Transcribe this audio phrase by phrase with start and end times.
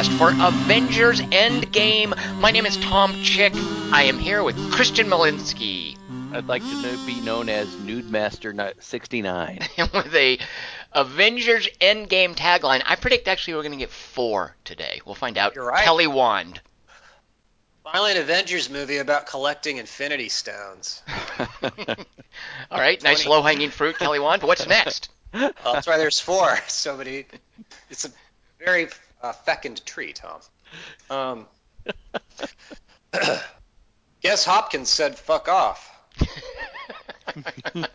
[0.00, 2.16] Podcast for Avengers Endgame.
[2.40, 3.52] My name is Tom Chick.
[3.92, 5.94] I am here with Christian Malinsky.
[6.32, 9.58] I'd like to know, be known as Nude Master 69.
[9.92, 10.38] with a
[10.94, 12.82] Avengers Endgame tagline.
[12.86, 15.02] I predict actually we're going to get four today.
[15.04, 15.54] We'll find out.
[15.54, 15.84] You're right.
[15.84, 16.62] Kelly Wand.
[17.84, 21.02] Finally, an Avengers movie about collecting Infinity Stones.
[21.62, 24.44] All right, nice low hanging fruit, Kelly Wand.
[24.44, 25.10] What's next?
[25.34, 26.56] Well, that's why there's four.
[26.68, 27.26] So many.
[27.90, 28.10] It's a
[28.58, 28.88] very
[29.22, 30.40] uh, fecund tree, Tom.
[31.08, 31.46] Um,
[34.20, 35.86] guess Hopkins said "fuck off."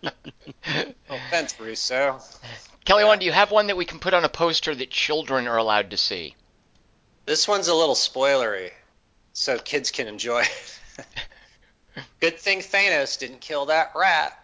[1.08, 2.20] No offense, Russo.
[2.86, 3.20] Kelly Wand.
[3.20, 5.92] do you have one that we can put on a poster that children are allowed
[5.92, 6.36] to see?
[7.26, 8.72] This one's a little spoilery,
[9.34, 10.80] so kids can enjoy it.
[12.20, 14.38] Good thing Thanos didn't kill that rat.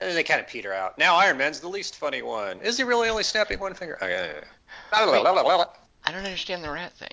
[0.00, 0.98] And then they kind of peter out.
[0.98, 2.60] Now Iron Man's the least funny one.
[2.60, 3.98] Is he really only snapping one finger?
[4.02, 4.44] Yeah, yeah, yeah.
[4.92, 7.12] I don't understand the rat thing.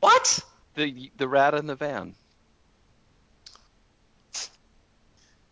[0.00, 0.40] What?
[0.74, 2.14] the the rat in the van.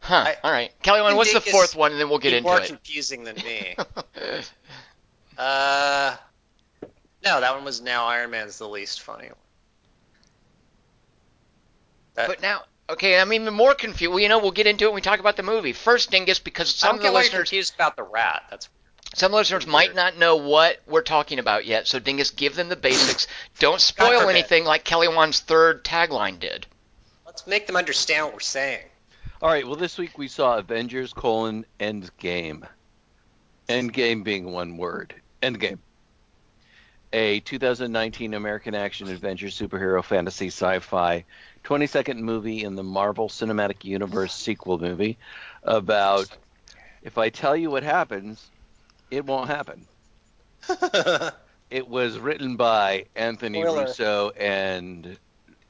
[0.01, 0.15] Huh.
[0.27, 0.73] I- All right.
[0.83, 1.17] Kelly Wand.
[1.17, 2.67] what's the Dingus fourth one, and then we'll get Be into more it.
[2.67, 3.77] confusing than me.
[5.39, 6.17] uh,
[7.25, 9.35] no, that one was now Iron Man's the least funny one.
[12.15, 14.11] That, But now, okay, I'm even more confused.
[14.11, 15.73] Well, you know, we'll get into it when we talk about the movie.
[15.75, 18.45] First, Dingus, because some I'm of the getting listeners, confused about the rat.
[18.51, 18.69] That's
[19.19, 21.87] some listeners might not know what we're talking about yet.
[21.87, 23.27] So, Dingus, give them the basics.
[23.59, 26.67] Don't spoil anything like Kelly Wand's third tagline did.
[27.27, 28.85] let's make them understand what we're saying.
[29.41, 29.67] All right.
[29.67, 32.67] Well, this week we saw Avengers: colon Endgame.
[33.69, 35.15] Endgame being one word.
[35.43, 35.79] Endgame.
[37.13, 41.25] A 2019 American action adventure superhero fantasy sci-fi
[41.65, 45.17] 20-second movie in the Marvel Cinematic Universe sequel movie
[45.63, 46.29] about
[47.03, 48.51] if I tell you what happens,
[49.11, 49.87] it won't happen.
[51.71, 53.85] It was written by Anthony Spoiler.
[53.85, 55.19] Russo and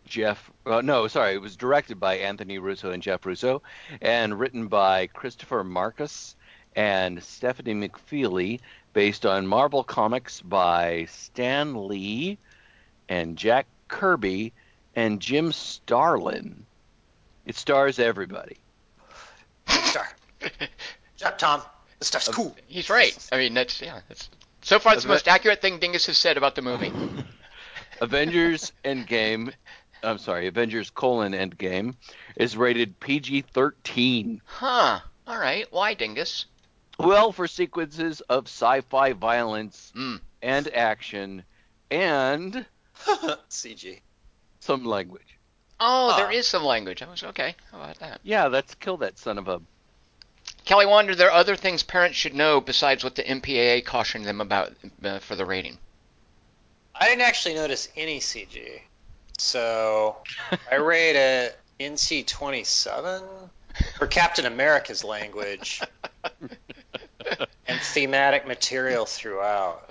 [0.06, 0.50] Jeff.
[0.64, 3.62] Uh, no, sorry, it was directed by Anthony Russo and Jeff Russo,
[4.00, 6.36] and written by Christopher Markus
[6.76, 8.60] and Stephanie McFeely,
[8.92, 12.38] based on Marvel Comics by Stan Lee
[13.08, 14.52] and Jack Kirby
[14.94, 16.64] and Jim Starlin.
[17.44, 18.58] It stars everybody.
[19.66, 20.08] Star.
[21.16, 21.62] Shut Tom.
[21.98, 22.54] This stuff's cool.
[22.66, 23.16] He's right.
[23.32, 24.00] I mean, that's yeah.
[24.08, 24.28] That's
[24.62, 26.92] so far it's the most accurate thing Dingus has said about the movie.
[28.00, 29.52] Avengers Endgame.
[30.02, 31.94] I'm sorry, Avengers colon Endgame
[32.36, 34.40] is rated PG-13.
[34.44, 35.00] Huh.
[35.26, 35.66] All right.
[35.72, 36.46] Why, Dingus?
[37.00, 40.20] Well, for sequences of sci-fi violence Mm.
[40.42, 41.42] and action
[41.90, 42.64] and
[43.50, 44.00] CG.
[44.60, 45.38] some language.
[45.80, 46.30] Oh, there Ah.
[46.30, 47.02] is some language.
[47.02, 47.54] I was okay.
[47.72, 48.20] How about that?
[48.22, 49.60] Yeah, let's kill that son of a.
[50.68, 54.42] Kelly Wand, are there other things parents should know besides what the MPAA cautioned them
[54.42, 55.78] about uh, for the rating?
[56.94, 58.82] I didn't actually notice any CG.
[59.38, 60.18] So
[60.70, 63.22] I rate it NC 27
[63.96, 65.80] for Captain America's language
[67.66, 69.88] and thematic material throughout.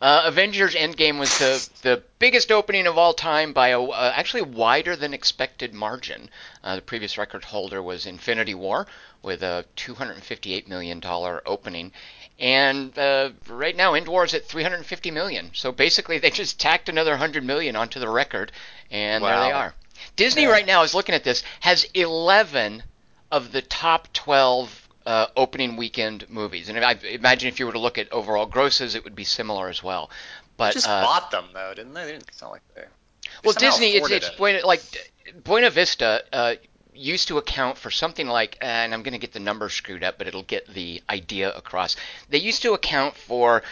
[0.00, 4.42] Uh, Avengers Endgame was the, the biggest opening of all time by a uh, actually
[4.42, 6.30] wider than expected margin.
[6.62, 8.86] Uh, the previous record holder was Infinity War
[9.22, 11.92] with a $258 million opening.
[12.38, 15.50] And uh, right now, End War is at 350 million.
[15.54, 18.52] So basically, they just tacked another 100 million onto the record,
[18.92, 19.74] and there they are.
[20.14, 20.50] Disney Yeah.
[20.50, 22.84] right now is looking at this has 11
[23.32, 26.68] of the top 12 uh, opening weekend movies.
[26.68, 29.70] And I imagine if you were to look at overall grosses, it would be similar
[29.70, 30.10] as well.
[30.58, 32.04] But just uh, bought them though, didn't they?
[32.04, 32.84] They didn't sound like they.
[33.42, 34.36] well, Disney, it's, it's it.
[34.36, 34.82] Buena, like
[35.44, 36.54] Buena Vista uh,
[36.92, 40.18] used to account for something like, and I'm going to get the numbers screwed up,
[40.18, 41.96] but it'll get the idea across.
[42.28, 43.62] They used to account for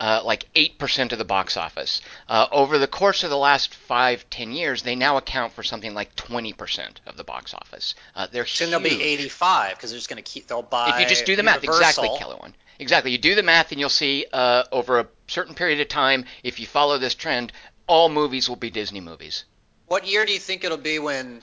[0.00, 2.00] uh, like 8% of the box office.
[2.28, 5.94] Uh, over the course of the last five, ten years, they now account for something
[5.94, 7.94] like 20% of the box office.
[8.14, 8.70] Uh, they're huge.
[8.70, 10.46] they'll be 85 because they're just going to keep.
[10.46, 10.90] They'll buy.
[10.90, 12.18] If you just do the math, exactly, Universal.
[12.18, 12.54] Kelly Wand.
[12.78, 13.10] Exactly.
[13.10, 16.60] You do the math, and you'll see uh, over a certain period of time, if
[16.60, 17.52] you follow this trend,
[17.86, 19.44] all movies will be Disney movies.
[19.86, 21.42] What year do you think it'll be when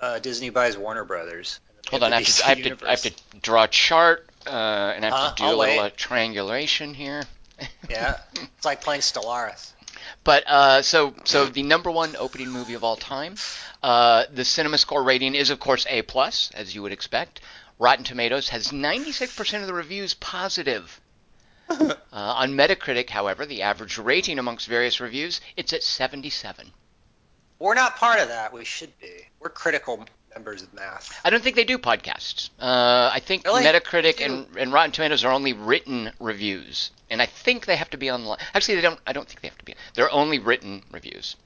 [0.00, 1.60] uh, Disney buys Warner Brothers?
[1.88, 4.50] Hold on, I have, to, I, have to, I have to draw a chart, uh,
[4.50, 7.22] and I have to do I'll a little uh, triangulation here.
[7.88, 9.72] Yeah, it's like playing Stellaris.
[10.24, 13.36] But uh, so so the number one opening movie of all time.
[13.82, 17.40] Uh, the Cinema Score rating is of course A plus, as you would expect.
[17.78, 21.00] Rotten Tomatoes has 96% of the reviews positive.
[21.68, 26.72] uh, on Metacritic, however, the average rating amongst various reviews it's at 77.
[27.58, 28.52] We're not part of that.
[28.52, 29.10] We should be.
[29.40, 30.04] We're critical
[30.34, 31.18] members of math.
[31.24, 32.50] I don't think they do podcasts.
[32.60, 33.62] Uh, I think Really?
[33.64, 37.96] Metacritic and, and Rotten Tomatoes are only written reviews, and I think they have to
[37.96, 38.38] be online.
[38.54, 39.00] Actually, they don't.
[39.06, 39.74] I don't think they have to be.
[39.94, 41.36] They're only written reviews.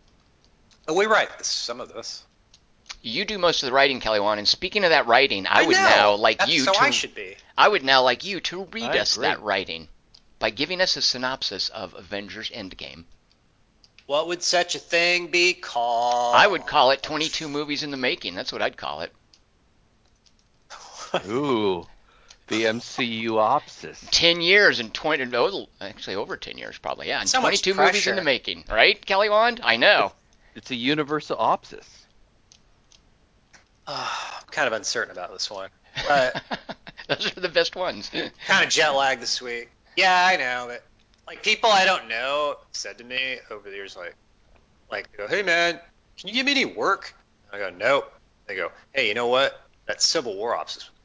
[0.89, 2.25] Oh, we write some of this.
[3.03, 4.39] You do most of the writing, Kelly Wand.
[4.39, 5.83] And speaking of that writing, I, would know.
[5.83, 6.81] now like That's you so to.
[6.81, 7.37] I should be.
[7.57, 9.29] I would now like you to read I us agree.
[9.29, 9.89] that writing
[10.39, 13.05] by giving us a synopsis of Avengers Endgame.
[14.07, 16.35] What would such a thing be called?
[16.35, 18.35] I would call it 22 movies in the making.
[18.35, 19.13] That's what I'd call it.
[21.29, 21.87] Ooh,
[22.51, 24.07] the MCU opsis.
[24.11, 27.21] 10 years and 20, oh, actually over 10 years probably, yeah.
[27.21, 29.61] And So 22 movies in the making, right, Kelly Wand?
[29.63, 30.13] I know.
[30.55, 31.87] It's a universal opsis.
[33.87, 35.71] I'm kind of uncertain about this one.
[36.07, 36.43] But
[37.09, 38.11] Those are the best ones.
[38.47, 39.71] kind of jet lagged this week.
[39.97, 40.85] Yeah, I know, but
[41.27, 44.15] like people I don't know said to me over the years, like,
[44.91, 45.81] like, go, hey man,
[46.19, 47.15] can you give me any work?
[47.53, 48.13] I go, nope.
[48.47, 49.61] They go, hey, you know what?
[49.87, 50.97] That Civil War ops is really good.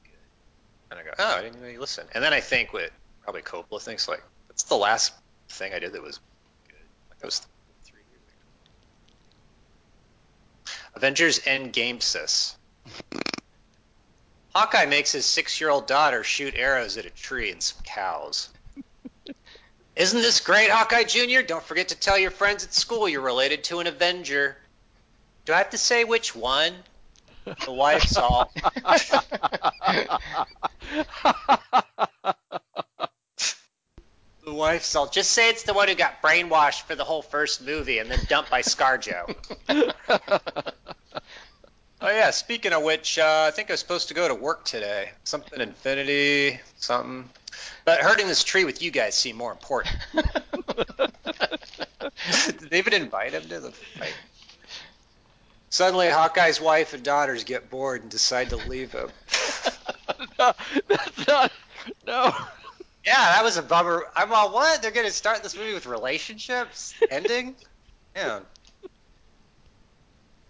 [0.91, 2.07] And I go, oh, oh I didn't really listen.
[2.13, 2.91] And then I think what
[3.23, 5.13] probably Coppola thinks, like, that's the last
[5.49, 6.19] thing I did that was
[6.67, 6.77] good.
[7.09, 7.39] Like that was
[7.83, 8.21] three years
[10.65, 10.73] ago.
[10.95, 12.55] Avengers Endgame sis.
[14.55, 18.47] Hawkeye makes his six-year-old daughter shoot arrows at a tree and some cows.
[19.97, 21.41] Isn't this great, Hawkeye Jr.?
[21.45, 24.55] Don't forget to tell your friends at school you're related to an Avenger.
[25.43, 26.73] Do I have to say which one?
[27.45, 28.51] The wife's all.
[34.45, 35.07] The wife's all.
[35.07, 38.19] Just say it's the one who got brainwashed for the whole first movie and then
[38.27, 39.35] dumped by ScarJo.
[42.01, 44.65] Oh yeah, speaking of which, uh, I think I was supposed to go to work
[44.65, 45.09] today.
[45.23, 47.27] Something Infinity, something.
[47.83, 49.95] But hurting this tree with you guys seemed more important.
[52.45, 54.13] Did they even invite him to the fight?
[55.75, 59.09] Suddenly, Hawkeye's wife and daughters get bored and decide to leave him.
[60.39, 60.53] no,
[60.87, 61.51] that's not.
[62.07, 62.33] No.
[63.05, 64.05] Yeah, that was a bummer.
[64.15, 64.81] I'm all, what?
[64.81, 66.93] They're going to start this movie with relationships?
[67.11, 67.57] Ending?
[68.15, 68.39] Yeah.
[68.83, 68.89] It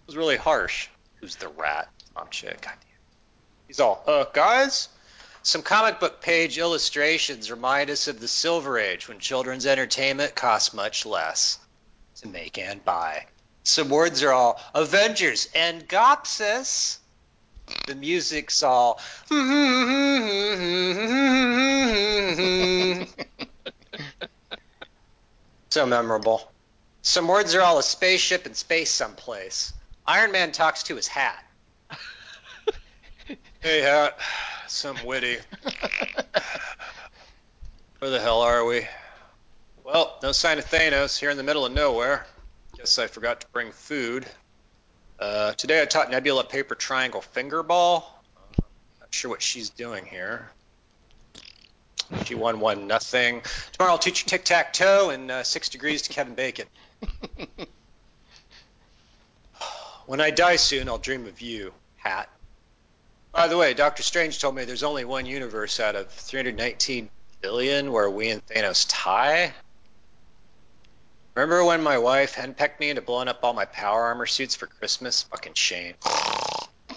[0.06, 0.86] was really harsh.
[1.16, 1.88] Who's the rat?
[2.14, 2.60] Mom chick.
[2.60, 3.00] God damn.
[3.66, 4.90] He's all, uh, guys?
[5.42, 10.72] Some comic book page illustrations remind us of the Silver Age when children's entertainment cost
[10.72, 11.58] much less
[12.20, 13.26] to make and buy.
[13.66, 16.98] Some words are all Avengers and Gopsis.
[17.88, 19.00] The music's all.
[25.68, 26.52] so memorable.
[27.02, 29.72] Some words are all a spaceship in space someplace.
[30.06, 31.44] Iron Man talks to his hat.
[33.60, 34.16] hey, hat.
[34.68, 35.38] Some witty.
[37.98, 38.86] Where the hell are we?
[39.82, 42.26] Well, no sign of Thanos here in the middle of nowhere.
[42.86, 44.24] Guess I forgot to bring food.
[45.18, 48.04] Uh, today I taught Nebula paper triangle fingerball.
[49.00, 50.48] Not sure what she's doing here.
[52.26, 53.42] She won one nothing.
[53.72, 56.68] Tomorrow I'll teach you tic tac toe and uh, six degrees to Kevin Bacon.
[60.06, 62.28] when I die soon, I'll dream of you, hat.
[63.32, 67.10] By the way, Doctor Strange told me there's only one universe out of 319
[67.40, 69.52] billion where we and Thanos tie.
[71.36, 74.66] Remember when my wife henpecked me into blowing up all my power armor suits for
[74.66, 75.24] Christmas?
[75.24, 75.92] Fucking shame.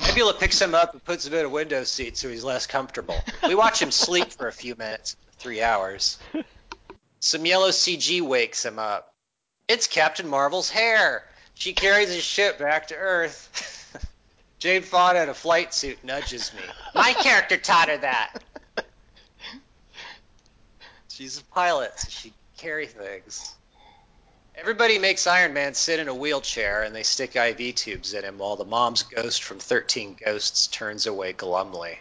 [0.07, 3.19] Nebula picks him up and puts him in a window seat so he's less comfortable.
[3.45, 6.19] We watch him sleep for a few minutes, three hours.
[7.19, 9.13] Some yellow CG wakes him up.
[9.67, 11.25] It's Captain Marvel's hair.
[11.55, 14.07] She carries his ship back to Earth.
[14.59, 16.61] Jane Fonda in a flight suit nudges me.
[16.95, 18.41] My character taught her that.
[21.09, 23.55] She's a pilot, so she carry things.
[24.59, 28.37] Everybody makes Iron Man sit in a wheelchair and they stick IV tubes in him
[28.37, 31.97] while the mom's ghost from 13 Ghosts turns away glumly.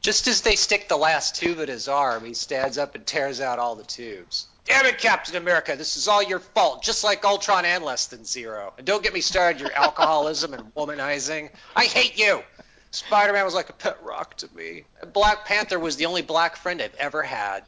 [0.00, 3.42] Just as they stick the last tube in his arm, he stands up and tears
[3.42, 4.46] out all the tubes.
[4.64, 8.24] Damn it, Captain America, this is all your fault, just like Ultron and Less Than
[8.24, 8.72] Zero.
[8.78, 11.50] And don't get me started, your alcoholism and womanizing.
[11.76, 12.42] I hate you!
[12.90, 14.84] Spider Man was like a pet rock to me.
[15.12, 17.64] Black Panther was the only black friend I've ever had.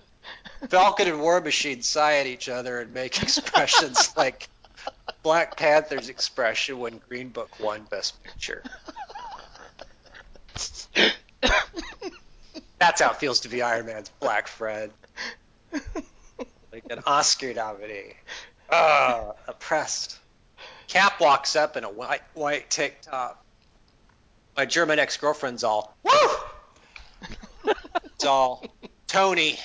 [0.68, 4.48] Falcon and War Machine sigh at each other and make expressions like
[5.22, 8.62] Black Panther's expression when Green Book won Best Picture.
[12.78, 14.92] That's how it feels to be Iron Man's black friend.
[15.72, 18.14] Like an Oscar nominee.
[18.70, 20.18] Ah, oppressed.
[20.86, 23.44] Cap walks up in a white white tank top.
[24.56, 27.72] My German ex-girlfriend's all, woo!
[28.04, 28.64] It's all,
[29.06, 29.58] Tony.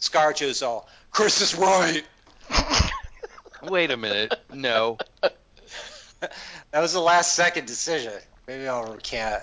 [0.00, 2.04] Scarjo's all, Chris is right.
[3.62, 4.34] Wait a minute.
[4.52, 4.98] No.
[6.70, 8.12] That was the last second decision.
[8.46, 9.42] Maybe I'll recant.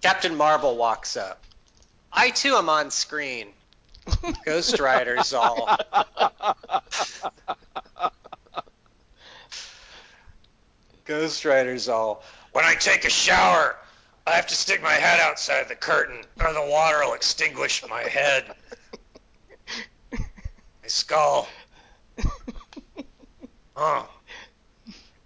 [0.00, 1.44] Captain Marvel walks up.
[2.12, 3.48] I too am on screen.
[4.44, 5.78] Ghost Rider's all.
[11.04, 12.22] Ghost Rider's all.
[12.52, 13.76] When I take a shower,
[14.26, 18.02] I have to stick my head outside the curtain, or the water will extinguish my
[18.02, 18.44] head.
[20.88, 21.48] My skull.
[23.76, 24.08] Oh.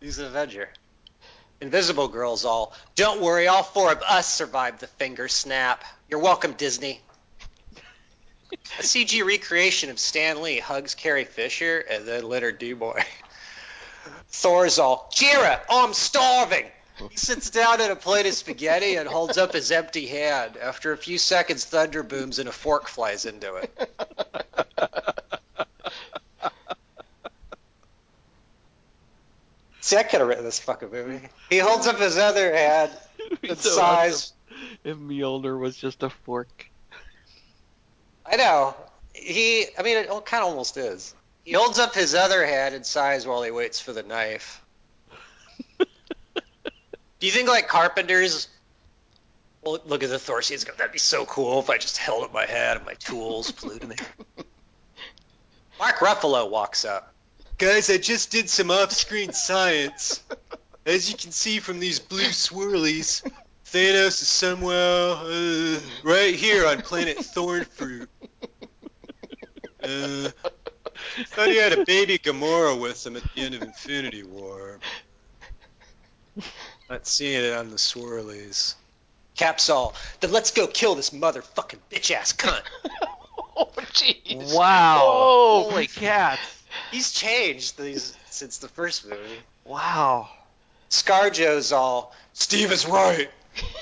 [0.01, 0.69] He's an Avenger.
[1.61, 2.75] Invisible Girl's all.
[2.97, 5.85] Don't worry, all four of us survived the finger snap.
[6.09, 7.01] You're welcome, Disney.
[8.53, 13.05] A CG recreation of Stan Lee hugs Carrie Fisher and then Leonard Nimoy.
[14.31, 16.67] Thor's all, Jira, oh, I'm starving.
[17.09, 20.57] He sits down at a plate of spaghetti and holds up his empty hand.
[20.57, 25.19] After a few seconds, thunder booms and a fork flies into it.
[29.83, 31.29] See, I could have written this fucking movie.
[31.51, 32.93] He holds up his other hand
[33.43, 34.33] and So sighs.
[34.85, 36.71] If Mjolnir was just a fork.
[38.25, 38.77] I know.
[39.13, 41.17] He, I mean, it kind of almost is.
[41.45, 44.63] He holds up his other hand and sighs while he waits for the knife.
[45.79, 45.87] Do
[47.27, 48.47] you think like carpenters?
[49.63, 50.63] Well, look at the Thor scenes.
[50.63, 53.51] go, That'd be so cool if I just held up my head and my tools
[53.51, 53.97] flew to me.
[55.81, 57.12] Mark Ruffalo walks up.
[57.63, 60.21] Guys, I just did some off-screen science.
[60.85, 63.23] As you can see from these blue swirlies,
[63.67, 68.09] Thanos is somewhere uh, right here on planet Thornfruit.
[69.81, 70.31] Uh,
[71.27, 74.81] thought he had a baby Gamora with him at the end of Infinity War.
[76.91, 78.75] Not seeing it on the swirlies.
[79.37, 79.95] Caps all.
[80.19, 82.63] Then let's go kill this motherfucking bitch ass cunt.
[83.57, 84.53] oh, jeez.
[84.53, 84.99] Wow.
[84.99, 85.71] Whoa.
[85.71, 86.62] Holy cats.
[86.93, 89.41] He's changed these since the first movie.
[89.65, 90.29] Wow.
[90.91, 92.15] Scarjo's all.
[92.35, 93.31] Steve is right.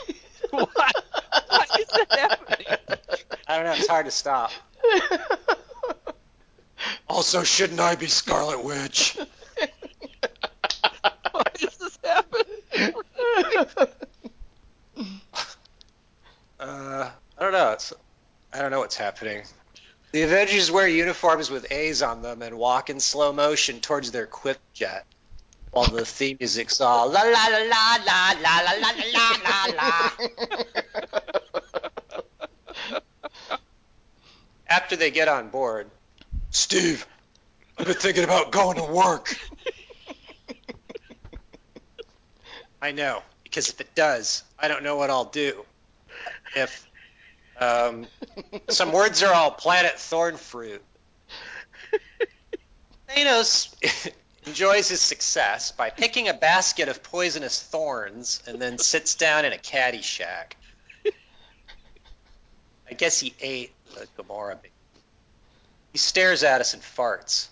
[0.50, 0.68] what?
[0.74, 2.66] Why is that happening?
[3.46, 3.72] I don't know.
[3.72, 4.52] It's hard to stop.
[7.10, 9.18] Also, shouldn't I be Scarlet Witch?
[11.32, 12.40] Why does this happen?
[16.60, 17.72] Uh, I don't know.
[17.72, 17.92] It's
[18.52, 19.42] I don't know what's happening.
[20.12, 24.26] The Avengers wear uniforms with A's on them and walk in slow motion towards their
[24.26, 25.06] quip jet,
[25.70, 29.66] while the theme music's all la la la la la la la la la la
[29.76, 30.10] la.
[34.66, 35.88] After they get on board,
[36.50, 37.06] Steve,
[37.78, 39.36] I've been thinking about going to work.
[42.82, 45.64] I know, because if it does, I don't know what I'll do.
[46.56, 46.89] If
[47.60, 48.06] um,
[48.68, 50.82] some words are all planet thorn fruit.
[53.08, 53.74] Thanos
[54.46, 59.52] enjoys his success by picking a basket of poisonous thorns and then sits down in
[59.52, 60.56] a caddy shack.
[62.88, 64.58] I guess he ate the Gamora.
[65.92, 67.48] He stares at us and farts.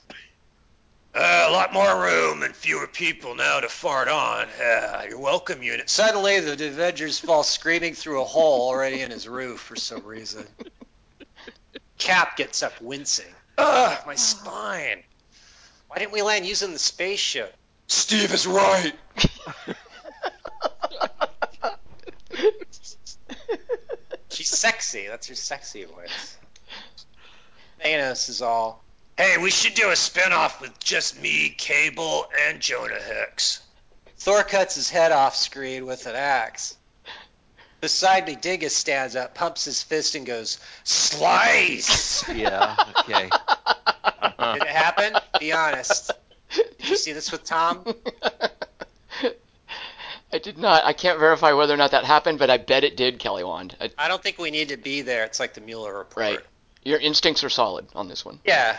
[1.20, 4.46] Uh, a lot more room and fewer people now to fart on.
[4.62, 5.90] Uh, you're welcome, unit.
[5.90, 10.46] Suddenly, the Avengers fall screaming through a hole already in his roof for some reason.
[11.98, 13.34] Cap gets up wincing.
[13.56, 15.02] Ugh, my spine.
[15.88, 17.52] Why didn't we land using the spaceship?
[17.88, 18.92] Steve is right.
[24.30, 25.08] She's sexy.
[25.08, 26.36] That's her sexy voice.
[27.84, 28.84] Thanos is all.
[29.18, 33.60] Hey, we should do a spin-off with just me, Cable, and Jonah Hex.
[34.18, 36.76] Thor cuts his head off screen with an axe.
[37.80, 42.28] Beside me, Dingus stands up, pumps his fist, and goes, Slice!
[42.28, 43.28] Yeah, okay.
[43.32, 44.52] Uh-huh.
[44.54, 45.14] Did it happen?
[45.40, 46.12] Be honest.
[46.54, 47.84] Did you see this with Tom?
[50.32, 50.84] I did not.
[50.84, 53.74] I can't verify whether or not that happened, but I bet it did, Kelly Wand.
[53.80, 55.24] I, I don't think we need to be there.
[55.24, 56.16] It's like the Mueller report.
[56.16, 56.38] right.
[56.84, 58.38] Your instincts are solid on this one.
[58.44, 58.76] Yeah.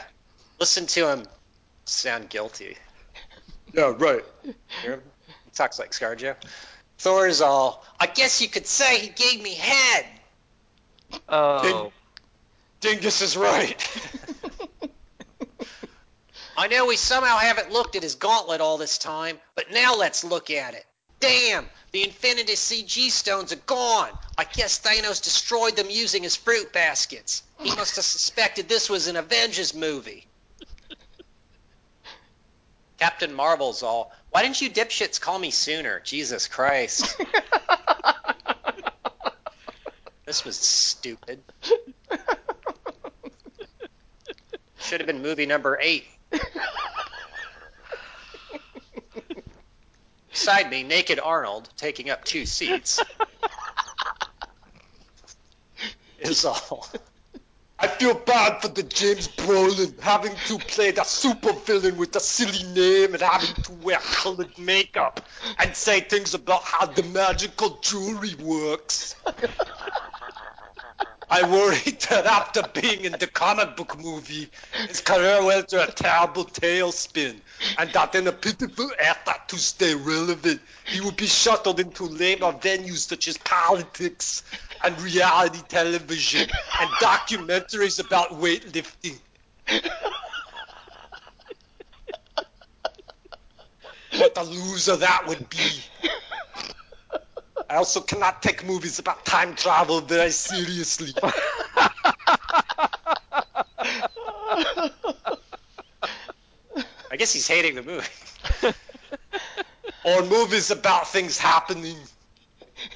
[0.60, 1.24] Listen to him
[1.86, 2.78] sound guilty.
[3.74, 4.24] Yeah, right.
[4.82, 5.01] Hear him?
[5.46, 6.36] He talks like Scarjo.
[6.98, 10.06] Thor's all, I guess you could say he gave me head.
[11.30, 11.92] Oh.
[12.82, 14.01] Dingus is right.
[16.58, 20.25] I know we somehow haven't looked at his gauntlet all this time, but now let's
[20.25, 20.86] look at it.
[21.22, 24.10] Damn, the Infinity CG stones are gone.
[24.38, 27.44] I guess Thanos destroyed them using his fruit baskets.
[27.60, 30.25] He must have suspected this was an Avengers movie.
[33.00, 36.01] Captain Marvel's all, why didn't you dipshits call me sooner?
[36.01, 37.15] Jesus Christ.
[40.25, 41.41] This was stupid.
[44.77, 46.06] Should have been movie number eight.
[50.29, 53.03] Beside me, naked Arnold, taking up two seats.
[56.20, 56.88] is all.
[57.81, 62.63] I feel bad for the James Brolin having to play the supervillain with a silly
[62.74, 65.21] name and having to wear colored makeup
[65.59, 69.15] and say things about how the magical jewelry works.
[71.31, 71.77] I worry
[72.09, 74.50] that after being in the comic book movie,
[74.88, 77.39] his career went to a terrible tailspin,
[77.77, 82.51] and that in a pitiful effort to stay relevant, he will be shuttled into lamer
[82.53, 84.43] venues such as politics
[84.83, 89.19] and reality television and documentaries about weightlifting.
[94.17, 95.69] What a loser that would be.
[97.69, 101.13] I also cannot take movies about time travel very seriously.
[107.12, 108.07] I guess he's hating the movie.
[110.03, 111.98] or movies about things happening.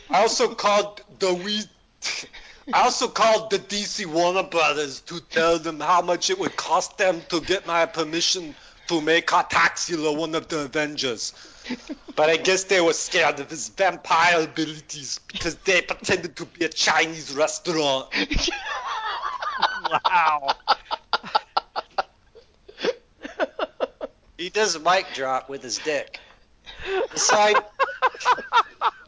[0.09, 1.61] I also called the we.
[2.73, 6.97] I also called the DC Warner Brothers to tell them how much it would cost
[6.97, 8.55] them to get my permission
[8.87, 11.33] to make Cartaxila one of the Avengers.
[12.15, 16.65] But I guess they were scared of his vampire abilities because they pretended to be
[16.65, 18.13] a Chinese restaurant.
[20.05, 20.55] wow.
[24.37, 26.19] he does a mic drop with his dick.
[27.11, 27.55] Beside,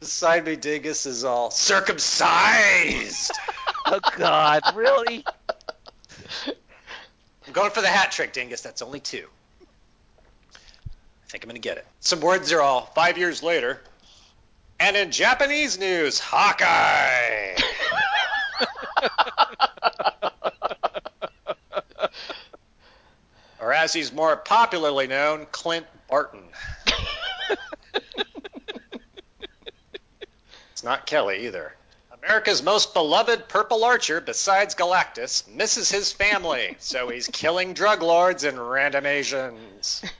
[0.00, 3.32] beside me, Dingus is all circumcised.
[3.88, 5.24] Oh God, really?
[7.46, 8.60] I'm going for the hat trick, Dingus.
[8.60, 9.28] That's only two.
[10.52, 11.86] I think I'm going to get it.
[12.00, 13.80] Some words are all five years later.
[14.80, 17.54] And in Japanese news, Hawkeye.
[23.60, 26.42] or as he's more popularly known, Clint Barton.
[30.86, 31.74] Not Kelly either.
[32.22, 38.44] America's most beloved purple archer, besides Galactus, misses his family, so he's killing drug lords
[38.44, 40.02] and random Asians.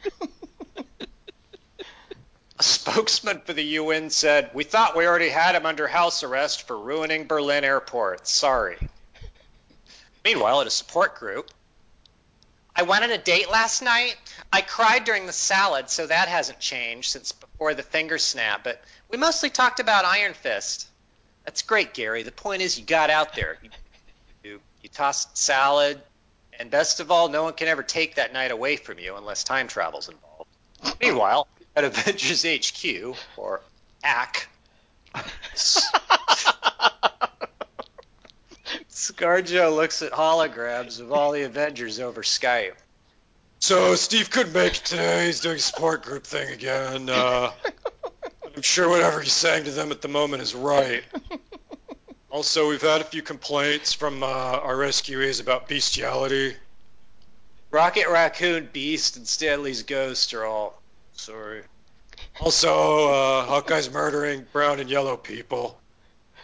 [2.59, 6.67] A spokesman for the UN said, We thought we already had him under house arrest
[6.67, 8.27] for ruining Berlin airport.
[8.27, 8.79] Sorry.
[10.25, 11.51] Meanwhile, at a support group,
[12.75, 14.17] I went on a date last night.
[14.53, 18.83] I cried during the salad, so that hasn't changed since before the finger snap, but
[19.11, 20.89] we mostly talked about Iron Fist.
[21.45, 22.23] That's great, Gary.
[22.23, 23.59] The point is, you got out there.
[24.43, 26.01] You, you, tossed salad,
[26.59, 29.45] and best of all, no one can ever take that night away from you unless
[29.45, 30.51] time travel's involved.
[31.01, 33.61] Meanwhile, at Avengers HQ, or
[34.05, 34.47] AC,
[38.91, 42.75] Scarjo looks at holograms of all the Avengers over Skype.
[43.59, 45.27] So Steve couldn't make it today.
[45.27, 47.09] He's doing a support group thing again.
[47.09, 47.53] Uh,
[48.57, 51.05] I'm sure whatever he's saying to them at the moment is right.
[52.29, 56.55] Also, we've had a few complaints from uh, our rescuees about bestiality.
[57.71, 60.83] Rocket Raccoon, Beast, and Stan Lee's Ghost are all
[61.15, 61.63] sorry.
[62.39, 65.81] Also, uh, Hawkeye's murdering brown and yellow people.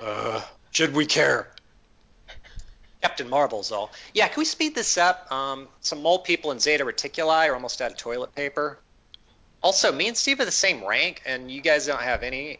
[0.01, 1.51] Uh, should we care?
[3.03, 3.91] Captain Marvel's all.
[4.15, 5.31] Yeah, can we speed this up?
[5.31, 8.79] Um, some mole people in Zeta Reticuli are almost out of toilet paper.
[9.63, 12.59] Also, me and Steve are the same rank, and you guys don't have any.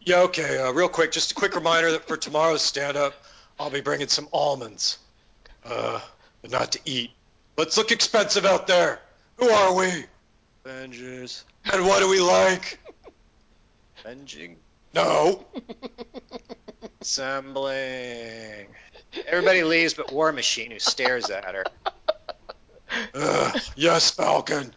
[0.00, 0.58] Yeah, okay.
[0.58, 3.14] Uh, real quick, just a quick reminder that for tomorrow's stand-up,
[3.58, 4.98] I'll be bringing some almonds.
[5.64, 6.00] Uh,
[6.42, 7.10] but not to eat.
[7.56, 9.00] Let's look expensive out there.
[9.36, 10.04] Who are we?
[10.64, 11.44] Avengers.
[11.72, 12.78] And what do we like?
[14.00, 14.56] Avenging.
[14.92, 15.44] No.
[17.00, 18.66] Assembling.
[19.26, 21.64] Everybody leaves but War Machine, who stares at her.
[23.14, 24.74] Uh, yes, Falcon.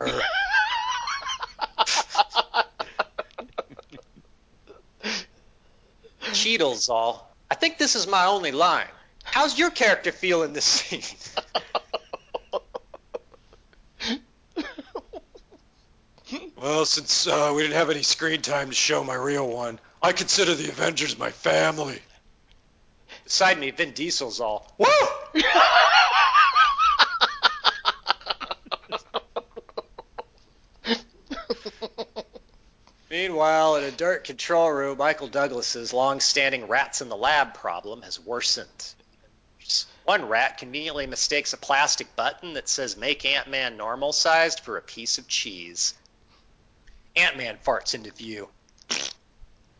[0.00, 0.20] Er,
[6.32, 7.30] Cheadle's all.
[7.50, 8.86] I think this is my only line.
[9.24, 11.02] How's your character feel in this scene?
[16.56, 20.12] well, since uh, we didn't have any screen time to show my real one, I
[20.12, 22.00] consider the Avengers my family.
[23.24, 24.74] Beside me, Vin Diesel's all.
[24.78, 24.86] Woo!
[33.12, 38.18] Meanwhile, in a dirt control room, Michael Douglas's long-standing rats in the lab problem has
[38.18, 38.94] worsened.
[40.04, 44.82] One rat conveniently mistakes a plastic button that says make Ant-Man normal sized for a
[44.82, 45.92] piece of cheese.
[47.14, 48.48] Ant-Man farts into view.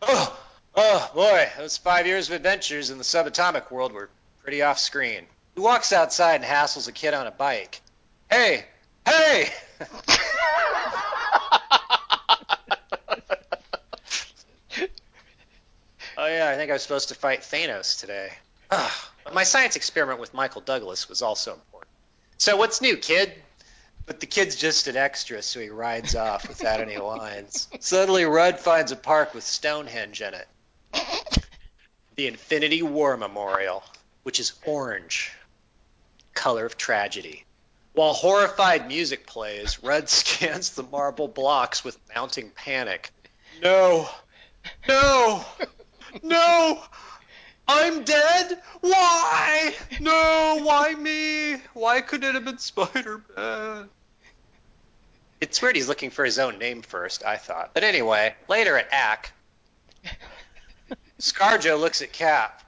[0.02, 0.38] Oh,
[0.74, 4.10] oh boy, those five years of adventures in the subatomic world were
[4.42, 5.26] pretty off screen.
[5.54, 7.80] He walks outside and hassles a kid on a bike.
[8.28, 8.66] Hey,
[9.06, 9.48] hey!
[16.16, 18.32] oh yeah, I think I was supposed to fight Thanos today.
[18.70, 21.90] but my science experiment with Michael Douglas was also important.
[22.38, 23.32] So what's new, kid?
[24.04, 27.68] But the kid's just an extra, so he rides off without any lines.
[27.80, 30.48] Suddenly, Rudd finds a park with Stonehenge in it.
[32.16, 33.84] The Infinity War Memorial,
[34.24, 35.32] which is orange,
[36.34, 37.44] color of tragedy.
[37.94, 43.10] While horrified music plays, Rudd scans the marble blocks with mounting panic.
[43.62, 44.08] No!
[44.88, 45.44] No!
[46.22, 46.82] No!
[47.68, 48.60] I'm dead?
[48.80, 49.74] Why?
[50.00, 51.62] No, why me?
[51.74, 53.88] Why couldn't it have been Spider Man?
[55.40, 57.70] It's weird he's looking for his own name first, I thought.
[57.74, 59.32] But anyway, later at ACK,
[61.18, 62.62] Scarjo looks at Cap.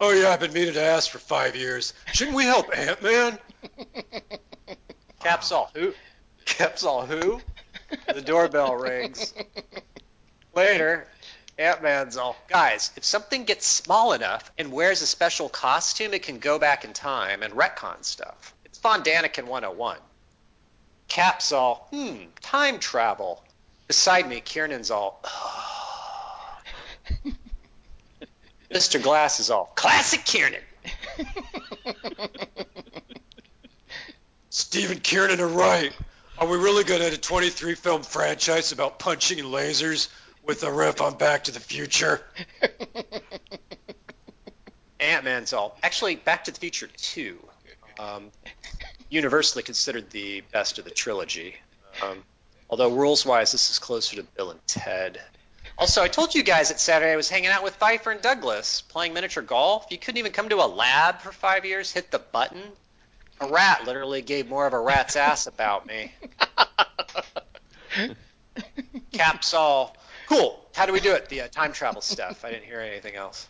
[0.00, 1.94] Oh yeah, I've been meaning to ask for five years.
[2.12, 3.38] Shouldn't we help Ant Man?
[5.20, 5.94] Cap's all who?
[6.44, 7.40] Cap's all who?
[8.12, 9.32] The doorbell rings.
[10.54, 11.06] Later,
[11.58, 12.90] Ant Man's all guys.
[12.96, 16.92] If something gets small enough and wears a special costume, it can go back in
[16.92, 18.54] time and retcon stuff.
[18.64, 19.98] It's Von Daniken 101.
[21.08, 23.42] Cap's all hmm, time travel.
[23.86, 25.22] Beside me, Kiernan's all.
[28.70, 29.00] Mr.
[29.00, 30.62] Glass is all classic Kiernan.
[34.50, 35.92] Stephen Kiernan are right.
[36.38, 40.08] Are we really going to a 23 film franchise about punching and lasers
[40.46, 42.20] with a riff on Back to the Future?
[45.00, 47.38] Ant Man's all actually Back to the Future 2.
[47.98, 48.30] Um,
[49.08, 51.56] universally considered the best of the trilogy.
[52.02, 52.22] Um,
[52.68, 55.20] although rules wise, this is closer to Bill and Ted.
[55.76, 58.82] Also, I told you guys that Saturday I was hanging out with Pfeiffer and Douglas
[58.82, 59.86] playing miniature golf.
[59.90, 62.62] You couldn't even come to a lab for five years, hit the button.
[63.40, 66.12] A rat literally gave more of a rat's ass about me.
[69.12, 70.60] Cap's all cool.
[70.74, 71.28] How do we do it?
[71.28, 72.44] The uh, time travel stuff.
[72.44, 73.48] I didn't hear anything else.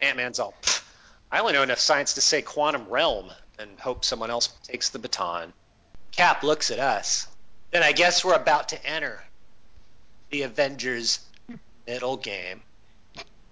[0.00, 0.54] Ant Man's all.
[0.62, 0.82] "Pfft,
[1.30, 4.98] I only know enough science to say quantum realm and hope someone else takes the
[4.98, 5.52] baton.
[6.10, 7.26] Cap looks at us.
[7.70, 9.22] Then I guess we're about to enter
[10.30, 11.20] the Avengers
[11.86, 12.62] middle game.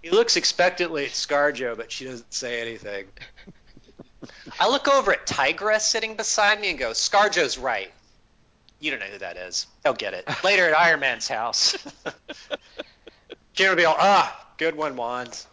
[0.03, 3.07] He looks expectantly at Scarjo, but she doesn't say anything.
[4.59, 7.91] I look over at Tigress sitting beside me and go, Scarjo's right.
[8.81, 9.67] You don't know who that is.
[9.83, 10.27] They'll get it.
[10.43, 11.77] Later at Iron Man's house.
[13.55, 15.47] Kieran will be all, ah, good one, Wands.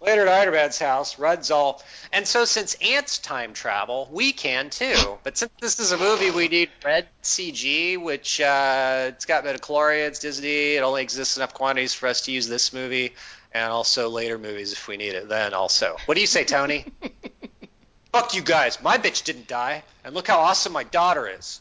[0.00, 4.70] Later at Iron Man's house, Rudd's all, and so since ants time travel, we can
[4.70, 5.18] too.
[5.24, 10.20] But since this is a movie, we need red CG, which uh, it's got midichlorians,
[10.20, 10.76] Disney.
[10.76, 13.14] It only exists enough quantities for us to use this movie,
[13.52, 15.28] and also later movies if we need it.
[15.28, 16.84] Then also, what do you say, Tony?
[18.12, 18.80] Fuck you guys.
[18.80, 21.60] My bitch didn't die, and look how awesome my daughter is.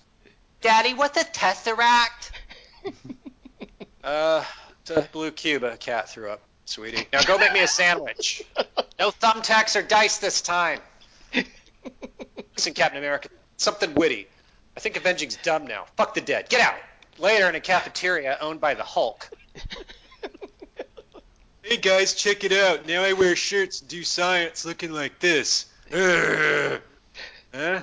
[0.61, 2.31] Daddy, what's a tesseract?
[4.03, 4.43] uh,
[4.81, 7.07] it's a blue cube a cat threw up, sweetie.
[7.13, 8.43] Now go make me a sandwich.
[8.99, 10.79] No thumbtacks or dice this time.
[12.55, 14.27] Listen, Captain America, something witty.
[14.75, 15.85] I think Avenging's dumb now.
[15.95, 16.49] Fuck the dead.
[16.49, 16.73] Get out.
[17.19, 19.29] Later in a cafeteria owned by the Hulk.
[21.67, 22.87] Hey guys, check it out.
[22.87, 25.65] Now I wear shirts and do science looking like this.
[25.93, 26.81] Ugh.
[27.53, 27.81] Huh?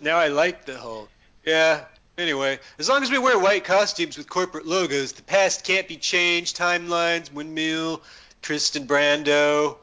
[0.00, 1.10] Now I like the Hulk.
[1.44, 1.84] Yeah.
[2.18, 5.96] Anyway, as long as we wear white costumes with corporate logos, the past can't be
[5.96, 6.56] changed.
[6.56, 8.02] Timelines, windmill,
[8.42, 9.78] Tristan Brando.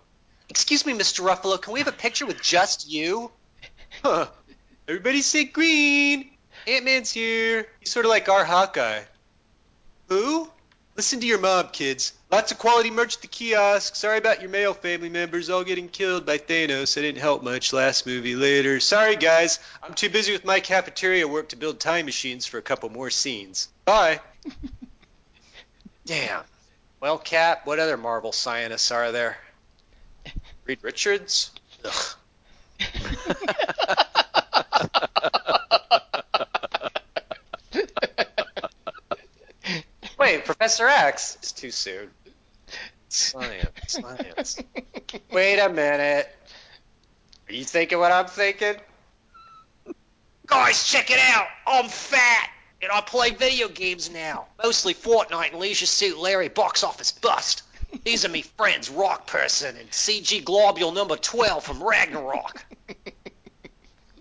[0.49, 1.25] Excuse me, Mr.
[1.25, 3.31] Ruffalo, can we have a picture with just you?
[4.03, 4.27] Huh.
[4.87, 6.29] Everybody say green.
[6.67, 7.67] Ant-Man's here.
[7.79, 9.01] He's sort of like our Hawkeye.
[10.09, 10.49] Who?
[10.95, 12.13] Listen to your mom, kids.
[12.29, 13.95] Lots of quality merch at the kiosk.
[13.95, 16.97] Sorry about your male family members all getting killed by Thanos.
[16.97, 18.35] I didn't help much last movie.
[18.35, 18.81] Later.
[18.81, 19.59] Sorry, guys.
[19.81, 23.09] I'm too busy with my cafeteria work to build time machines for a couple more
[23.09, 23.69] scenes.
[23.85, 24.19] Bye.
[26.05, 26.43] Damn.
[26.99, 29.37] Well, Cap, what other Marvel scientists are there?
[30.65, 31.51] Reed Richards?
[31.85, 32.15] Ugh.
[40.19, 41.37] Wait, Professor X?
[41.41, 42.09] It's too soon.
[43.09, 44.59] Science, science.
[45.31, 46.29] Wait a minute.
[47.49, 48.75] Are you thinking what I'm thinking?
[50.45, 51.47] Guys, check it out!
[51.65, 52.49] I'm fat!
[52.81, 54.47] And I play video games now.
[54.63, 57.63] Mostly Fortnite and Leisure Suit Larry box office bust.
[58.03, 62.65] These are me friends, Rock Person and CG Globule number 12 from Ragnarok.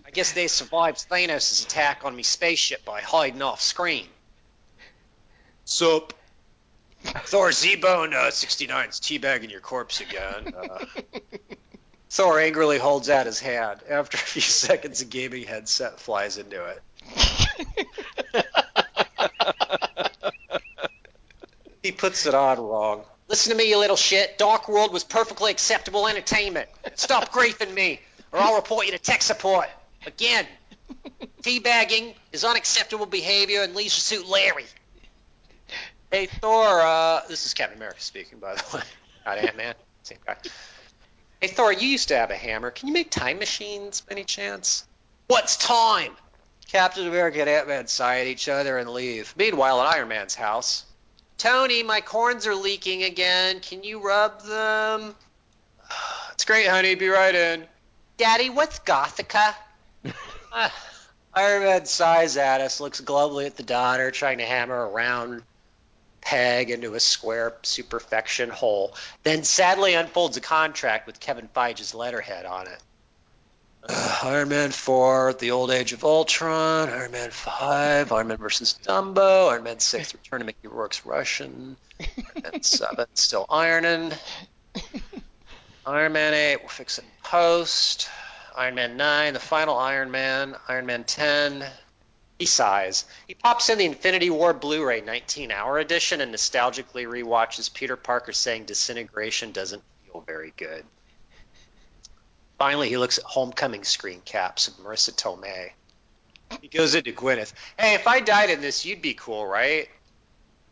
[0.05, 4.07] I guess they survived Thanos' attack on me spaceship by hiding off screen.
[5.65, 6.13] Sup?
[7.25, 10.53] Thor Z-Bone uh, 69's teabagging your corpse again.
[10.55, 10.85] Uh,
[12.09, 13.81] Thor angrily holds out his hand.
[13.89, 16.83] After a few seconds, a gaming headset flies into it.
[21.87, 23.05] He puts it on wrong.
[23.29, 24.37] Listen to me, you little shit.
[24.37, 26.67] Dark World was perfectly acceptable entertainment.
[26.95, 28.01] Stop griefing me,
[28.33, 29.69] or I'll report you to tech support.
[30.05, 30.45] Again,
[31.43, 34.65] teabagging is unacceptable behavior in Leisure Suit Larry.
[36.09, 38.83] Hey, Thor, uh, this is Captain America speaking, by the way.
[39.25, 39.75] Not Ant-Man.
[40.03, 40.37] Same guy.
[41.41, 42.71] Hey, Thor, you used to have a hammer.
[42.71, 44.85] Can you make time machines by any chance?
[45.27, 46.13] What's time?
[46.69, 49.33] Captain America and Ant-Man sigh at each other and leave.
[49.37, 50.85] Meanwhile, at Iron Man's house.
[51.37, 53.59] Tony, my corns are leaking again.
[53.59, 55.15] Can you rub them?
[56.31, 56.93] It's great, honey.
[56.93, 57.65] Be right in.
[58.17, 59.55] Daddy, what's Gothica?
[60.53, 60.73] Ah,
[61.33, 65.41] Iron Man sighs at us, looks glumly at the daughter, trying to hammer a round
[66.27, 72.45] peg into a square superfection hole, then sadly unfolds a contract with Kevin Feige's letterhead
[72.45, 72.83] on it.
[73.87, 78.77] Uh, Iron Man 4, The Old Age of Ultron, Iron Man 5, Iron Man vs.
[78.83, 84.11] Dumbo, Iron Man 6, Return of Mickey Rourke's Russian, Iron Man 7, still ironing,
[85.85, 88.09] Iron Man 8, we'll fix it in post,
[88.53, 91.63] Iron Man 9, the final Iron Man, Iron Man 10,
[92.39, 93.05] he sighs.
[93.27, 98.65] He pops in the Infinity War Blu-ray 19-hour edition and nostalgically rewatches Peter Parker saying
[98.65, 100.85] disintegration doesn't feel very good.
[102.59, 105.71] Finally, he looks at homecoming screen caps of Marisa Tomei.
[106.61, 107.53] He goes into Gwyneth.
[107.77, 109.89] Hey, if I died in this, you'd be cool, right?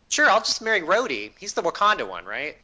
[0.10, 1.32] Sure, I'll just marry Rhodey.
[1.38, 2.58] He's the Wakanda one, right?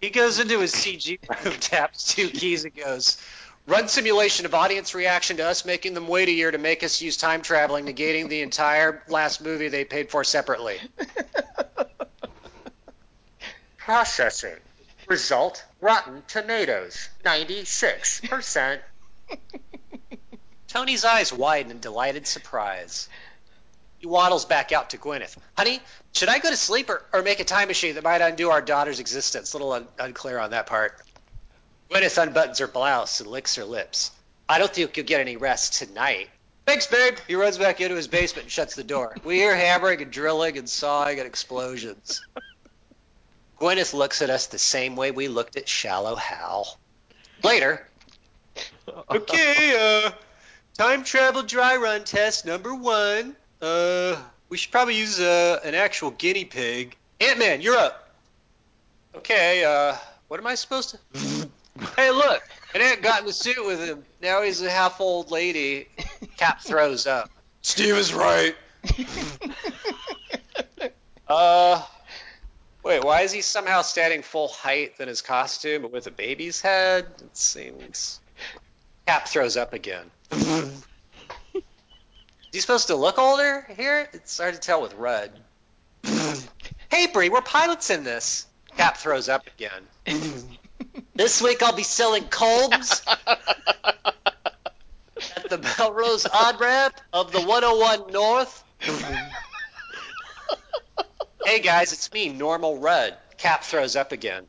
[0.00, 3.18] He goes into his CG room, taps two keys, and goes,
[3.66, 7.00] Run simulation of audience reaction to us making them wait a year to make us
[7.00, 10.78] use time traveling, negating the entire last movie they paid for separately.
[13.78, 14.56] Processing.
[15.08, 18.80] Result Rotten Tomatoes, 96%.
[20.68, 23.08] Tony's eyes widen in delighted surprise.
[23.98, 25.36] He waddles back out to Gwyneth.
[25.56, 25.80] Honey,
[26.12, 28.60] should I go to sleep or, or make a time machine that might undo our
[28.60, 29.52] daughter's existence?
[29.52, 31.00] A little un- unclear on that part.
[31.94, 34.10] Gwyneth unbuttons her blouse and licks her lips.
[34.48, 36.28] I don't think you'll get any rest tonight.
[36.66, 37.14] Thanks, babe.
[37.28, 39.16] He runs back into his basement and shuts the door.
[39.22, 42.20] We hear hammering and drilling and sawing and explosions.
[43.60, 46.76] Gwyneth looks at us the same way we looked at Shallow Hal.
[47.44, 47.86] Later.
[49.08, 50.10] Okay, uh,
[50.76, 53.36] time travel dry run test number one.
[53.62, 54.16] Uh,
[54.48, 56.96] we should probably use uh, an actual guinea pig.
[57.20, 58.10] Ant Man, you're up.
[59.14, 59.94] Okay, uh,
[60.26, 61.33] what am I supposed to?
[61.96, 62.42] Hey, look,
[62.74, 64.04] an ain't got in the suit with him.
[64.20, 65.88] Now he's a half old lady.
[66.36, 67.30] Cap throws up.
[67.62, 68.54] Steve is right.
[71.26, 71.82] Uh,
[72.82, 76.60] wait, why is he somehow standing full height in his costume, but with a baby's
[76.60, 77.06] head?
[77.18, 78.20] It seems.
[79.06, 80.10] Cap throws up again.
[80.30, 80.72] is
[82.52, 84.08] he supposed to look older here?
[84.12, 85.30] It's hard to tell with Rudd.
[86.90, 88.46] hey, Bree, we're pilots in this.
[88.76, 90.54] Cap throws up again.
[91.14, 93.06] This week I'll be selling Colbs
[95.36, 98.64] at the Melrose Odd Ramp of the 101 North.
[101.44, 103.16] hey guys, it's me, Normal Rudd.
[103.36, 104.46] Cap throws up again.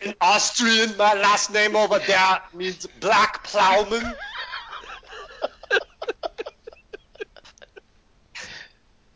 [0.00, 4.02] In Austrian, my last name over there means black plowman.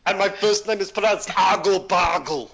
[0.07, 2.51] and my first name is pronounced Argle Bargle.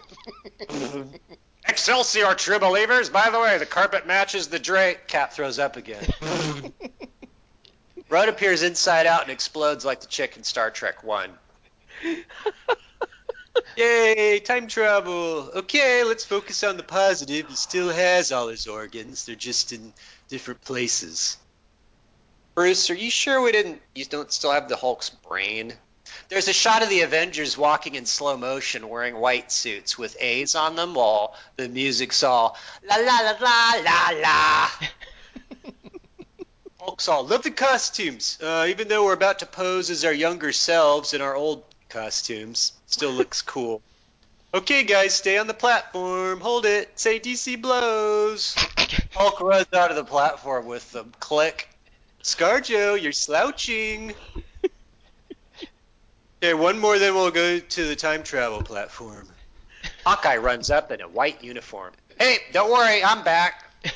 [1.69, 3.11] Excelsior, true believers.
[3.11, 5.07] By the way, the carpet matches the drape.
[5.07, 6.05] Cap throws up again.
[8.09, 11.31] Rudd appears inside out and explodes like the chick in Star Trek 1.
[13.77, 15.51] Yay, time travel.
[15.55, 17.49] Okay, let's focus on the positive.
[17.49, 19.27] He still has all his organs.
[19.27, 19.93] They're just in
[20.29, 21.37] different places.
[22.55, 25.73] Bruce, are you sure we didn't you don't still have the Hulk's brain?
[26.31, 30.55] There's a shot of the Avengers walking in slow motion wearing white suits with A's
[30.55, 32.57] on them while the music's all
[32.89, 34.71] la la la la la la.
[36.79, 38.39] Hulk's all love the costumes.
[38.41, 42.75] Uh, even though we're about to pose as our younger selves in our old costumes,
[42.87, 43.83] still looks cool.
[44.53, 46.41] Okay, guys, stay on the platform.
[46.41, 46.91] Hold it.
[46.99, 48.57] Say DC blows.
[49.15, 51.13] Hulk runs out of the platform with them.
[51.21, 51.69] Click.
[52.25, 54.13] Scarjo, you're slouching.
[56.43, 59.29] Okay, one more, then we'll go to the time travel platform.
[60.07, 61.93] Hawkeye runs up in a white uniform.
[62.19, 63.63] Hey, don't worry, I'm back.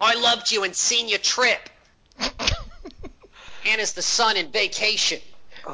[0.00, 1.68] I loved you and seen senior trip.
[2.20, 5.18] and as the sun in vacation.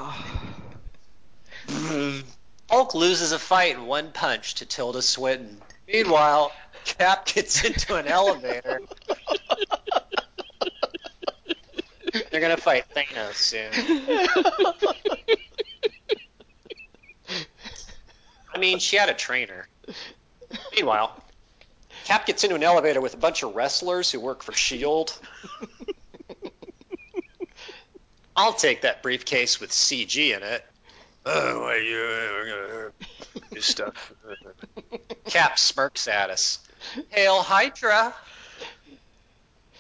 [2.71, 5.61] Hulk loses a fight in one punch to Tilda Swinton.
[5.87, 6.53] Meanwhile,
[6.85, 8.81] Cap gets into an elevator.
[12.31, 13.73] They're gonna fight Thanos soon.
[18.55, 19.69] I mean, she had a trainer.
[20.75, 21.23] Meanwhile,
[22.05, 25.13] Cap gets into an elevator with a bunch of wrestlers who work for S.H.I.E.L.D.
[28.37, 30.65] I'll take that briefcase with CG in it.
[31.25, 32.91] Oh, why you we're gonna
[33.51, 34.13] do stuff.
[35.25, 36.61] Cap smirks at us.
[37.09, 38.15] Hail Hydra!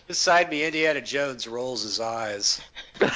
[0.07, 2.61] Beside me, Indiana Jones rolls his eyes.
[3.01, 3.11] I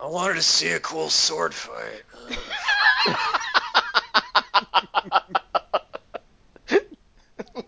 [0.00, 2.02] wanted to see a cool sword fight.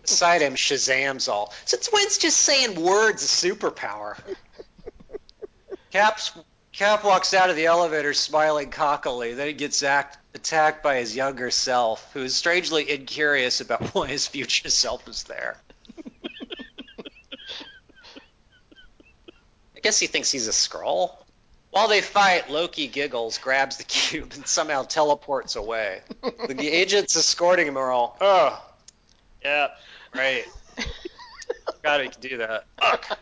[0.01, 1.53] Beside him, Shazam's all.
[1.65, 4.17] Since when's just saying words a superpower?
[5.91, 6.31] Cap's
[6.73, 9.35] Cap walks out of the elevator smiling cockily.
[9.35, 14.07] Then he gets act, attacked by his younger self, who is strangely incurious about why
[14.07, 15.57] his future self is there.
[19.75, 21.11] I guess he thinks he's a Skrull.
[21.71, 26.01] While they fight, Loki giggles, grabs the cube, and somehow teleports away.
[26.47, 28.63] the agents escorting him are all, oh,
[29.43, 29.69] yeah,
[30.13, 30.45] right.
[31.81, 32.65] God, he can do that.
[32.79, 33.19] Fuck.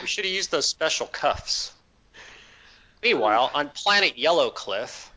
[0.00, 1.72] We should have used those special cuffs.
[3.02, 5.10] Meanwhile, on planet Yellow Cliff,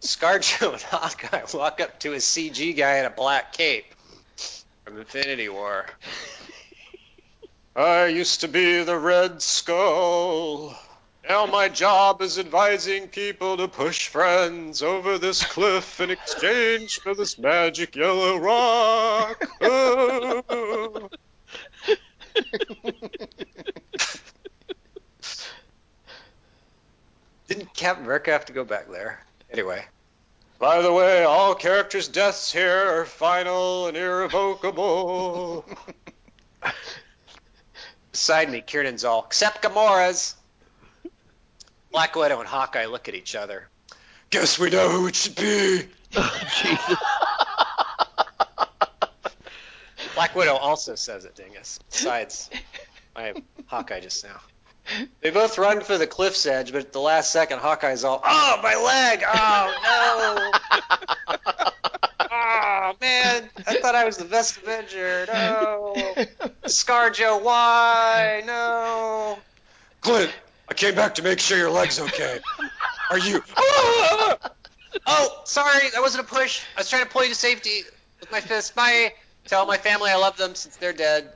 [0.00, 3.94] Scarjo and Hawkeye walk up to a CG guy in a black cape
[4.84, 5.86] from Infinity War.
[7.74, 10.76] I used to be the Red Skull.
[11.28, 17.14] Now my job is advising people to push friends over this cliff in exchange for
[17.14, 19.44] this magic yellow rock.
[19.60, 21.08] Oh.
[27.58, 29.18] Didn't Captain America have to go back there?
[29.50, 29.84] Anyway.
[30.60, 35.64] By the way, all characters' deaths here are final and irrevocable.
[38.12, 40.36] Beside me, Kiernan's all, except Gamora's.
[41.90, 43.68] Black Widow and Hawkeye look at each other.
[44.30, 45.88] Guess we know who it should be.
[46.12, 46.96] Jesus.
[50.14, 51.80] Black Widow also says it, dingus.
[51.90, 52.50] Besides,
[53.16, 53.34] my
[53.66, 54.40] Hawkeye just now.
[55.20, 58.60] They both run for the cliff's edge, but at the last second, Hawkeye's all, "Oh,
[58.62, 59.22] my leg!
[59.26, 60.50] Oh
[61.28, 61.36] no!
[62.30, 63.50] oh man!
[63.66, 65.26] I thought I was the best Avenger.
[65.28, 65.94] No!
[66.64, 68.42] ScarJo, why?
[68.46, 69.38] No!"
[70.00, 70.32] Clint,
[70.68, 72.38] I came back to make sure your leg's okay.
[73.10, 73.42] Are you?
[75.06, 76.62] oh, sorry, that wasn't a push.
[76.76, 77.82] I was trying to pull you to safety
[78.20, 78.74] with my fist.
[78.74, 79.14] Bye.
[79.46, 81.32] Tell my family I love them since they're dead.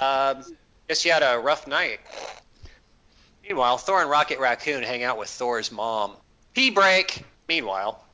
[0.00, 0.42] Um,
[0.88, 2.00] guess you had a rough night.
[3.42, 6.12] Meanwhile, Thor and Rocket Raccoon hang out with Thor's mom.
[6.54, 7.24] Pee break.
[7.48, 8.04] Meanwhile.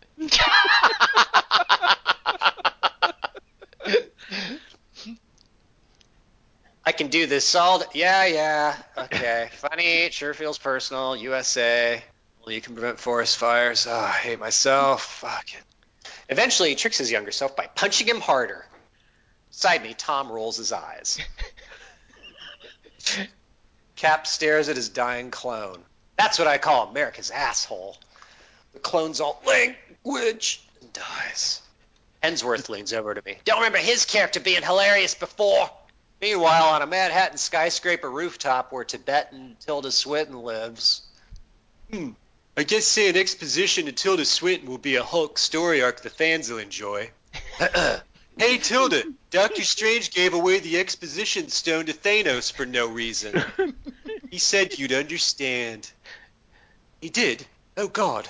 [6.85, 7.83] I can do this all.
[7.93, 8.77] Yeah, yeah.
[8.97, 9.51] Okay.
[9.57, 10.05] Funny.
[10.05, 11.17] It sure feels personal.
[11.17, 12.03] USA.
[12.45, 13.87] Well, you can prevent forest fires.
[13.89, 15.05] Oh, I hate myself.
[15.21, 15.63] Fuck it.
[16.31, 18.65] Eventually, he tricks his younger self by punching him harder.
[19.51, 21.19] Beside me, Tom rolls his eyes.
[23.99, 25.83] Cap stares at his dying clone.
[26.17, 27.97] That's what I call America's asshole.
[28.73, 31.61] The clone's all language and dies.
[32.23, 33.39] Hemsworth leans over to me.
[33.45, 35.69] Don't remember his character being hilarious before.
[36.21, 41.03] Meanwhile, on a Manhattan skyscraper rooftop where Tibetan Tilda Swinton lives.
[41.91, 42.11] Hmm.
[42.57, 46.49] I guess saying exposition to Tilda Swinton will be a Hulk story arc the fans
[46.49, 47.11] will enjoy.
[48.39, 53.43] hey, Tilda, Doctor Strange gave away the exposition stone to Thanos for no reason.
[54.31, 55.91] He said you'd understand.
[57.01, 57.47] He did?
[57.77, 58.29] Oh, God.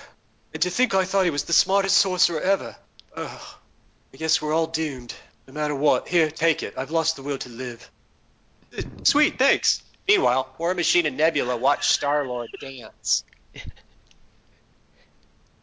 [0.53, 2.75] And to think I thought he was the smartest sorcerer ever.
[3.15, 3.41] Ugh.
[4.13, 5.13] I guess we're all doomed.
[5.47, 6.07] No matter what.
[6.07, 6.75] Here, take it.
[6.77, 7.91] I've lost the will to live.
[8.77, 9.83] Uh, Sweet, thanks.
[10.07, 13.23] Meanwhile, War Machine and Nebula watch Star Lord dance.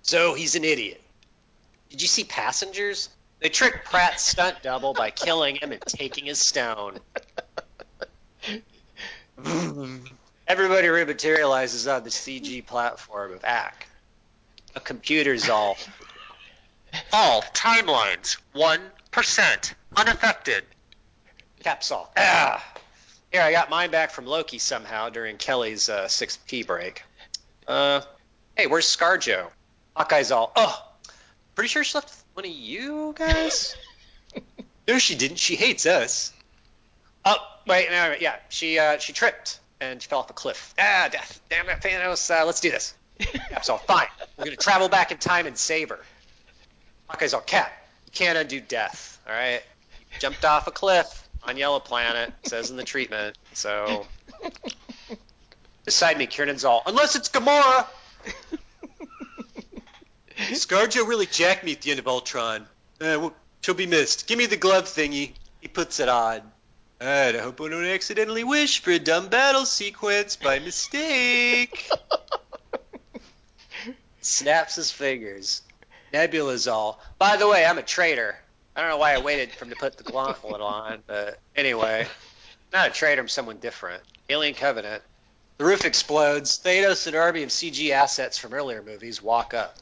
[0.02, 1.02] So he's an idiot.
[1.90, 3.08] Did you see Passengers?
[3.40, 6.98] They tricked Pratt's stunt double by killing him and taking his stone.
[10.46, 13.88] Everybody rematerializes on the CG platform of ACK.
[14.74, 15.76] A computer's all.
[17.12, 20.64] All timelines, 1% unaffected.
[21.62, 22.12] Caps all.
[22.16, 22.64] Ah.
[23.32, 27.02] Here, I got mine back from Loki somehow during Kelly's uh, 6P break.
[27.66, 28.00] Uh,
[28.56, 29.50] hey, where's Scarjo?
[29.94, 30.92] Hawkeye's all, oh,
[31.54, 33.74] pretty sure she left one of you guys?
[34.88, 35.38] no, she didn't.
[35.38, 36.32] She hates us.
[37.24, 40.74] Oh, wait, no, no, yeah, she uh, she tripped and she fell off a cliff.
[40.78, 41.40] Ah, death.
[41.48, 42.30] Damn it, Thanos.
[42.30, 42.94] Uh, let's do this.
[43.48, 44.06] Cap's all, fine.
[44.36, 45.98] We're gonna travel back in time and save her.
[47.08, 47.72] Hawkeye's all, Cap,
[48.04, 49.62] you can't undo death, all right?
[50.12, 54.06] You jumped off a cliff on Yellow Planet, says in the treatment, so
[55.86, 57.86] Beside me, Kiernan's all, unless it's Gamora.
[60.36, 62.62] Scarjo really jacked me at the end of Ultron.
[63.00, 64.26] Uh, well, she'll be missed.
[64.26, 65.32] Give me the glove thingy.
[65.60, 66.40] He puts it on.
[67.00, 71.88] Alright, I hope I don't accidentally wish for a dumb battle sequence by mistake.
[74.22, 75.62] Snaps his fingers.
[76.12, 78.36] Nebula's all, by the way, I'm a traitor.
[78.74, 82.06] I don't know why I waited for him to put the gauntlet on, but anyway.
[82.72, 84.02] Not a traitor, I'm someone different.
[84.28, 85.02] Alien Covenant.
[85.58, 86.58] The roof explodes.
[86.58, 89.76] Thanos and army of CG assets from earlier movies walk up.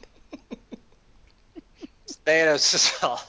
[2.25, 3.21] Thanos is all,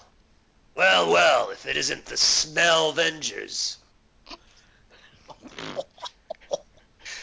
[0.75, 3.77] well, well, if it isn't the Smell Vengers.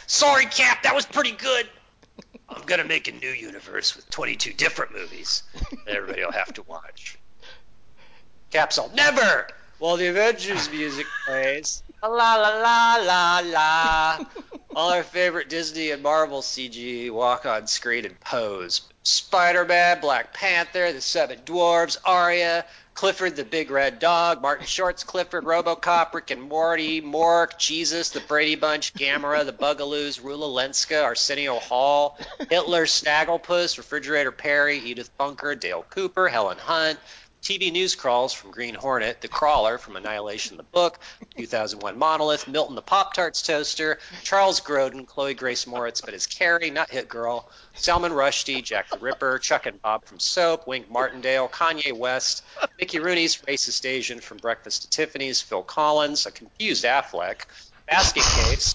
[0.06, 1.68] Sorry, Cap, that was pretty good.
[2.48, 5.42] I'm gonna make a new universe with 22 different movies
[5.86, 7.18] that everybody will have to watch.
[8.50, 9.48] Capsule, never!
[9.78, 14.24] While the Avengers music plays, la la la la la.
[14.76, 18.82] All our favorite Disney and Marvel CG walk on screen and pose.
[19.04, 25.44] Spider-Man, Black Panther, the Seven Dwarves, Arya, Clifford the Big Red Dog, Martin Short's Clifford,
[25.44, 31.58] RoboCop, Rick and Morty, Mork, Jesus, the Brady Bunch, Gamera, the Bugaloos, Rula Lenska, Arsenio
[31.58, 36.98] Hall, Hitler, Snagglepuss, Refrigerator Perry, Edith Bunker, Dale Cooper, Helen Hunt,
[37.44, 40.98] TV news crawls from Green Hornet, The Crawler from Annihilation the Book,
[41.36, 46.70] 2001 Monolith, Milton the Pop Tarts Toaster, Charles Grodin, Chloe Grace Moretz, but as Carrie,
[46.70, 51.50] not Hit Girl, Salman Rushdie, Jack the Ripper, Chuck and Bob from Soap, Wink Martindale,
[51.50, 52.44] Kanye West,
[52.80, 57.42] Mickey Rooney's Racist Asian from Breakfast at Tiffany's, Phil Collins, a confused Affleck,
[57.86, 58.74] Basket Case,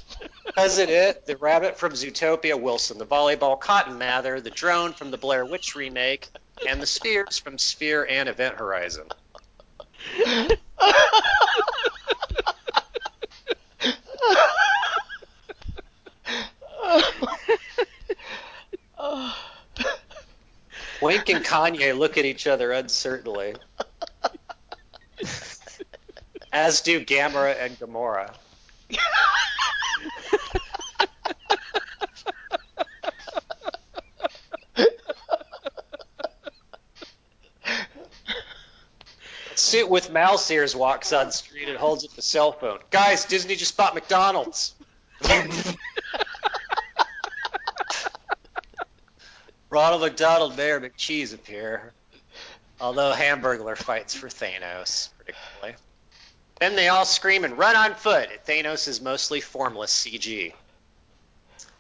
[0.54, 5.18] Cousin It, the Rabbit from Zootopia, Wilson the Volleyball, Cotton Mather, the Drone from the
[5.18, 6.30] Blair Witch remake,
[6.68, 9.06] and the Spheres from Sphere and Event Horizon.
[21.02, 23.56] Wink and Kanye look at each other uncertainly.
[26.52, 28.34] As do Gamera and Gamora.
[39.60, 42.80] Suit with mouse ears walks on street and holds up a cell phone.
[42.92, 44.74] Guys, Disney just bought McDonald's.
[49.70, 51.92] Ronald McDonald, Mayor McCheese appear.
[52.80, 55.76] Although Hamburglar fights for Thanos, predictably.
[56.60, 60.54] Then they all scream and run on foot Thanos is mostly formless CG.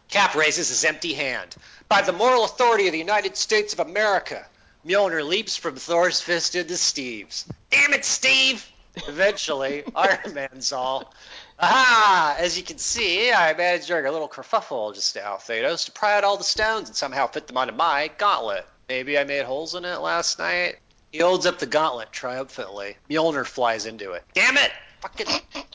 [0.09, 1.55] Cap raises his empty hand.
[1.87, 4.45] By the moral authority of the United States of America,
[4.85, 7.45] Mjolnir leaps from Thor's fist into Steve's.
[7.69, 8.65] Damn it, Steve!
[9.07, 11.13] Eventually, Iron Man's all,
[11.59, 12.37] Aha!
[12.39, 16.15] As you can see, I managed during a little kerfuffle just now, Thanos, to pry
[16.15, 18.65] out all the stones and somehow fit them onto my gauntlet.
[18.87, 20.77] Maybe I made holes in it last night?
[21.11, 22.95] He holds up the gauntlet triumphantly.
[23.09, 24.23] Mjolnir flies into it.
[24.33, 24.71] Damn it!
[25.01, 25.27] Fucking.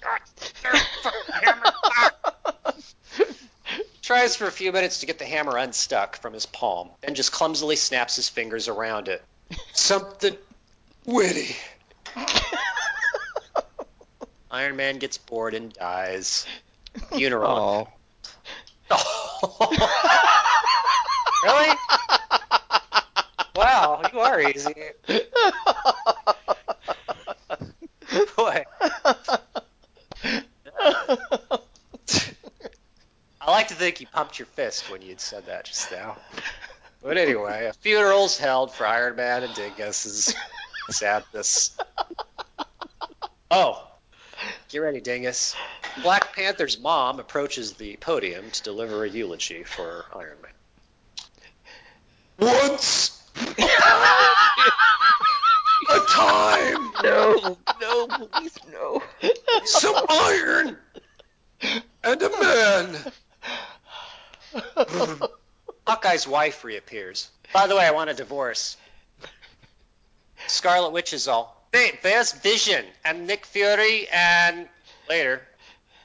[1.43, 1.73] hammer.
[4.05, 7.33] Tries for a few minutes to get the hammer unstuck from his palm, then just
[7.33, 9.25] clumsily snaps his fingers around it.
[9.73, 10.37] Something
[11.07, 11.57] witty.
[14.51, 16.45] Iron Man gets bored and dies.
[17.13, 17.89] Uniron.
[21.43, 21.75] really?
[23.57, 24.75] Wow, you are easy.
[28.37, 28.65] Boy.
[33.44, 36.17] I like to think you pumped your fist when you'd said that just now.
[37.03, 40.35] But anyway, a funeral's held for Iron Man and Dingus's
[40.91, 41.77] sadness.
[43.51, 43.87] Oh,
[44.71, 45.55] get ready, Dingus.
[46.03, 50.51] Black Panther's mom approaches the podium to deliver a eulogy for Iron Man.
[52.39, 53.23] Once
[55.91, 59.03] a time, No, no, please, no.
[59.65, 60.77] some iron
[62.03, 62.97] and a man.
[65.87, 67.31] Hawkeye's wife reappears.
[67.53, 68.77] By the way, I want a divorce.
[70.47, 71.67] Scarlet Witch is all.
[71.73, 74.69] Hey, there's Vision and Nick Fury and
[75.09, 75.43] later.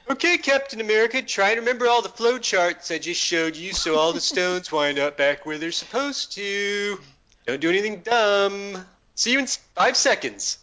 [0.09, 3.95] Okay, Captain America, try and remember all the flow charts I just showed you so
[3.95, 6.99] all the stones wind up back where they're supposed to.
[7.45, 8.83] Don't do anything dumb.
[9.13, 9.45] See you in
[9.75, 10.57] five seconds.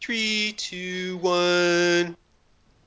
[0.00, 2.16] Three, two, one.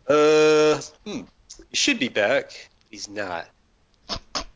[0.08, 1.22] Uh, hmm.
[1.70, 2.70] He should be back.
[2.90, 3.48] He's not.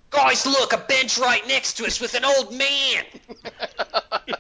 [0.10, 3.04] Guys, look, a bench right next to us with an old man.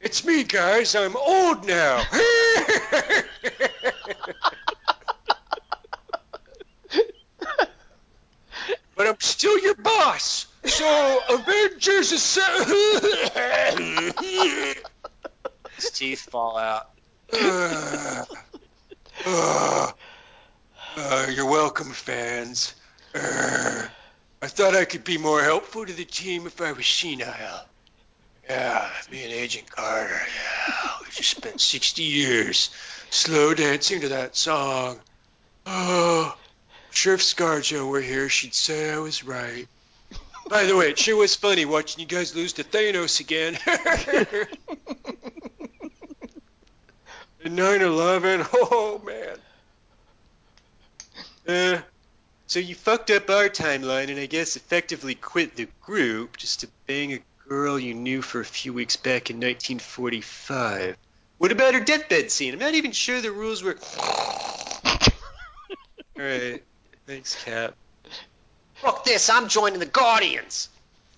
[0.00, 0.96] it's me, guys.
[0.96, 2.02] I'm old now.
[8.96, 10.46] but I'm still your boss.
[10.64, 12.42] So Avengers is so.
[15.76, 16.90] His teeth fall out.
[17.32, 18.24] Uh,
[19.26, 19.92] uh
[20.96, 22.74] uh, you're welcome, fans.
[23.14, 23.86] Uh,
[24.42, 27.66] I thought I could be more helpful to the team if I was senile.
[28.48, 30.14] Yeah, me and Agent Carter.
[30.14, 32.70] Yeah, we just spent 60 years
[33.10, 35.00] slow dancing to that song.
[35.66, 36.36] Oh,
[36.90, 39.66] sure if ScarJo were here, she'd say I was right.
[40.48, 43.56] By the way, it sure was funny watching you guys lose to Thanos again.
[47.44, 49.36] And 9/11, oh man.
[51.46, 51.78] Uh,
[52.46, 56.68] so you fucked up our timeline, and I guess effectively quit the group just to
[56.86, 60.96] bang a girl you knew for a few weeks back in 1945.
[61.38, 62.54] What about her deathbed scene?
[62.54, 63.76] I'm not even sure the rules were.
[66.18, 66.62] Alright.
[67.06, 67.74] Thanks, Cap.
[68.74, 70.68] Fuck this, I'm joining the Guardians.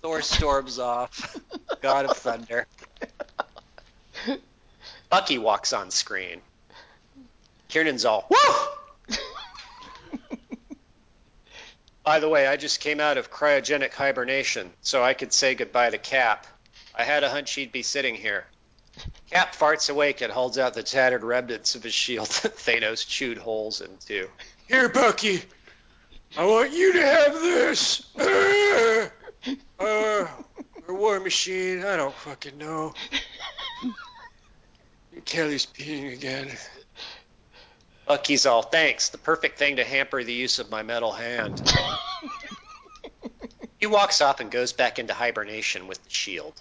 [0.02, 1.36] Thor storms off.
[1.80, 2.66] God of Thunder.
[5.10, 6.40] Bucky walks on screen.
[7.68, 8.54] Kiernan's all, woo!
[12.06, 15.90] By the way, I just came out of cryogenic hibernation, so I could say goodbye
[15.90, 16.46] to Cap.
[16.94, 18.46] I had a hunch he'd be sitting here.
[19.28, 23.38] Cap farts awake and holds out the tattered remnants of his shield that Thanos chewed
[23.38, 24.28] holes into.
[24.68, 25.42] Here, Bucky.
[26.38, 28.06] I want you to have this.
[28.16, 29.08] Uh,
[29.80, 30.28] uh,
[30.86, 31.84] or War Machine.
[31.84, 32.94] I don't fucking know.
[35.24, 36.56] Kelly's peeing again.
[38.06, 41.60] Bucky's all, thanks, the perfect thing to hamper the use of my metal hand.
[43.78, 46.54] he walks off and goes back into hibernation with the shield.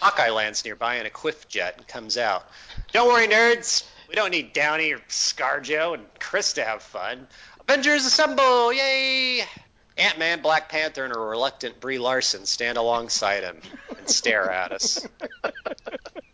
[0.00, 2.44] Hawkeye lands nearby in a Quinjet and comes out.
[2.92, 3.84] Don't worry, nerds.
[4.08, 7.28] We don't need Downey or ScarJo and Chris to have fun.
[7.60, 8.72] Avengers assemble!
[8.72, 9.44] Yay!
[9.96, 13.60] Ant-Man, Black Panther, and a reluctant Brie Larson stand alongside him
[13.96, 15.06] and stare at us.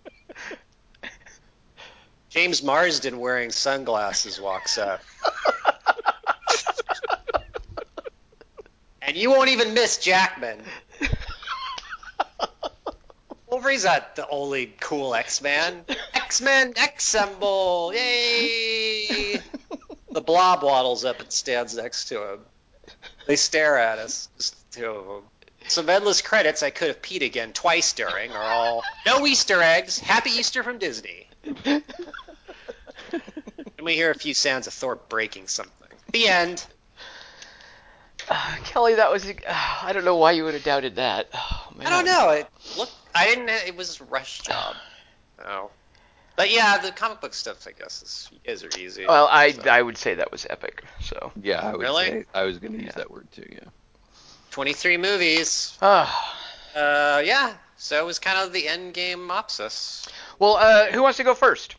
[2.31, 5.01] James Marsden wearing sunglasses walks up.
[9.03, 10.62] and you won't even miss Jackman.
[13.47, 15.85] Wolverine's not the only cool X-Man.
[16.14, 17.93] X-Men assemble!
[17.95, 19.41] Yay!
[20.11, 22.41] The blob waddles up and stands next to him.
[23.26, 25.22] They stare at us, just two of them.
[25.68, 29.99] Some endless credits I could have peed again twice during are all no Easter eggs.
[29.99, 31.28] Happy Easter from Disney.
[31.64, 31.82] And
[33.82, 35.88] we hear a few sounds of Thor breaking something.
[36.12, 36.66] The end.
[38.28, 39.26] Uh, Kelly, that was.
[39.26, 39.32] Uh,
[39.82, 41.28] I don't know why you would have doubted that.
[41.70, 41.86] Oh, man.
[41.86, 42.30] I don't know.
[42.30, 42.88] It look.
[43.14, 43.49] I didn't.
[43.51, 44.74] It was a rush job.
[45.46, 45.70] Oh.
[46.34, 49.07] But yeah, the comic book stuff, I guess, is you guys are easy.
[49.07, 49.68] Well, I so.
[49.68, 50.82] I would say that was epic.
[51.01, 51.30] So.
[51.40, 52.05] Yeah, I would Really?
[52.07, 53.46] say I was going to use that word too.
[53.51, 53.68] Yeah.
[54.51, 55.76] 23 movies.
[55.82, 56.36] Ah.
[56.74, 57.55] Uh, yeah.
[57.79, 60.09] So it was kind of the end game opsis.
[60.39, 61.76] well, uh, who wants to go first?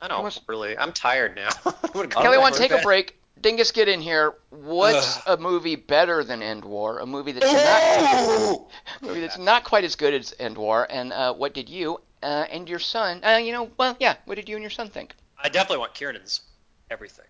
[0.00, 0.76] I don't What's- really.
[0.76, 1.50] I'm tired now.
[1.66, 3.16] I'm gonna Kelly, want to to take a break?
[3.42, 4.34] Dingus, get in here.
[4.50, 5.38] What's Ugh.
[5.38, 6.98] a movie better than End War?
[6.98, 8.60] A movie that's not
[9.02, 10.86] a movie that's not quite as good as End War.
[10.90, 13.22] And uh, what did you uh, and your son?
[13.24, 14.16] Uh, you know, well, yeah.
[14.24, 15.14] What did you and your son think?
[15.42, 16.42] I definitely want Kieran's
[16.90, 17.24] everything.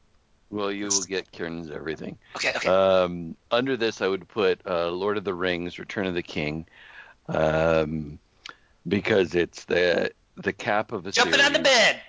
[0.51, 2.19] Well, you will get Kieran's everything.
[2.35, 2.69] Okay, okay.
[2.69, 6.67] Um, under this, I would put uh, Lord of the Rings: Return of the King,
[7.31, 8.18] um,
[8.87, 12.01] because it's the the cap of a Jumping series, on the bed.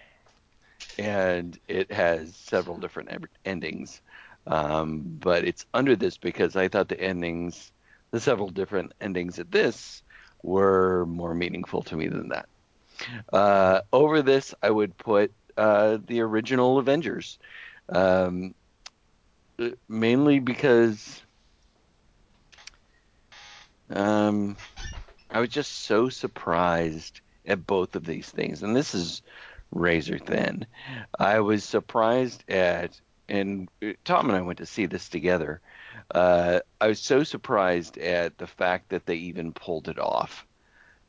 [0.97, 3.09] and it has several different
[3.45, 4.01] endings.
[4.47, 7.72] Um, but it's under this because I thought the endings,
[8.11, 10.03] the several different endings of this,
[10.43, 12.47] were more meaningful to me than that.
[13.32, 17.39] Uh, over this, I would put uh, the original Avengers,
[17.89, 18.53] um,
[19.88, 21.22] mainly because
[23.89, 24.57] um,
[25.32, 29.21] I was just so surprised at both of these things, and this is
[29.71, 30.65] razor thin.
[31.17, 33.69] I was surprised at, and
[34.03, 35.61] Tom and I went to see this together.
[36.13, 40.45] Uh, I was so surprised at the fact that they even pulled it off.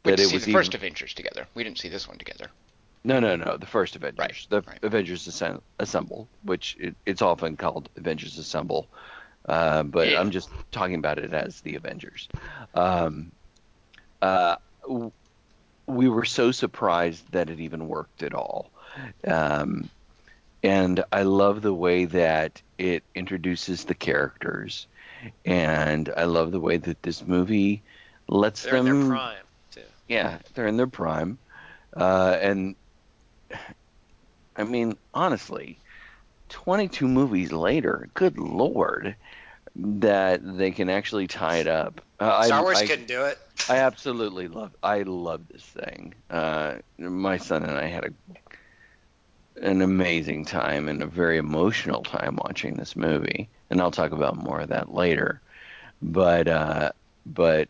[0.05, 1.47] We That it see was the even- first Avengers together.
[1.55, 2.51] We didn't see this one together.
[3.05, 3.57] No, no, no.
[3.57, 4.79] The first Avengers, Right, the right.
[4.85, 5.27] Avengers
[5.81, 8.87] Assemble, which it, it's often called Avengers Assemble,
[9.49, 10.21] uh, but Yeah.
[10.21, 12.29] I'm just talking about it as the Avengers.
[12.75, 13.33] Um,
[14.23, 15.13] uh, w-
[15.87, 18.73] we were so surprised that it even worked at all,
[19.27, 19.91] um,
[20.63, 24.89] and I love the way that it introduces the characters,
[25.45, 27.85] and I love the way that this movie
[28.29, 29.83] lets They're in them their prime too.
[30.09, 31.39] yeah, they're in their prime.
[31.97, 32.77] Uh, and
[34.57, 35.83] I mean, honestly,
[36.49, 39.17] 22 movies later, good lord,
[39.75, 42.01] that they can actually tie it up.
[42.21, 43.39] Uh, Star I, Wars I, couldn't do it.
[43.69, 44.73] I absolutely love.
[44.83, 46.15] I love this thing.
[46.31, 48.11] Uh, my son and I had a
[49.63, 54.37] an amazing time and a very emotional time watching this movie, and I'll talk about
[54.37, 55.41] more of that later.
[56.01, 56.93] But uh,
[57.27, 57.69] but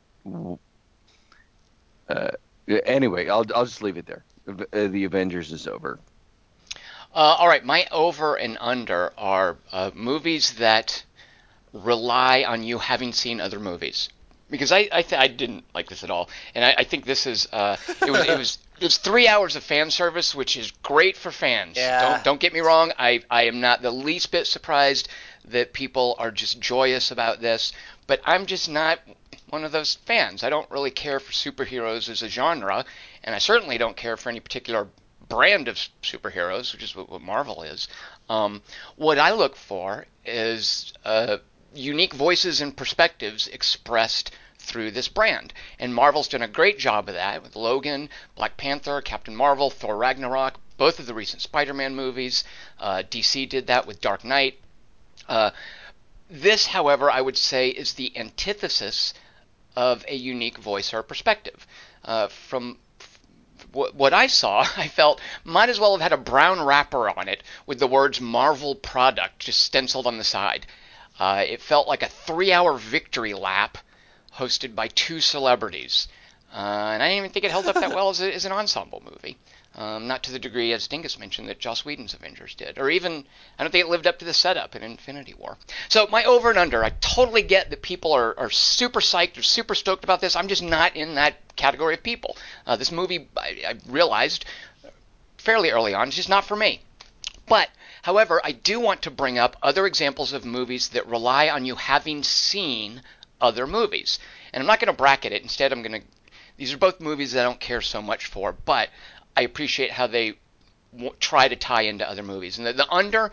[2.09, 2.31] uh,
[2.69, 4.25] anyway, I'll I'll just leave it there.
[4.49, 5.99] Uh, The Avengers is over.
[7.15, 11.05] Uh, all right, my over and under are uh, movies that
[11.73, 14.09] rely on you having seen other movies.
[14.51, 17.27] Because I I, th- I didn't like this at all, and I, I think this
[17.27, 20.71] is uh, it was it was it was three hours of fan service, which is
[20.83, 21.79] great for fans.
[21.79, 22.03] Yeah.
[22.03, 22.93] Don't don't get me wrong.
[22.99, 25.09] I I am not the least bit surprised
[25.47, 27.73] that people are just joyous about this,
[28.07, 28.99] but I'm just not
[29.49, 30.43] one of those fans.
[30.43, 32.85] I don't really care for superheroes as a genre,
[33.25, 34.89] and I certainly don't care for any particular
[35.29, 37.89] brand of superheroes, which is what, what Marvel is.
[38.29, 38.63] Um,
[38.97, 41.39] what I look for is uh,
[41.75, 45.53] unique voices and perspectives expressed through this brand.
[45.79, 49.97] And Marvel's done a great job of that with Logan, Black Panther, Captain Marvel, Thor
[49.97, 52.45] Ragnarok, both of the recent Spider Man movies.
[52.79, 54.59] Uh, DC did that with Dark Knight.
[55.29, 55.51] Uh,
[56.31, 59.15] this, however, I would say is the antithesis
[59.77, 61.67] of a unique voice or perspective.
[62.05, 62.79] Uh, from
[63.73, 67.29] what, what I saw, I felt might as well have had a brown wrapper on
[67.29, 70.67] it with the words Marvel product just stenciled on the side.
[71.19, 73.79] Uh, it felt like a three hour victory lap
[74.37, 76.09] hosted by two celebrities.
[76.53, 78.53] Uh, and I didn't even think it held up that well as, a, as an
[78.53, 79.37] ensemble movie.
[79.75, 82.79] Um, not to the degree, as Dingus mentioned, that Joss Whedon's Avengers did.
[82.79, 83.25] Or even,
[83.59, 85.57] I don't think it lived up to the setup in Infinity War.
[85.89, 89.43] So, my over and under, I totally get that people are, are super psyched or
[89.43, 90.37] super stoked about this.
[90.37, 92.37] I'm just not in that category of people.
[92.67, 94.45] Uh, this movie, I, I realized
[95.39, 96.83] fairly early on, is just not for me.
[97.49, 97.71] But,
[98.03, 101.75] however, I do want to bring up other examples of movies that rely on you
[101.77, 103.03] having seen
[103.41, 104.19] other movies.
[104.53, 105.43] And I'm not going to bracket it.
[105.43, 106.07] Instead, I'm going to.
[106.57, 108.91] These are both movies that I don't care so much for, but
[109.37, 110.35] I appreciate how they
[111.19, 112.59] try to tie into other movies.
[112.59, 113.33] And the, the under,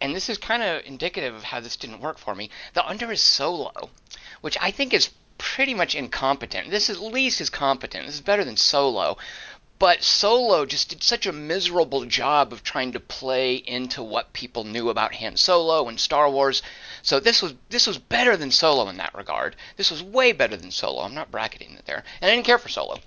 [0.00, 3.12] and this is kind of indicative of how this didn't work for me, the under
[3.12, 3.90] is Solo,
[4.40, 6.70] which I think is pretty much incompetent.
[6.70, 8.06] This at least is competent.
[8.06, 9.16] This is better than Solo.
[9.78, 14.64] But Solo just did such a miserable job of trying to play into what people
[14.64, 16.62] knew about Han Solo and Star Wars.
[17.02, 19.54] So this was this was better than Solo in that regard.
[19.76, 21.02] This was way better than Solo.
[21.02, 22.98] I'm not bracketing it there, and I didn't care for Solo.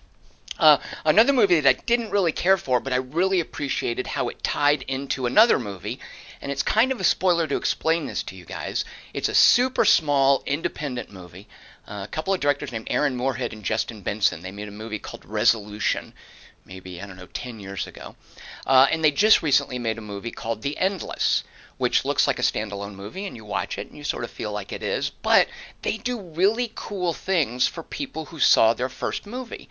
[0.57, 4.43] Uh, another movie that I didn't really care for, but I really appreciated how it
[4.43, 5.99] tied into another movie,
[6.39, 8.85] and it's kind of a spoiler to explain this to you guys.
[9.13, 11.47] It's a super small independent movie.
[11.87, 14.41] Uh, a couple of directors named Aaron Moorhead and Justin Benson.
[14.41, 16.13] They made a movie called Resolution,
[16.65, 18.15] maybe I don't know, 10 years ago,
[18.65, 21.43] uh, and they just recently made a movie called The Endless.
[21.77, 24.51] Which looks like a standalone movie, and you watch it and you sort of feel
[24.51, 25.47] like it is, but
[25.81, 29.67] they do really cool things for people who saw their first movie.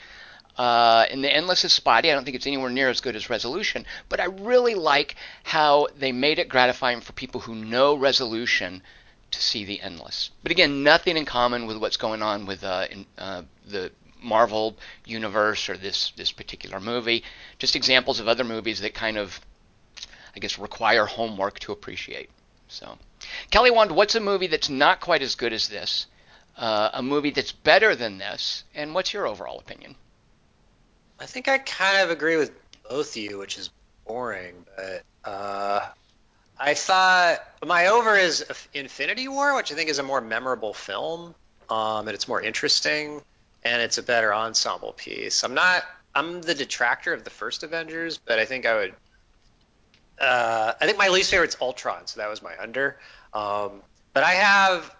[0.59, 2.11] Uh, and the Endless is spotty.
[2.11, 5.89] I don't think it's anywhere near as good as Resolution, but I really like how
[5.97, 8.83] they made it gratifying for people who know Resolution
[9.31, 10.31] to see the Endless.
[10.43, 14.77] But again, nothing in common with what's going on with uh, in, uh, the Marvel
[15.05, 17.25] universe or this this particular movie.
[17.59, 19.41] Just examples of other movies that kind of,
[20.35, 22.31] I guess, require homework to appreciate.
[22.69, 22.99] So,
[23.51, 26.07] Kelly Wand, what's a movie that's not quite as good as this?
[26.57, 29.95] Uh, a movie that's better than this, and what's your overall opinion?
[31.19, 32.53] I think I kind of agree with
[32.89, 33.71] both of you, which is
[34.07, 35.89] boring, but uh,
[36.59, 38.45] I thought my over is
[38.75, 41.35] Infinity War, which I think is a more memorable film,
[41.71, 43.23] um, and it's more interesting,
[43.63, 45.45] and it's a better ensemble piece.
[45.45, 45.85] I'm not.
[46.15, 48.95] I'm the detractor of the first Avengers, but I think I would.
[50.21, 52.99] Uh, I think my least favorite is Ultron, so that was my under.
[53.33, 53.83] Um,
[54.13, 54.95] but I have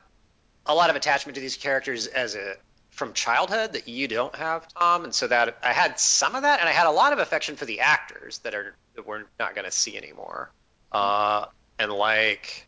[0.67, 2.55] a lot of attachment to these characters as a
[2.91, 6.61] from childhood that you don't have, Tom, and so that I had some of that,
[6.61, 9.55] and I had a lot of affection for the actors that are that we're not
[9.55, 10.51] going to see anymore.
[10.93, 11.47] Uh,
[11.79, 12.67] and like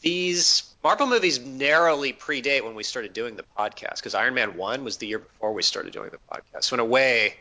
[0.00, 4.84] these Marvel movies narrowly predate when we started doing the podcast because Iron Man one
[4.84, 6.64] was the year before we started doing the podcast.
[6.64, 7.34] So in a way,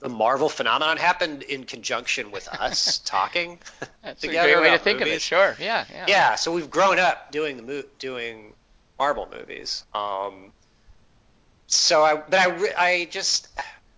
[0.00, 3.58] the Marvel phenomenon happened in conjunction with us talking.
[4.02, 5.10] That's a great way to think of it.
[5.10, 5.22] movies.
[5.22, 5.56] Sure.
[5.60, 5.84] Yeah.
[5.92, 6.04] Yeah.
[6.08, 8.52] Yeah, so we've grown up doing the mo- doing
[8.98, 9.84] Marvel movies.
[9.94, 10.52] Um,
[11.66, 13.48] so I, but I, re- I just,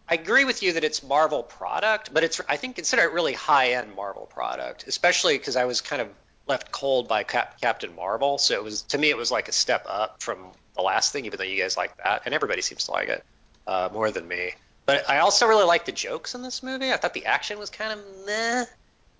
[0.08, 3.32] I agree with you that it's Marvel product, but it's, I think consider it really
[3.32, 6.08] high end Marvel product, especially because I was kind of
[6.46, 8.38] left cold by Cap- Captain Marvel.
[8.38, 10.38] So it was to me, it was like a step up from
[10.76, 13.24] the last thing, even though you guys like that, and everybody seems to like it
[13.66, 14.52] uh, more than me.
[14.86, 16.92] But I also really like the jokes in this movie.
[16.92, 18.64] I thought the action was kind of meh.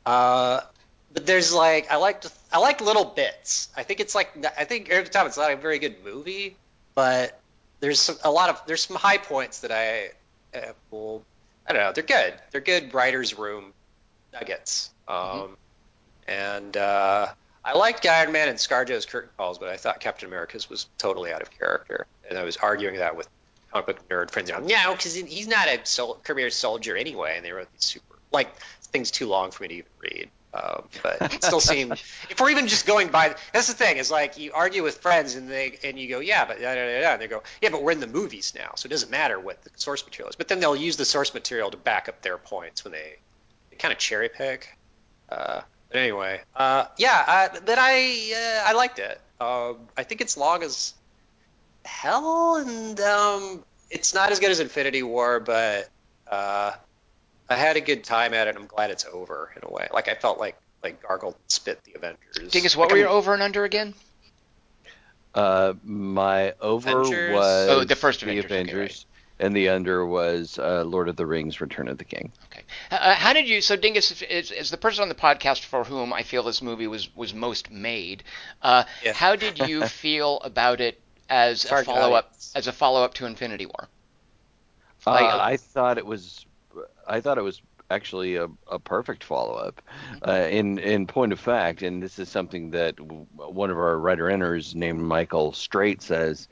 [0.05, 0.61] Uh,
[1.13, 3.69] but there's like I liked I like little bits.
[3.77, 6.57] I think it's like I think every time it's not a very good movie,
[6.95, 7.39] but
[7.81, 10.11] there's some, a lot of there's some high points that I
[10.57, 11.23] uh, will
[11.67, 12.35] I don't know they're good.
[12.51, 13.73] They're good writers' room
[14.33, 14.91] nuggets.
[15.09, 15.57] Um,
[16.31, 17.27] and uh,
[17.65, 21.33] I liked Iron Man and ScarJo's curtain calls, but I thought Captain America's was totally
[21.33, 23.29] out of character, and I was arguing that with
[23.73, 24.49] comic book nerd friends.
[24.49, 28.19] Know, no, because he's not a sol- career soldier anyway, and they wrote these super
[28.33, 28.55] like
[28.93, 30.31] things too long for me to even read.
[30.53, 31.93] Um, but it still seemed
[32.29, 35.37] if we're even just going by that's the thing is like you argue with friends
[35.37, 37.69] and they and you go yeah but da, da, da, da, and they go yeah
[37.69, 40.35] but we're in the movies now so it doesn't matter what the source material is
[40.35, 43.15] but then they'll use the source material to back up their points when they,
[43.71, 44.77] they kind of cherry pick
[45.29, 45.61] uh,
[45.93, 50.63] anyway uh, yeah I, but I uh, I liked it um, I think it's long
[50.63, 50.95] as
[51.85, 55.89] hell and um, it's not as good as Infinity War but
[56.31, 56.73] uh,
[57.49, 58.55] I had a good time at it.
[58.55, 59.89] I'm glad it's over in a way.
[59.93, 62.53] Like I felt like like gargled and spit the Avengers.
[62.53, 63.93] Dingus, what Like, were I'm- your over and under again?
[65.35, 67.35] Uh, my over Avengers?
[67.35, 69.07] was Oh, the first the Avengers, okay, Avengers,
[69.41, 72.31] and the under was uh, Lord of the Rings: Return of the King.
[72.53, 72.63] Okay.
[72.91, 73.61] Uh, how did you?
[73.61, 76.87] So Dingus is, is the person on the podcast for whom I feel this movie
[76.87, 78.23] was was most made.
[78.63, 79.15] Uh, Yeah.
[79.15, 83.27] How did you feel about it as a follow up as a follow up to
[83.27, 83.89] Infinity War?
[85.07, 86.45] Uh, Like- I thought it was,
[87.09, 87.61] I thought it was
[87.91, 89.83] actually a, a perfect follow up.
[90.15, 90.31] Mm-hmm.
[90.31, 93.99] Uh, in in point of fact, and this is something that w- one of our
[93.99, 96.49] writer inners named Michael Straight says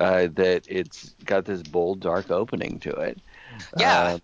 [0.00, 3.18] uh, that it's got this bold, dark opening to it.
[3.78, 4.02] Yeah.
[4.02, 4.18] Uh,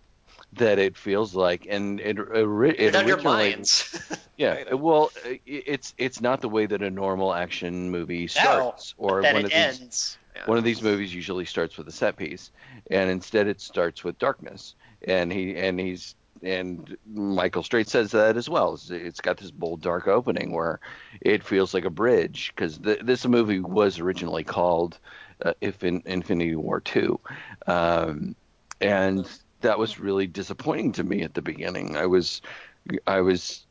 [0.55, 4.01] that it feels like, and it, it it originally undermines.
[4.39, 8.95] Yeah, well, i- it's it's not the way that a normal action movie No, starts,
[8.97, 9.51] or one it of
[9.81, 10.17] these.
[10.37, 10.43] Yeah.
[10.47, 12.53] one of these movies usually starts with a set piece,
[12.89, 14.75] and instead it starts with darkness.
[15.07, 18.75] And he and he's and Michael Straight says that as well.
[18.91, 20.81] It's- got this bold, dark opening where
[21.21, 24.99] it feels like a bridge because th- this movie was originally called
[25.45, 27.21] uh, "If in Infinity War 2.
[27.67, 28.35] Um,
[28.81, 29.29] and
[29.61, 31.97] that was really disappointing to me at the beginning.
[31.97, 32.43] I was
[33.07, 33.67] I was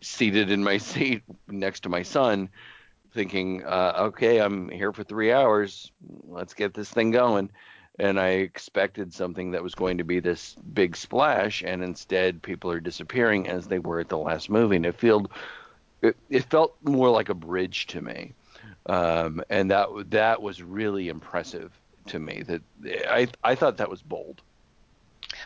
[0.00, 2.50] seated in my seat next to my son
[3.14, 5.90] thinking, uh, okay, I'm here for three hours.
[6.28, 7.50] Let's get this thing going.
[7.98, 12.70] And I expected something that was going to be this big splash, and instead, people
[12.70, 14.76] are disappearing as they were at the last movie.
[14.76, 15.30] And it felt
[16.02, 18.34] it, it felt more like a bridge to me,
[18.86, 21.72] um, and that that was really impressive
[22.06, 22.42] to me.
[22.42, 22.62] That
[23.10, 24.42] I I thought that was bold.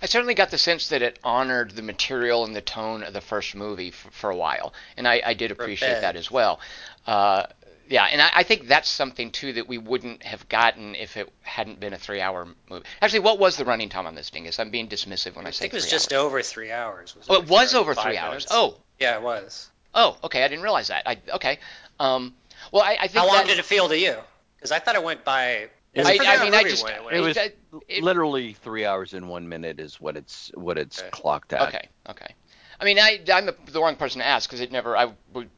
[0.01, 3.21] I certainly got the sense that it honored the material and the tone of the
[3.21, 6.61] first movie for, for a while, and I, I did appreciate that as well.
[7.07, 7.47] Uh,
[7.93, 11.31] yeah, and I, I think that's something too that we wouldn't have gotten if it
[11.43, 12.85] hadn't been a three-hour movie.
[13.03, 14.45] Actually, what was the running time on this, thing?
[14.45, 14.59] Dingus?
[14.59, 16.23] I'm being dismissive when I, I say think it was just hours.
[16.23, 17.15] over three hours.
[17.29, 18.31] Oh, it was three over three hours.
[18.31, 18.47] minutes.
[18.51, 19.71] Oh, yeah, it was.
[19.95, 20.43] oh, okay.
[20.43, 21.03] I didn't realize that.
[21.07, 21.59] I okay.
[22.01, 22.33] Um,
[22.73, 24.17] well, I, I think How long that, did it feel to you?
[24.57, 25.69] Because I thought it went by.
[25.93, 29.13] It I, was- I mean, I just went- It was it- it- literally three hours
[29.13, 31.11] and one minute is what it's what it's Okay.
[31.11, 31.69] clocked at.
[31.69, 32.35] Okay, okay.
[32.81, 35.51] I mean, I I'm the, the wrong person to ask because it never I would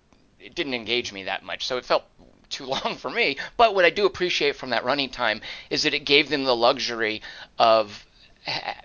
[0.45, 2.05] it didn't engage me that much, so it felt
[2.55, 3.37] too long for me.
[3.57, 5.41] But what I do appreciate from that running time
[5.71, 7.21] is that it gave them the luxury
[7.59, 8.05] of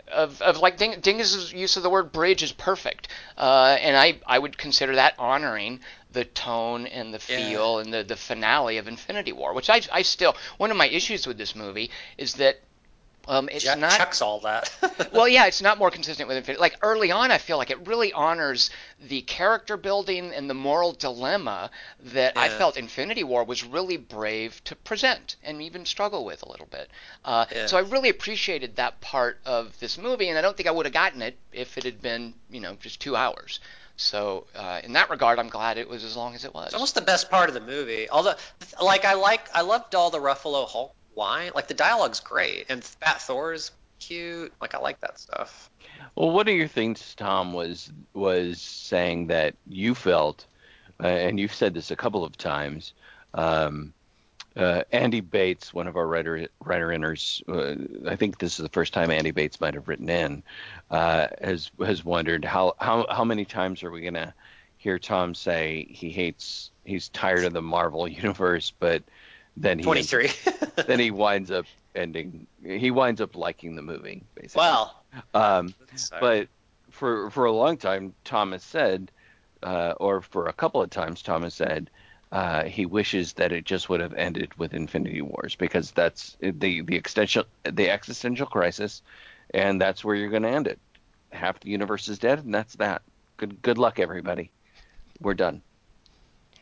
[0.09, 4.19] of, of like Ding, Dingus's use of the word bridge is perfect, uh, and I
[4.25, 7.35] I would consider that honoring the tone and the Yeah.
[7.35, 10.87] feel and the the finale of Infinity War, which I I still one of my
[10.87, 12.59] issues with this movie is that
[13.29, 14.71] um, it's not Chuck's all that.
[15.13, 16.59] well, yeah, it's not more consistent with Infinity.
[16.59, 18.71] Like early on, I feel like it really honors
[19.07, 21.69] the character building and the moral dilemma
[22.05, 26.49] that I felt Infinity War was really brave to present and even struggle with a
[26.49, 26.89] little bit.
[27.23, 27.67] Uh, Yeah.
[27.67, 30.87] So I really appreciated that part of this movie, and I don't think I would
[30.87, 33.59] have gotten it if it had been, you know, just two hours.
[33.95, 36.67] So uh, in that regard, I'm glad it was as long as it was.
[36.67, 38.09] It's almost the best part of the movie.
[38.09, 38.35] Although,
[38.81, 41.51] like, I like, I loved all the Ruffalo Hulk wine.
[41.55, 44.53] Like, the dialogue's great, and Fat Thor's cute.
[44.61, 45.69] Like, I like that stuff.
[46.15, 50.45] Well, one of your things, Tom, was was saying that you felt,
[51.03, 52.93] uh, and you've said this a couple of times.
[53.33, 53.93] Um,
[54.55, 58.69] uh, Andy Bates, one of our writer writer inners, uh, I think this is the
[58.69, 60.43] first time Andy Bates might have written in,
[60.89, 64.33] uh, has has wondered how how how many times are we gonna
[64.77, 69.03] hear Tom say he hates he's tired of the Marvel universe, but
[69.59, 70.31] then he ends 23.
[70.87, 74.59] then he winds up ending he winds up liking the movie basically.
[74.59, 75.03] well,
[75.33, 76.19] um, sorry.
[76.21, 76.47] but
[76.89, 79.11] for for a long time, Thomas said,
[79.63, 81.89] uh, or for a couple of times, Thomas said
[82.31, 86.81] uh, he wishes that it just would have ended with Infinity Wars because that's the
[86.81, 89.01] the extension the existential crisis,
[89.53, 90.79] and that's where you're going to end it.
[91.31, 93.01] Half the universe is dead, and that's that.
[93.37, 94.51] Good good luck, everybody.
[95.21, 95.61] We're done.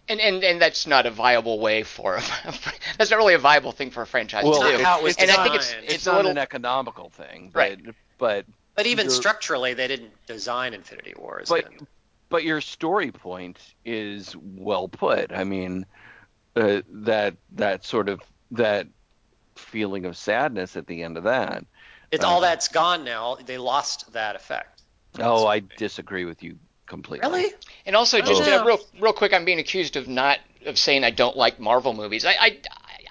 [0.10, 2.22] And, and and that's not a viable way for a,
[2.98, 4.72] that's not really a viable thing for a franchise Well, to do.
[4.74, 7.52] not how it was and I think it's it's, It's, not little an economical thing,
[7.54, 7.96] but Right.
[8.18, 8.46] but
[8.76, 11.50] But even structurally, they didn't design Infinity Wars.
[11.50, 11.88] but good.
[12.30, 15.32] but your story point is well put.
[15.32, 15.86] I mean,
[16.56, 18.88] uh, that that sort of that
[19.56, 21.66] feeling of sadness at the end of that.
[22.12, 23.36] It's uh, all that's gone now.
[23.46, 24.82] They lost that effect.
[25.20, 26.58] Oh, I disagree with you
[26.88, 27.30] completely.
[27.30, 27.54] Really?
[27.86, 28.62] And also, just Oh.
[28.62, 31.94] uh, real, real quick, I'm being accused of not of saying I don't like Marvel
[31.94, 32.26] movies.
[32.26, 32.58] I, I,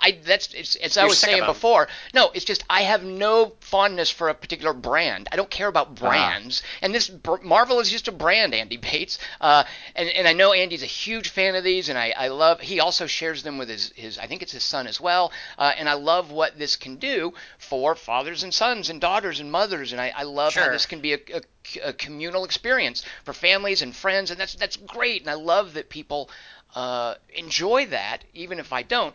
[0.06, 1.88] I that's it's, as I You're was saying before.
[2.14, 5.28] No, it's just I have no fondness for a particular brand.
[5.32, 6.62] I don't care about brands.
[6.80, 7.10] And this
[7.42, 9.18] Marvel is just a brand, Andy Bates.
[9.40, 9.64] Uh,
[9.96, 12.60] and and I know Andy's a huge fan of these, and I, I love.
[12.60, 15.32] He also shares them with his his I think it's his son as well.
[15.58, 19.50] Uh, and I love what this can do for fathers and sons and daughters and
[19.50, 19.90] mothers.
[19.90, 21.42] And I, I love how this can be a, a
[21.82, 25.22] a communal experience for families and friends, and that's that's great.
[25.22, 26.30] And I love that people
[26.76, 29.14] uh, enjoy that, even if I don't.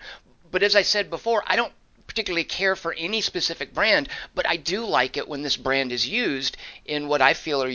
[0.52, 1.74] But as I said before, I don't
[2.08, 6.08] particularly care for any specific brand, but I do like it when this brand is
[6.08, 7.72] used in what I feel are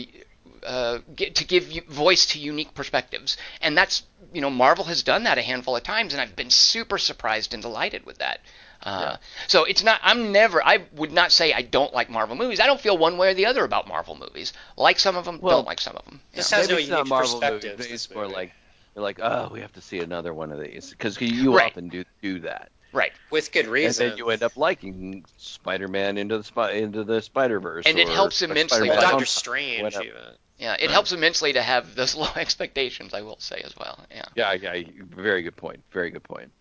[0.65, 4.03] uh, get, to give voice to unique perspectives, and that's
[4.33, 7.53] you know Marvel has done that a handful of times, and I've been super surprised
[7.53, 8.41] and delighted with that.
[8.83, 9.17] Uh,
[9.47, 9.99] So it's not.
[10.03, 10.63] I'm never.
[10.63, 12.59] I would not say I don't like Marvel movies.
[12.59, 14.53] I don't feel one way or the other about Marvel movies.
[14.75, 16.19] Like some of them, Well, don't like some of them.
[16.33, 16.57] This Yeah.
[16.57, 17.49] has Maybe no it's not unique Marvel movies.
[17.49, 17.85] perspectives.
[17.91, 18.35] It's more movie.
[18.35, 18.51] like
[18.97, 21.67] they're like, oh, we have to see another one of these because you Right.
[21.71, 23.11] often do do that, Right.
[23.29, 24.05] with good reason.
[24.05, 28.09] and then you end up liking Spider-Man into the Spi- into the Spider-Verse, And it
[28.09, 30.15] helps immensely Well, Doctor Strange, even.
[30.57, 30.77] Yeah.
[30.79, 33.13] It helps immensely to have those low expectations.
[33.13, 34.03] I will say as well.
[34.09, 34.23] Yeah.
[34.33, 35.83] Yeah, yeah, very good point.
[35.91, 36.51] Very good point.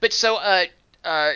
[0.00, 0.66] But so, uh,
[1.04, 1.32] uh,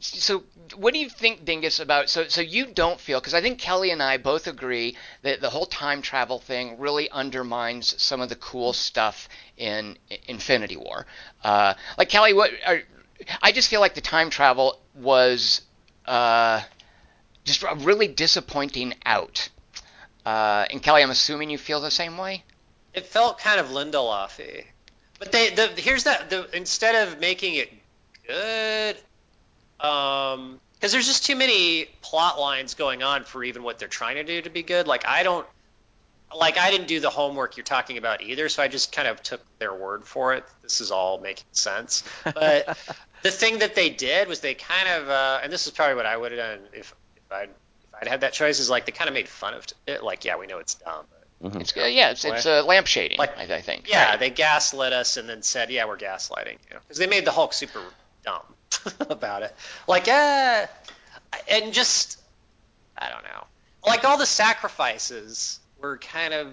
[0.00, 0.44] so
[0.76, 2.08] what do you think, Dingus, about?
[2.08, 5.50] So, so you don't feel because I think Kelly and I both agree that the
[5.50, 11.06] whole time travel thing really undermines some of the cool stuff in Infinity War.
[11.42, 12.50] Uh, like Kelly, what?
[12.66, 12.82] Are,
[13.42, 15.62] I just feel like the time travel was
[16.06, 16.62] uh,
[17.44, 19.48] just a really disappointing out.
[20.24, 22.44] Uh, and Kelly, I'm assuming you feel the same way.
[22.94, 24.66] It felt kind of Lindelof-y.
[25.18, 26.30] But they, the, here's that.
[26.30, 27.72] The, instead of making it
[28.26, 28.96] good,
[29.80, 34.14] um, because there's just too many plot lines going on for even what they're trying
[34.16, 34.86] to do to be good.
[34.86, 35.46] Like I don't,
[36.36, 39.22] like I didn't do the homework you're talking about either, so I just kind of
[39.22, 40.44] took their word for it.
[40.62, 42.04] This is all making sense.
[42.22, 42.78] But
[43.22, 46.06] the thing that they did was they kind of, uh, and this is probably what
[46.06, 48.60] I would have done if, if I'd if I'd had that choice.
[48.60, 50.04] Is like they kind of made fun of it.
[50.04, 51.06] Like yeah, we know it's dumb.
[51.10, 51.60] But Mhm.
[51.60, 53.16] It's uh, yeah, it's it's uh, lamp shading.
[53.18, 53.88] Like- I, I think.
[53.88, 54.20] yeah, Right.
[54.20, 57.52] they gaslit us and then said, yeah, we're gaslighting you because they made the Hulk
[57.52, 57.80] super
[58.24, 58.42] dumb
[59.10, 59.54] about it.
[59.86, 60.66] Like, uh,
[61.50, 62.20] and just
[62.96, 63.44] I don't know.
[63.86, 66.48] Like all the sacrifices were kind of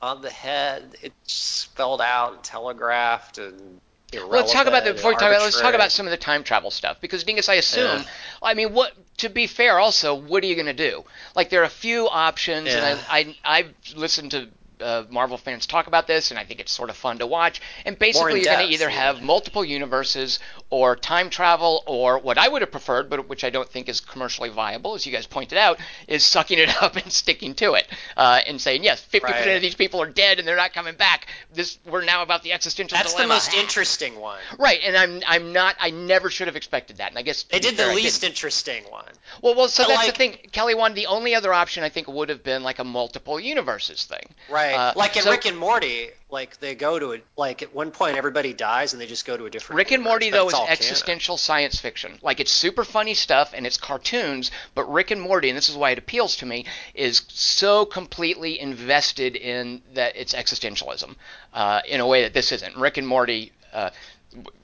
[0.00, 0.96] on the head.
[1.02, 3.80] It's spelled out and telegraphed and.
[4.14, 6.18] Well, let's talk about the before we talk about let's talk about some of the
[6.18, 8.02] time travel stuff because Dingus, I assume.
[8.02, 8.08] Yeah.
[8.42, 11.04] I mean, what to be fair, also, what are you going to do?
[11.34, 12.88] Like, there are a few options, Yeah.
[12.88, 14.48] and I, I I've listened to.
[14.80, 17.62] Uh, Marvel fans talk about this, and I think it's sort of fun to watch.
[17.86, 20.40] And basically, you're going to either have multiple universes,
[20.72, 24.00] or time travel, or what I would have preferred, but which I don't think is
[24.00, 27.86] commercially viable, as you guys pointed out, is sucking it up and sticking to it,
[28.16, 29.46] uh, and saying yes, 50% Right.
[29.48, 31.26] of these people are dead and they're not coming back.
[31.52, 34.38] This we're now about the existential That's the most interesting one.
[34.58, 37.60] Right, and I'm I'm not I never should have expected that, and I guess They
[37.60, 39.04] did fair, the least interesting one.
[39.42, 40.74] Well, well, so I that's like- the thing, Kelly.
[40.74, 44.24] One, the only other option I think would have been like a multiple universes thing.
[44.48, 44.72] Right.
[44.72, 47.24] Uh, like in so- Rick and Morty, like they go to it.
[47.36, 49.76] Like at one point, everybody dies and they just go to a different.
[49.76, 50.72] Rick and Morty though is all canon.
[50.72, 52.18] existential science fiction.
[52.22, 55.76] Like it's super funny stuff and it's cartoons, but Rick and Morty, and this is
[55.76, 56.64] why it appeals to me,
[56.94, 61.14] is so completely invested in that it's existentialism
[61.52, 62.76] uh, in a way that this isn't.
[62.76, 63.52] Rick and Morty.
[63.72, 63.90] Uh,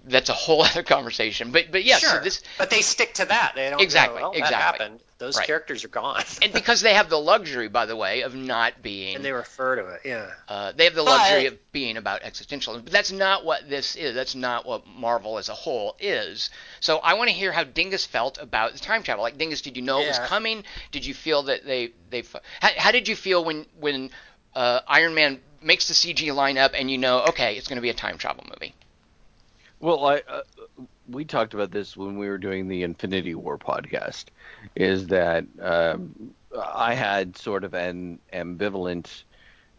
[0.05, 2.11] that's a whole other conversation, but but yes, sure.
[2.11, 3.53] so this but they stick to that.
[3.55, 4.85] They don't Exactly, Go, well, exactly.
[4.85, 5.01] Happened.
[5.19, 5.47] Those Right.
[5.49, 6.23] characters are gone.
[6.43, 9.75] and because they have the luxury, by the way, of not being and they refer
[9.77, 10.03] to it.
[10.05, 10.31] Yeah.
[10.47, 13.97] Uh, they have the But- luxury of being about existentialism, but that's not what this
[13.97, 14.15] is.
[14.15, 16.51] That's not what Marvel as a whole is.
[16.81, 19.23] So I want to hear how Dingus felt about the time travel.
[19.23, 20.63] Like Dingus, did you know it was coming?
[20.93, 22.23] Did you feel that they they?
[22.61, 24.11] How, how did you feel when when
[24.55, 27.83] uh, Iron Man makes the CG line up and you know, okay, it's going to
[27.83, 28.73] be a time travel movie?
[29.81, 30.43] Well, I uh,
[31.09, 34.27] we talked about this when we were doing the Infinity War podcast.
[34.75, 39.25] Is that um, I had sort of an ambivalent,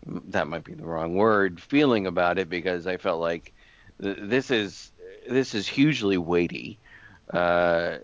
[0.06, 3.54] that might be the wrong word, feeling about it because I felt like
[4.02, 4.92] th- this is
[5.30, 6.80] this is hugely weighty.
[7.34, 7.98] Uh,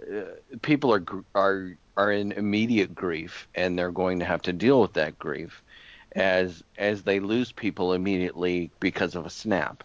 [0.61, 4.93] people are are are in immediate grief, and they're going to have to deal with
[4.93, 5.63] that grief.
[6.13, 9.83] as as they lose people immediately because of a snap,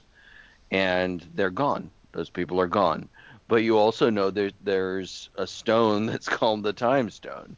[0.71, 1.91] and they're gone.
[2.13, 3.09] Those people are gone.
[3.49, 7.57] But you also know there's there's a stone that's called the Time Stone,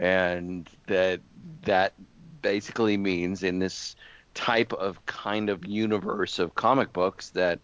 [0.00, 1.20] and that
[1.62, 1.92] that
[2.42, 3.96] basically means in this
[4.34, 7.58] type of kind of universe of comic books that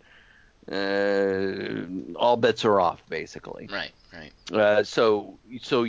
[0.70, 3.68] uh, all bets are off basically.
[3.70, 4.32] Right, right.
[4.52, 5.86] Uh, so so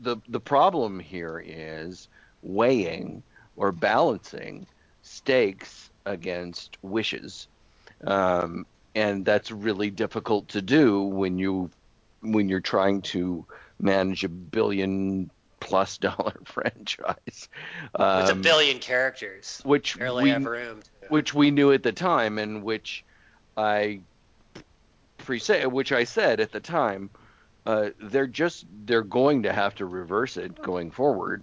[0.00, 2.08] the the problem here is
[2.42, 3.22] weighing
[3.56, 4.66] or balancing
[5.02, 7.48] stakes against wishes,
[8.06, 11.70] um, and that's really difficult to do when you
[12.22, 13.44] when you're trying to
[13.78, 15.30] manage a billion
[15.60, 17.48] plus dollar franchise.
[17.94, 19.60] Um, With a billion characters.
[19.64, 20.80] which Barely we have room.
[21.08, 23.04] which we knew at the time, and which
[23.56, 24.00] I
[25.18, 27.10] pre which I said at the time,
[27.66, 31.42] uh, they're just they're going to have to reverse it going forward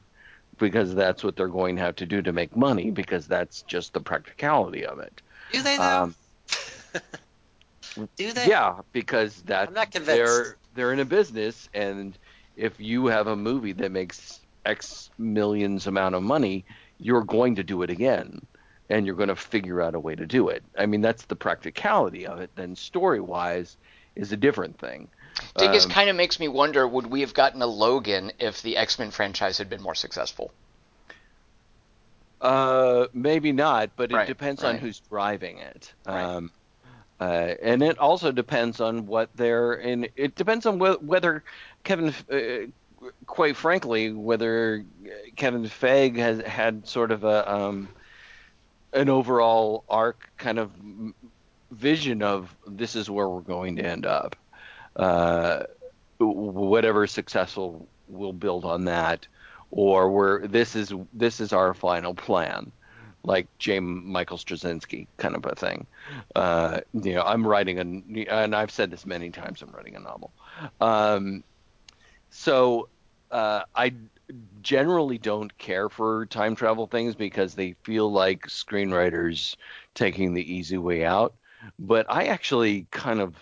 [0.58, 3.94] because that's what they're going to have to do to make money because that's just
[3.94, 5.22] the practicality of it.
[5.54, 5.84] Do they though?
[6.04, 6.16] Um,
[8.18, 8.48] Do they?
[8.48, 10.16] yeah, because that I'm not convinced.
[10.18, 12.18] they're they're in a business, and
[12.56, 16.66] if you have a movie that makes X millions amount of money,
[16.98, 18.46] you're going to do it again,
[18.90, 20.64] and you're going to figure out a way to do it.
[20.78, 22.52] I mean, that's the practicality of it.
[22.56, 23.78] Then story wise
[24.16, 25.10] is a different thing.
[25.58, 28.78] Dingus Um, kind of makes me wonder: would we have gotten a Logan if the
[28.78, 30.54] X Men franchise had been more successful?
[32.40, 35.94] Uh, maybe not, but it Right, depends on who's driving it.
[36.10, 36.30] Right.
[36.38, 36.52] Um,
[37.20, 41.44] uh, and it also depends on what they're and it depends on wh- whether
[41.84, 44.86] Kevin, uh, quite frankly, whether
[45.36, 47.88] Kevin Feige has had sort of a um,
[48.94, 50.72] an overall arc kind of
[51.72, 54.36] vision of this is where we're going to end up.
[54.96, 55.64] Uh,
[56.20, 59.28] whatever successful, we'll build on that
[59.72, 62.72] or we're this is this is our final plan
[63.28, 63.82] like J.
[63.82, 65.86] Michael Straczynski kind of a thing.
[66.34, 69.62] Uh, you know, I'm writing a, and I've said this many times.
[69.62, 70.32] I'm writing a novel.
[70.80, 71.44] Um,
[72.30, 72.88] so
[73.30, 73.94] uh, I
[74.62, 79.58] generally don't care for time travel things because they feel like screenwriters
[79.94, 81.34] taking the easy way out.
[81.78, 83.36] But I actually kind of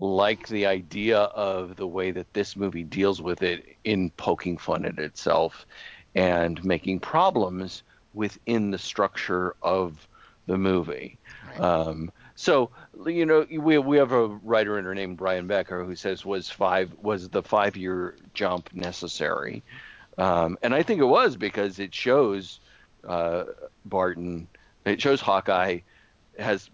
[0.00, 4.86] like the idea of the way that this movie deals with it in poking fun
[4.86, 5.66] at itself
[6.14, 7.82] and making problems
[8.16, 10.08] within the structure of
[10.46, 11.18] the movie.
[11.60, 12.70] Um, so
[13.06, 16.50] you know we we have a writer in her named Brian Becker who says was
[16.50, 19.62] five was the five year jump necessary,
[20.18, 22.60] um, and I think it was because it shows
[23.06, 23.44] uh,
[23.84, 24.48] Barton,
[24.84, 25.80] it shows Hawkeye
[26.38, 26.68] has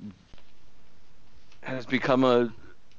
[1.62, 2.52] has become a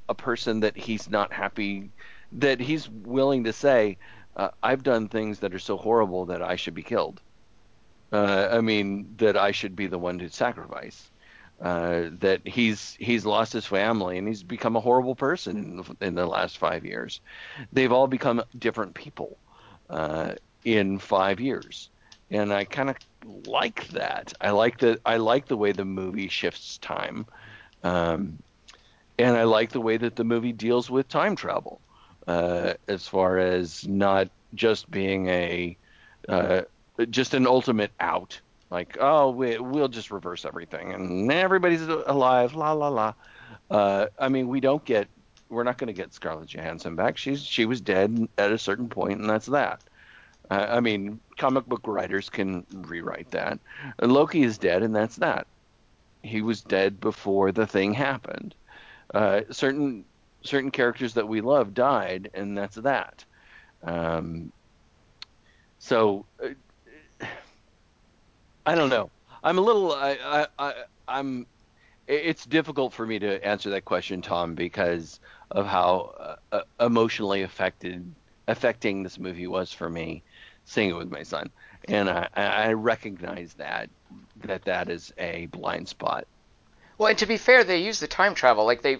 [0.09, 1.89] a person that he's not happy
[2.33, 3.97] that he's willing to say
[4.35, 7.21] uh, I've done things that are so horrible that I should be killed.
[8.14, 11.11] Uh, I mean that I should be the one to sacrifice.
[11.61, 16.07] Uh, that he's he's lost his family and he's become a horrible person in the,
[16.07, 17.22] in the last five years.
[17.74, 19.39] They've all become different people
[19.89, 20.36] uh,
[20.66, 21.91] in five years,
[22.32, 22.97] and I kind of
[23.47, 24.34] like that.
[24.41, 27.28] I like the I like the way the movie shifts time,
[27.84, 28.43] um,
[29.20, 31.84] and I like the way that the movie deals with time travel,
[32.28, 35.78] uh, as far as not just being a
[36.30, 36.64] uh,
[37.09, 38.39] just an ultimate out.
[38.69, 43.13] Like, oh, we, we'll just reverse everything and everybody's alive, la la la.
[43.69, 45.07] Uh, I mean, we don't get,
[45.49, 47.17] we're not going to get Scarlett Johansson back.
[47.17, 49.83] She's she was dead at a certain point, and that's that.
[50.49, 53.59] Uh, I mean, comic book writers can rewrite that.
[54.01, 55.47] Loki is dead, and that's that.
[56.23, 58.55] He was dead before the thing happened.
[59.13, 60.05] Uh, certain
[60.41, 63.23] certain characters that we love died, and that's that.
[63.83, 64.51] Um,
[65.79, 66.49] so uh,
[68.66, 69.09] I don't know.
[69.43, 69.91] I'm a little.
[69.91, 70.74] I, I, I
[71.07, 71.45] I'm.
[72.07, 75.20] It's difficult for me to answer that question, Tom, because
[75.51, 78.14] of how uh, uh, emotionally affected
[78.47, 80.22] affecting this movie was for me,
[80.66, 81.49] seeing it with my son,
[81.88, 83.89] and I, I recognize that
[84.43, 86.28] that that is a blind spot.
[86.97, 88.97] Well, and to be fair, they use the time travel like they.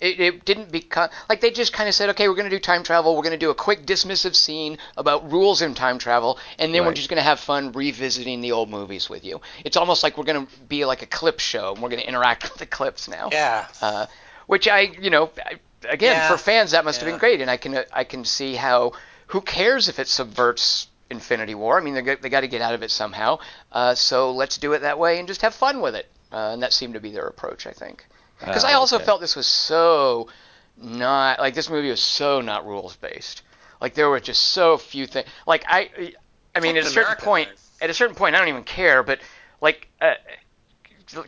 [0.00, 2.60] It, it didn't become like they just kind of said, okay, we're going to do
[2.60, 3.14] time travel.
[3.16, 6.84] We're going to do a quick dismissive scene about rules in time travel, and then
[6.84, 9.40] we're just going to have fun revisiting the old movies with you.
[9.64, 12.08] It's almost like we're going to be like a clip show, and we're going to
[12.08, 13.28] interact with the clips now.
[13.32, 13.66] Yeah.
[13.80, 14.06] uh,
[14.46, 15.54] which I, you know, I,
[15.88, 16.28] again Yeah.
[16.28, 18.92] for fans that must have been great, and I can I can see how
[19.28, 21.78] who cares if it subverts Infinity War?
[21.78, 23.38] I mean, they got- they got to get out of it somehow,
[23.72, 26.10] uh, so let's do it that way and just have fun with it.
[26.32, 28.04] Uh, and that seemed to be their approach, I think.
[28.46, 29.04] Because I Ah, also okay.
[29.04, 30.28] felt this was so
[30.76, 33.42] not like this movie was so not rules based.
[33.80, 35.28] Like there were just so few things.
[35.46, 36.12] Like I,
[36.54, 37.70] I mean, at a certain America point, is.
[37.80, 39.02] at a certain point, I don't even care.
[39.02, 39.20] But
[39.60, 39.88] like.
[40.00, 40.14] Uh,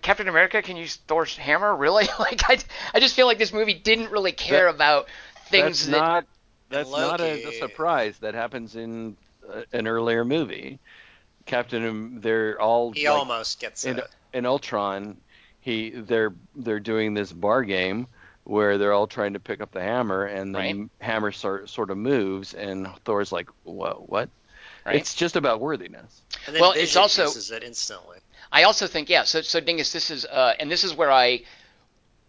[0.03, 2.09] Captain America can use Thor's hammer, really?
[2.19, 2.59] like I,
[2.95, 5.07] I just feel like this movie didn't really care That- about
[5.49, 6.27] things That's that not
[6.71, 8.19] that's not a, a surprise.
[8.19, 9.17] That happens in
[9.49, 10.81] uh, an earlier movie.
[11.45, 14.09] Captain, they're all He like, almost gets in, it.
[14.33, 15.19] in Ultron.
[15.67, 18.07] He they're they're doing this bar game
[18.45, 20.89] where they're all trying to pick up the hammer, and the Right.
[21.01, 24.09] hammer sort sort of moves, and Thor's like, "What?
[24.09, 24.29] What?"
[24.85, 24.95] Right.
[24.95, 26.23] It's just about worthiness.
[26.47, 28.19] And then well, it's also- it instantly.
[28.53, 29.25] I also think, yeah.
[29.25, 31.43] So, so Dingus, this is, uh, and this is where I,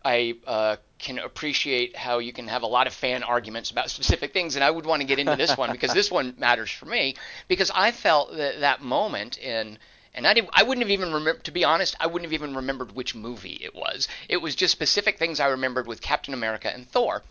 [0.03, 4.33] I uh, can appreciate how you can have a lot of fan arguments about specific
[4.33, 6.87] things, and I would want to get into this one because this one matters for
[6.87, 7.13] me
[7.47, 9.77] because I felt that that moment in.
[10.17, 12.55] And I, didn't, I wouldn't have even remembered, to be honest, I wouldn't have even
[12.55, 14.07] remembered which movie it was.
[14.27, 17.21] It was just specific things I remembered with Captain America and Thor.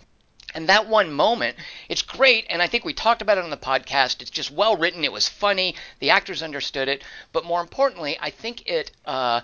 [0.55, 1.57] And that one moment,
[1.89, 4.22] it's great, and I think we talked about it on the podcast.
[4.22, 5.05] It's just well written.
[5.05, 5.74] It was funny.
[5.99, 9.41] The actors understood it, but more importantly, I think it uh,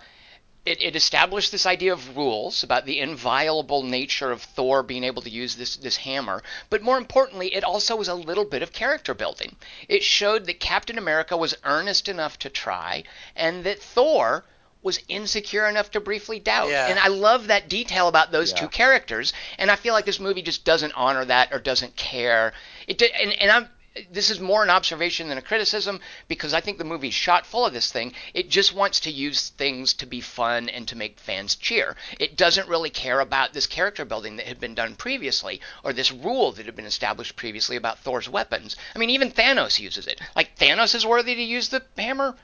[0.65, 5.23] it, it established this idea of rules about the inviolable nature of Thor being able
[5.23, 6.43] to use this this hammer.
[6.71, 9.57] But more importantly, it also was a little bit of character building.
[9.89, 13.03] It showed that Captain America was earnest enough to try,
[13.35, 14.45] and that Thor
[14.83, 16.69] was insecure enough to briefly doubt.
[16.69, 16.89] Yeah.
[16.89, 18.59] And I love that detail about those Yeah.
[18.61, 22.53] two characters, and I feel like this movie just doesn't honor that or doesn't care.
[22.87, 23.69] It di- and and I'm
[24.11, 27.67] this is more an observation than a criticism because I think the movie's shot full
[27.67, 28.15] of this thing.
[28.33, 31.97] It just wants to use things to be fun and to make fans cheer.
[32.19, 36.11] It doesn't really care about this character building that had been done previously or this
[36.11, 38.77] rule that had been established previously about Thor's weapons.
[38.95, 40.21] I mean, even Thanos uses it.
[40.35, 42.37] Like Thanos is worthy to use the hammer.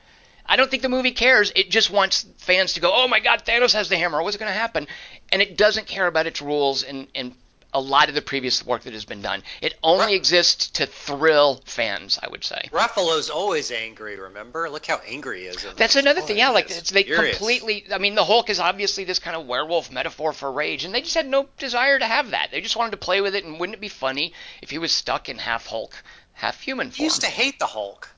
[0.45, 1.51] I don't think the movie cares.
[1.55, 4.21] It just wants fans to go, "Oh my God, Thanos has the hammer.
[4.21, 4.87] What's going to happen?"
[5.31, 7.35] And it doesn't care about its rules and and
[7.73, 9.43] a lot of the previous work that has been done.
[9.61, 12.67] It only exists to thrill fans, I would say.
[12.71, 14.17] Ruffalo's always angry.
[14.17, 14.69] Remember?
[14.69, 15.65] Look how angry he is.
[15.75, 16.37] That's another thing.
[16.37, 17.37] Yeah, like it's, they furious.
[17.37, 17.85] completely.
[17.93, 21.01] I mean, the Hulk is obviously this kind of werewolf metaphor for rage, and they
[21.01, 22.49] just had no desire to have that.
[22.51, 24.91] They just wanted to play with it, and wouldn't it be funny if he was
[24.91, 25.93] stuck in half Hulk,
[26.33, 26.95] half human form?
[26.95, 28.09] He used to hate the Hulk.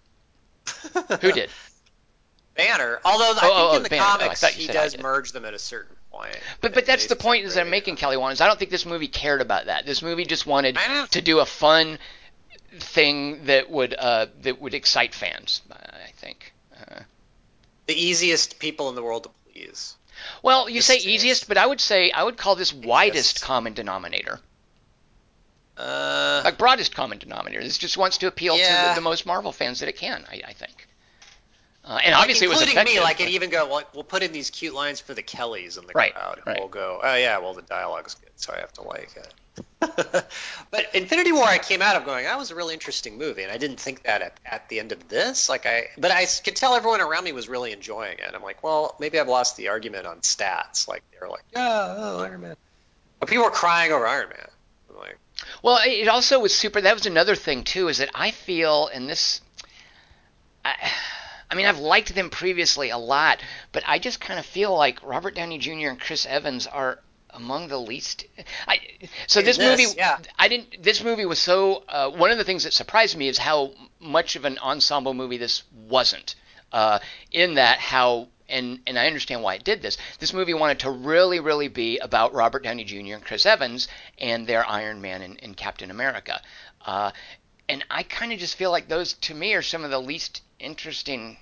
[1.22, 1.50] Who did?
[2.56, 3.00] Banner.
[3.04, 4.04] Although I Oh, think oh, in oh, the Banner.
[4.04, 5.96] Oh, comics you he does merge them at a certain
[6.62, 7.96] But but that's the point is that I'm making.
[7.96, 9.86] Kelly Wand, is I don't think this movie cared about that.
[9.86, 10.78] This movie just wanted
[11.12, 11.98] to do a fun
[12.80, 15.62] thing that would uh, that would excite fans.
[15.72, 16.54] I think.
[16.76, 17.02] Uh,
[17.88, 19.96] The easiest people in the world to please.
[20.44, 23.74] well, you This say easiest, but I would say I would call this widest common
[23.74, 24.40] denominator,
[25.78, 27.64] Uh, like broadest common denominator.
[27.64, 30.26] This just wants to appeal to the, the most Marvel fans that it can.
[30.30, 30.81] I, I think.
[31.84, 33.68] Uh, and like obviously, it was including me, like it even go.
[33.68, 36.46] Well, we'll put in these cute lines for the Kellys in the Right, crowd, and
[36.48, 36.60] right.
[36.60, 37.00] we'll go.
[37.02, 39.34] Oh yeah, well the dialogue's good, so I have to like it.
[40.72, 43.52] but Infinity War, I came out of going, that was a really interesting movie, and
[43.52, 45.50] I didn't think that at, at the end of this.
[45.50, 48.32] Like I, but I could tell everyone around me was really enjoying it.
[48.34, 50.88] I'm like, well, maybe I've lost the argument on stats.
[50.88, 52.56] Like they were like, yeah, oh, Iron Man.
[53.20, 54.48] But people were crying over Iron Man.
[54.92, 55.18] I'm like,
[55.64, 56.80] Well, it also was super.
[56.80, 59.42] That was another thing too, is that I feel, in this,
[60.64, 60.76] I,
[61.52, 65.04] I mean, I've liked them previously a lot, but I just kind of feel like
[65.04, 65.90] Robert Downey Jr.
[65.90, 67.00] and Chris Evans are
[67.30, 68.26] among the least.
[68.68, 68.80] I
[69.28, 70.18] so this, this, movie, yeah.
[70.40, 70.82] I didn't.
[70.82, 71.84] This movie was so.
[71.90, 75.38] Uh, one of the things that surprised me is how much of an ensemble movie
[75.38, 76.36] this wasn't.
[76.72, 77.00] Uh,
[77.34, 79.98] in that how and and I understand why it did this.
[80.20, 83.16] This movie wanted to really, really be about Robert Downey Jr.
[83.16, 86.42] and Chris Evans and their Iron Man and, and Captain America.
[86.86, 87.12] Uh,
[87.68, 90.42] and I kind of just feel like those, to me, are some of the least
[90.62, 91.38] interesting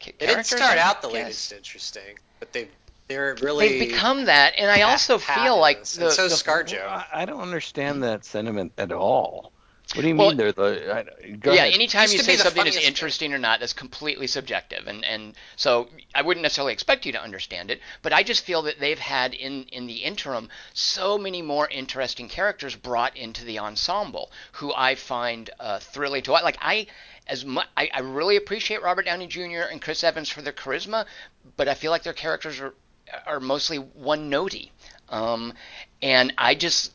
[0.00, 1.14] ca- they didn't start out the guess.
[1.14, 2.68] latest interesting, but they
[3.08, 6.86] they're really They've become that, and I also feel like the, and so the- ScarJo.
[6.86, 9.52] I, I don't understand that sentiment at all.
[9.94, 11.06] What do you Well, mean they're the?
[11.24, 11.72] I, go yeah, ahead.
[11.72, 12.86] anytime you say something is funniest thing.
[12.88, 17.22] interesting or not, that's completely subjective, and and so I wouldn't necessarily expect you to
[17.22, 21.40] understand it, but I just feel that they've had in in the interim so many
[21.40, 26.42] more interesting characters brought into the ensemble who I find uh, thrilling to watch.
[26.44, 26.86] Like I.
[27.28, 29.68] As mu- I, I really appreciate Robert Downey Jr.
[29.70, 31.06] and Chris Evans for their charisma,
[31.56, 32.74] but I feel like their characters are
[33.26, 34.70] are mostly one notey.
[35.08, 35.54] Um,
[36.02, 36.92] and I just,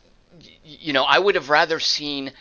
[0.64, 2.32] you know, I would have rather seen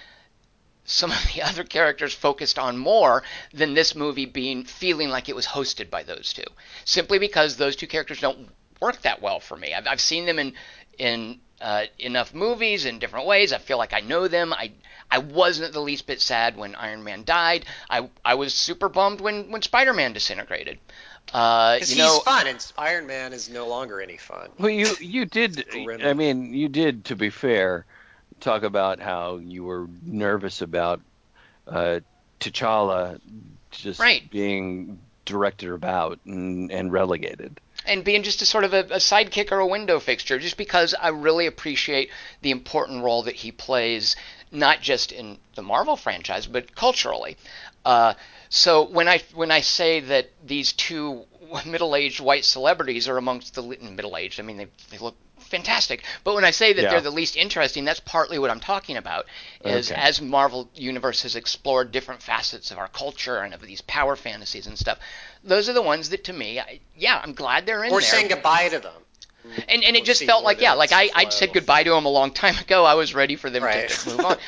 [0.85, 5.35] some of the other characters focused on more than this movie being feeling like it
[5.35, 6.43] was hosted by those two.
[6.85, 8.49] Simply because those two characters don't
[8.81, 9.73] work that well for me.
[9.73, 10.53] I've, I've seen them in
[10.99, 13.53] in uh, enough movies in different ways.
[13.53, 14.53] I feel like I know them.
[14.53, 14.73] I
[15.09, 17.65] I wasn't the least bit sad when Iron Man died.
[17.89, 20.77] I I was super bummed when when Spider Man disintegrated.
[21.33, 24.49] Uh, because you he's know, fun, and Iron Man is no longer any fun.
[24.59, 25.65] Well, you you did.
[26.03, 27.05] I mean, you did.
[27.05, 27.85] To be fair,
[28.41, 30.99] talk about how you were nervous about
[31.65, 32.01] uh,
[32.41, 33.21] T'Challa
[33.71, 34.29] just Right.
[34.29, 37.59] being directed about and, and relegated.
[37.85, 40.93] And being just a sort of a, a sidekick or a window fixture, just because
[40.93, 42.09] I really appreciate
[42.41, 44.15] the important role that he plays,
[44.51, 47.37] not just in the Marvel franchise, but culturally.
[47.85, 48.13] Uh,
[48.49, 51.25] so when I when I say that these two
[51.65, 55.15] middle-aged white celebrities are amongst the middle-aged, I mean they they look
[55.57, 56.03] fantastic.
[56.23, 56.89] But when I say that Yeah.
[56.91, 59.25] they're the least interesting, that's partly what I'm talking about.
[59.63, 60.01] Is Okay.
[60.01, 64.67] as Marvel Universe has explored different facets of our culture and of these power fantasies
[64.67, 64.97] and stuff,
[65.43, 68.09] those are the ones that to me, I, yeah, I'm glad they're in We're there.
[68.09, 69.01] saying goodbye to them.
[69.67, 72.05] and and it We'll just felt like yeah, like I I said goodbye to them
[72.05, 72.85] a long time ago.
[72.85, 73.89] I was ready for them Right.
[73.89, 74.37] to, to move on.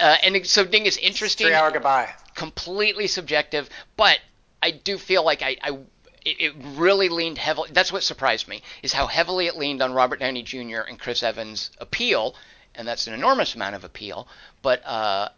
[0.00, 2.08] Uh, and it- so Ding is interesting, Three hour goodbye.
[2.34, 3.68] completely subjective,
[3.98, 4.18] but
[4.62, 5.78] I do feel like I, I
[6.24, 7.70] it, it really leaned heavily.
[7.72, 10.80] That's what surprised me is how heavily it leaned on Robert Downey Jr.
[10.88, 12.34] and Chris Evans' appeal,
[12.74, 14.28] and that's an enormous amount of appeal.
[14.62, 15.28] But uh,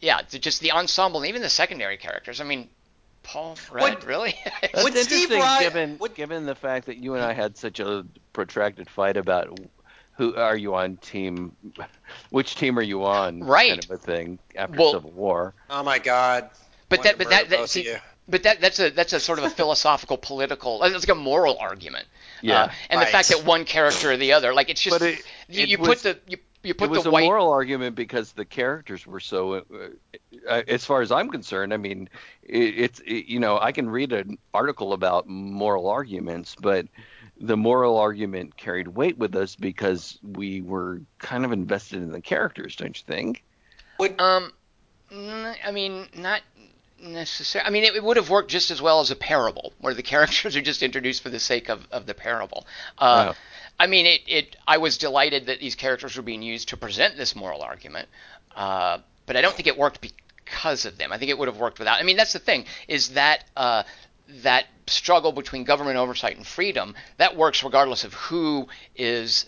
[0.00, 2.40] yeah, the- just the ensemble and even the secondary characters.
[2.40, 2.68] I mean,
[3.22, 4.34] Paul Rudd, Would- really?
[4.62, 7.78] That's Would Steve interesting, given would- given the fact that you and I had such
[7.80, 9.58] a protracted fight about
[10.16, 11.54] who are you on team,
[12.30, 13.70] which team are you on, Right.
[13.70, 15.54] kind of a thing after Well- Civil War.
[15.70, 16.50] Oh my God.
[16.88, 17.96] but Wanted that, but that, that see, you.
[18.28, 20.82] But that that's a that's a sort of a philosophical, political.
[20.84, 22.06] It's like a moral argument.
[22.40, 22.64] Yeah.
[22.64, 25.22] Uh, and the fact that one character or the other, like it's just But it-
[25.48, 27.24] you, it you was- put the you, you It was the a white.
[27.24, 29.54] moral argument because the characters were so.
[29.54, 29.60] Uh,
[30.48, 32.08] uh, as far as I'm concerned, I mean,
[32.44, 36.86] it, it's it, you know I can read an article about moral arguments, but
[37.40, 42.20] the moral argument carried weight with us because we were kind of invested in the
[42.20, 43.42] characters, don't you think?
[44.20, 44.52] Um,
[45.10, 46.42] n- I mean, not
[47.02, 47.66] necessarily.
[47.66, 50.02] I mean, it, it would have worked just as well as a parable, where the
[50.14, 52.66] characters are just introduced for the sake of, of the parable.
[52.98, 53.34] Uh, Wow.
[53.80, 54.56] I mean, it, it.
[54.66, 58.08] I was delighted that these characters were being used to present this moral argument,
[58.54, 61.10] uh, but I don't think it worked because of them.
[61.10, 61.98] I think it would have worked without.
[61.98, 63.44] I mean, that's the thing is that.
[63.56, 63.82] Uh,
[64.44, 68.66] that struggle between government oversight and freedom that works regardless of who
[68.96, 69.46] is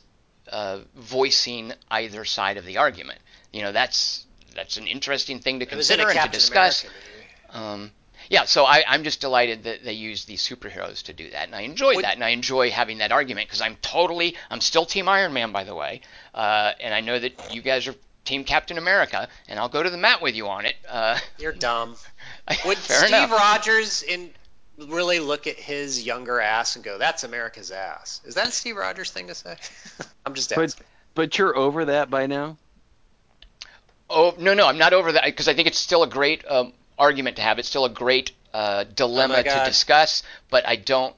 [0.51, 3.19] uh, voicing either side of the argument.
[3.53, 6.83] You know, that's that's an interesting thing to It was in consider and to discuss.
[6.83, 7.14] America movie.
[7.55, 7.91] Um,
[8.31, 11.55] yeah, so I, I'm just delighted that they use these superheroes to do that, and
[11.55, 14.85] I enjoy Would- that, and I enjoy having that argument because I'm totally, I'm still
[14.87, 16.01] Team Iron Man, by the way,
[16.35, 17.95] uh, and I know that you guys are
[18.25, 20.77] Team Captain America, and I'll go to the mat with you on it.
[20.89, 21.97] Uh, You're dumb.
[22.65, 23.31] Would Steve enough.
[23.31, 24.31] Rogers in
[24.89, 28.23] really look at his younger ass and go, "That's America's ass"?
[28.25, 29.57] Is that a Steve Rogers thing to say?
[30.27, 30.87] I'm just But asking.
[31.15, 32.57] but you're over that by now.
[34.11, 36.73] Oh no, no, I'm not over that because I think it's still a great um,
[36.99, 37.59] argument to have.
[37.59, 41.15] It's still a great uh, dilemma Oh to discuss, but I don't.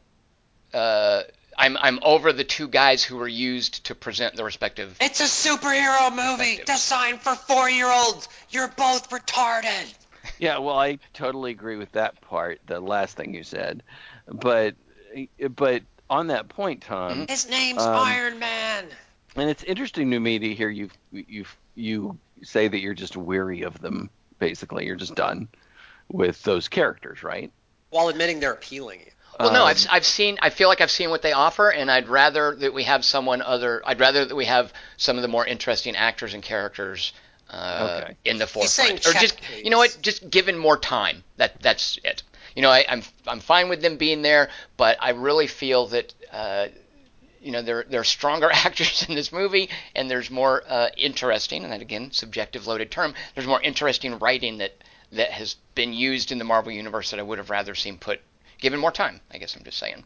[0.73, 1.23] Uh,
[1.59, 4.97] I'm I'm over the two guys who were used to present the respective.
[5.01, 8.29] It's a superhero movie designed for four-year-olds.
[8.51, 9.95] You're both retarded.
[10.39, 13.83] Yeah, well, I totally agree with that part, the last thing you said,
[14.27, 14.75] but
[15.55, 18.87] but on that point, Tom, His name's Um, Iron Man.
[19.37, 23.63] and it's interesting to me to hear you you you say that you're just weary
[23.63, 24.11] of them.
[24.39, 25.49] Basically, you're just done
[26.11, 27.51] with those characters, right?
[27.91, 29.01] While admitting they're appealing.
[29.39, 30.39] Well, no, Um, I've I've seen.
[30.41, 33.43] I feel like I've seen what they offer, and I'd rather that we have someone
[33.43, 33.83] other.
[33.85, 37.13] I'd rather that we have some of the more interesting actors and characters.
[37.49, 38.17] Uh, Okay.
[38.25, 39.63] in the forefront, or just please.
[39.63, 41.23] you know what, just given more time.
[41.37, 42.25] That that's it.
[42.57, 46.13] You know, I, I'm I'm fine with them being there, but I really feel that
[46.33, 46.67] uh,
[47.41, 51.63] you know there there are stronger actors in this movie, and there's more uh, interesting,
[51.63, 53.15] and that again, subjective loaded term.
[53.37, 54.73] There's more interesting writing that
[55.13, 58.21] that has been used in the Marvel universe that I would have rather seen put
[58.59, 59.21] given more time.
[59.33, 60.05] I guess I'm just saying.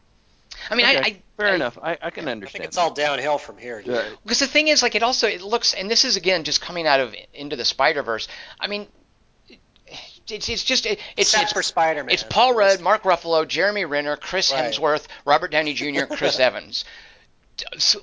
[0.69, 1.77] I mean, I, okay, I fair I- enough.
[1.81, 2.61] I, I can I understand.
[2.61, 3.81] think it's all downhill from here.
[3.81, 3.95] Dude.
[3.95, 4.09] Yeah.
[4.23, 6.85] because the thing is, like, it also it looks, and this is again just coming
[6.85, 8.27] out of into the Spider Verse.
[8.59, 8.87] I mean,
[10.29, 12.13] it's it's just it, it's Except it's, for Spider-Man.
[12.13, 14.71] it's Paul Rudd, Mark Ruffalo, Jeremy Renner, Chris Right.
[14.71, 16.85] Hemsworth, Robert Downey Jr., Chris Evans.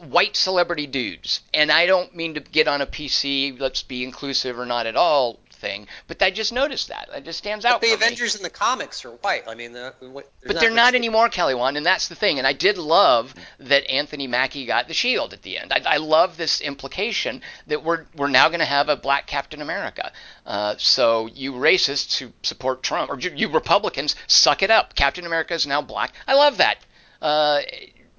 [0.08, 3.58] White celebrity dudes, and I don't mean to get on a PC.
[3.58, 7.38] Let's be inclusive or not at all thing, but I just noticed that it just
[7.38, 7.80] stands out.
[7.80, 7.94] The for me.
[7.94, 9.44] Avengers in the comics are white.
[9.46, 12.38] I mean, the, what, But they're not anymore, Kelly Wand, and that's the thing.
[12.38, 15.72] And I did love that Anthony Mackie got the shield at the end.
[15.72, 19.60] I, I love this implication that we're we're now going to have a black Captain
[19.60, 20.12] America.
[20.46, 24.94] Uh, so you racists who support Trump, or you, you Republicans, suck it up.
[24.94, 26.12] Captain America is now black.
[26.26, 26.78] I love that.
[27.20, 27.60] Uh,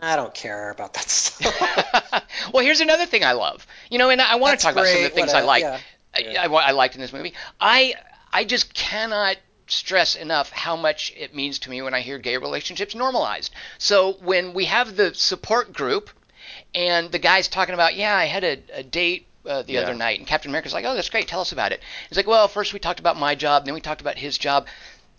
[0.01, 2.23] I don't care about that stuff.
[2.53, 3.65] well, here's another thing I love.
[3.89, 5.33] You know, and I, I want That's to talk about some of the great, things
[5.33, 5.63] I like.
[5.63, 5.79] yeah.
[6.13, 7.33] I, I, I liked in this movie.
[7.59, 7.95] I
[8.31, 9.37] I just cannot
[9.67, 13.53] stress enough how much it means to me when I hear gay relationships normalized.
[13.77, 16.09] So when we have the support group
[16.73, 19.81] and the guy's talking about, yeah, I had a, a date uh, the Yeah.
[19.81, 21.81] other night, and Captain America's like, oh, that's great, tell us about it.
[22.09, 24.67] He's like, well, first we talked about my job, then we talked about his job.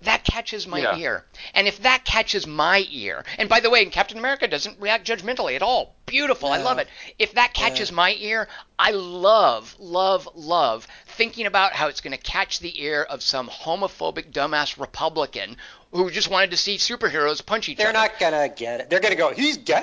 [0.03, 0.97] That catches my Yeah.
[0.97, 1.25] ear.
[1.55, 5.57] And if that catches my ear, and by the way, Captain America doesn't react judgmentally
[5.57, 5.95] at all.
[6.07, 6.51] Beautiful.
[6.51, 6.89] I love it.
[7.19, 8.49] If that catches my ear,
[8.79, 13.49] I love, love, love thinking about how it's going to catch the ear of some
[13.49, 15.57] homophobic dumbass Republican
[15.93, 17.85] who just wanted to see superheroes punch each other.
[17.85, 18.91] They're not gonna get it.
[18.91, 19.33] They're gonna go.
[19.33, 19.83] He's gay.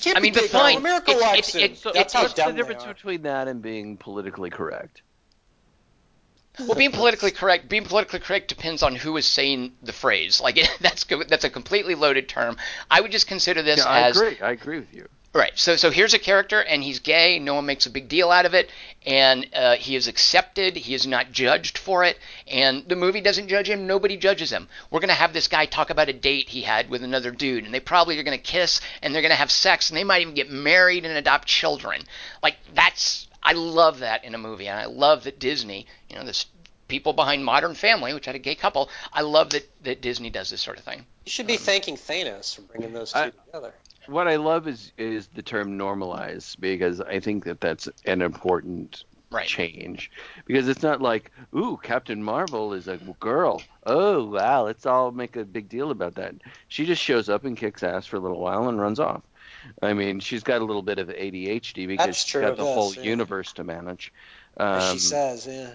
[0.00, 0.48] Can't I mean, but gay.
[0.48, 0.76] fine.
[0.78, 1.60] America It's- likes it's- him.
[1.62, 2.94] it's- So That's how what's the dumb they difference are.
[2.94, 5.02] between that and being politically correct?
[6.58, 10.40] Well, being politically correct, being politically correct depends on who is saying the phrase.
[10.40, 12.56] Like that's that's a completely loaded term.
[12.90, 14.40] I would just consider this as Yeah, I as agree.
[14.40, 15.08] I agree with you.
[15.34, 15.52] Right.
[15.56, 17.38] So so here's a character, and he's gay.
[17.38, 18.70] No one makes a big deal out of it,
[19.06, 20.74] and uh, he is accepted.
[20.74, 22.18] He is not judged for it,
[22.48, 23.86] and the movie doesn't judge him.
[23.86, 24.68] Nobody judges him.
[24.90, 27.74] We're gonna have this guy talk about a date he had with another dude, and
[27.74, 30.50] they probably are gonna kiss, and they're gonna have sex, and they might even get
[30.50, 32.02] married and adopt children.
[32.42, 36.24] Like that's I love that in a movie, and I love that Disney, you know,
[36.24, 36.46] this
[36.88, 38.90] people behind Modern Family, which had a gay couple.
[39.12, 41.06] I love that that Disney does this sort of thing.
[41.24, 43.74] You should be um, thanking Thanos for bringing those two I- together.
[44.06, 49.04] What I love is is the term normalize because I think that that's an important
[49.30, 49.46] Right.
[49.46, 50.10] change
[50.46, 55.36] because it's not like ooh Captain Marvel is a girl oh wow let's all make
[55.36, 56.34] a big deal about that
[56.68, 59.22] she just shows up and kicks ass for a little while and runs off
[59.82, 62.64] I mean she's got a little bit of ADHD because That's she's true, got the
[62.64, 63.02] whole yeah.
[63.02, 64.12] universe to manage
[64.56, 65.70] Um, she says, yeah.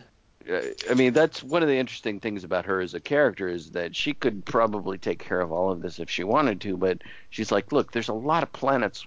[0.53, 3.71] uh, I mean, that's one of the interesting things about her as a character is
[3.71, 6.97] that she could probably take care of all of this if she wanted to, but
[7.29, 9.05] she's like, look, there's a lot of planets.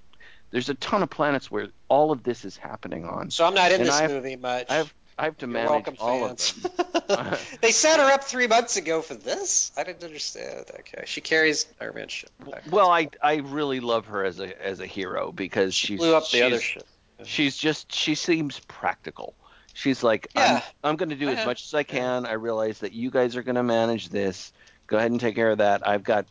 [0.50, 3.30] There's a ton of planets where all of this is happening on.
[3.30, 4.66] So I'm not in And this I have- movie much.
[4.70, 6.54] I have I have to You're manage welcome, all fans.
[6.64, 7.34] of them.
[7.62, 9.72] they set her up three months ago for this.
[9.76, 10.66] I didn't understand.
[10.80, 12.30] Okay, she carries Iron Man ship.
[12.70, 16.14] Well, I I really love her as a as a hero because she she's blew
[16.14, 16.84] up the other ship.
[17.24, 19.34] She's just she seems practical.
[19.72, 20.62] She's like, Yeah.
[20.84, 22.24] I'm, I'm going to do as much as I can.
[22.26, 24.52] I realize that you guys are going to manage this.
[24.86, 25.86] Go ahead and take care of that.
[25.86, 26.26] I've got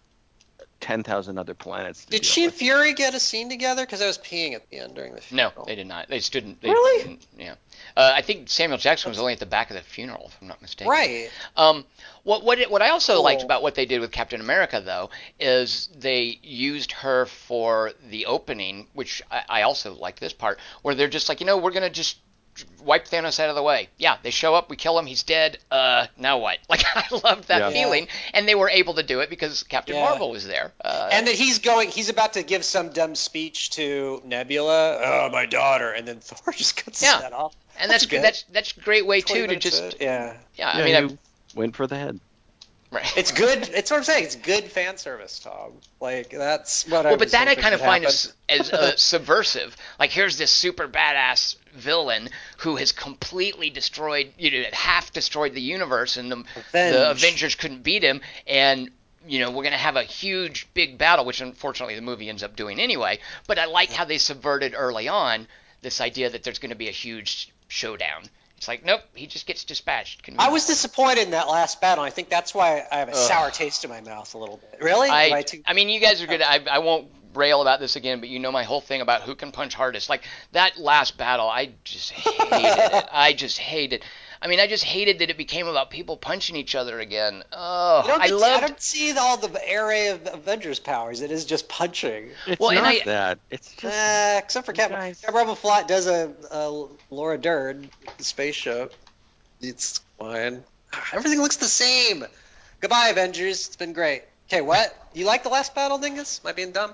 [0.80, 2.06] ten thousand other planets.
[2.06, 2.54] To Did deal she and.
[2.54, 3.84] Fury get a scene together?
[3.84, 6.08] Because I was peeing at the end during the No, they did not.
[6.08, 6.60] They stood.
[6.62, 7.04] They, Really?
[7.04, 7.56] didn't- Yeah.
[7.98, 10.48] Uh, I think Samuel Jackson was only at the back of the funeral, if I'm
[10.48, 10.90] not mistaken.
[10.92, 11.30] Right.
[11.56, 11.86] Um,
[12.24, 13.24] what what it- what I also Cool.
[13.24, 15.10] liked about what they did with Captain America though
[15.40, 20.94] is they used her for the opening, which I, I also liked this part, where
[20.96, 22.18] they're just like, you know, we're gonna just
[22.82, 23.90] wipe Thanos out of the way.
[23.98, 25.58] Yeah, they show up, we kill him, he's dead.
[25.70, 26.60] Uh, now what?
[26.70, 27.70] Like I loved that Yeah.
[27.70, 30.04] feeling, and they were able to do it because Captain Yeah.
[30.06, 30.74] Marvel was there.
[30.84, 35.00] Uh, And that he's going, he's about to give some dumb speech to Nebula.
[35.02, 37.16] Oh, my daughter, and then Thor just cuts Yeah.
[37.16, 37.56] his head off.
[37.80, 38.22] And that's good.
[38.24, 39.92] that's that's a great way too to just in.
[40.02, 40.38] yeah.
[40.56, 40.70] yeah.
[40.70, 41.18] I Yeah, mean, you
[41.56, 42.20] went for the head.
[42.92, 43.18] Right.
[43.18, 43.68] It's good.
[43.74, 44.24] It's what I'm saying.
[44.24, 45.74] It's good fan service, Tom.
[46.00, 47.10] Like that's what I.
[47.10, 48.32] Well, but was that I hoping kind of would find happen.
[48.48, 49.76] as, as uh, subversive.
[50.00, 52.30] Like, here's this super badass villain
[52.60, 56.36] who has completely destroyed, you know, half destroyed the universe, and the,
[56.72, 57.18] the Avenge.
[57.18, 58.22] Avengers couldn't beat him.
[58.48, 58.92] And
[59.28, 62.56] you know, we're gonna have a huge big battle, which unfortunately the movie ends up
[62.56, 63.20] doing anyway.
[63.48, 65.48] But I like how they subverted early on
[65.82, 68.24] this idea that there's gonna be a huge showdown.
[68.58, 70.28] It's like, nope, he just gets dispatched.
[70.40, 72.04] I was disappointed in that last battle.
[72.04, 73.18] I think that's why I have a Ugh.
[73.18, 74.80] sour taste in my mouth a little bit.
[74.82, 75.10] Really?
[75.10, 76.42] Am I, too- I mean, you guys are good.
[76.42, 79.36] I, I won't rail about this again, but you know my whole thing about who
[79.36, 80.10] can punch hardest.
[80.10, 80.24] Like
[80.54, 83.06] that last battle, I just hated it.
[83.12, 84.06] I just hated.
[84.46, 87.44] I mean, I just hated that it became about people punching each other again.
[87.52, 88.64] Oh, You don't I get to- loved.
[88.64, 91.22] I don't see all the array of Avengers powers.
[91.22, 92.30] It is just punching.
[92.46, 93.40] It's Well, and not I- that.
[93.50, 95.00] It's just Uh, except for Captain.
[95.00, 97.90] guys- Captain Marvel Flat does a, a Laura Dern
[98.20, 98.94] the spaceship.
[99.62, 100.64] It's fine.
[101.12, 102.24] Everything looks the same.
[102.82, 103.66] Goodbye, Avengers.
[103.66, 104.26] It's been great.
[104.48, 104.96] Okay, what?
[105.16, 106.40] You like the last battle, Dingus?
[106.44, 106.94] Am I being dumb?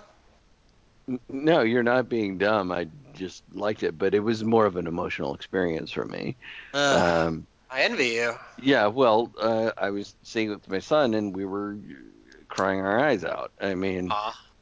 [1.28, 2.72] No, you're not being dumb.
[2.72, 2.88] I
[3.22, 6.36] just liked it, but it was more of an emotional experience for me.
[6.74, 8.34] Um, I envy you.
[8.62, 11.78] yeah, well, uh, I was seeing it with my son, and we were
[12.50, 13.52] crying our eyes out.
[13.62, 14.12] I mean,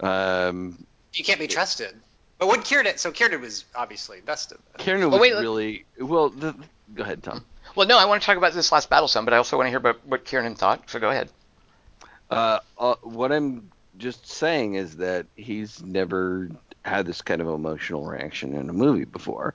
[0.02, 1.95] um, You can't be trusted.
[2.38, 2.98] But what Kieran?
[2.98, 4.60] So Kieran was obviously invested.
[4.77, 6.30] Kieran Well, was wait, really well.
[6.30, 6.53] The,
[6.94, 7.44] go ahead, Tom.
[7.76, 9.68] Well, no, I want to talk about this last battle some, but I also want
[9.68, 10.90] to hear about what Kieran thought.
[10.90, 11.30] So go ahead.
[12.30, 16.49] Uh, uh, what I'm just saying is that he's never
[16.85, 19.53] had this kind of emotional reaction in a movie before,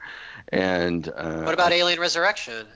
[0.51, 2.66] and uh, What about Alien Resurrection?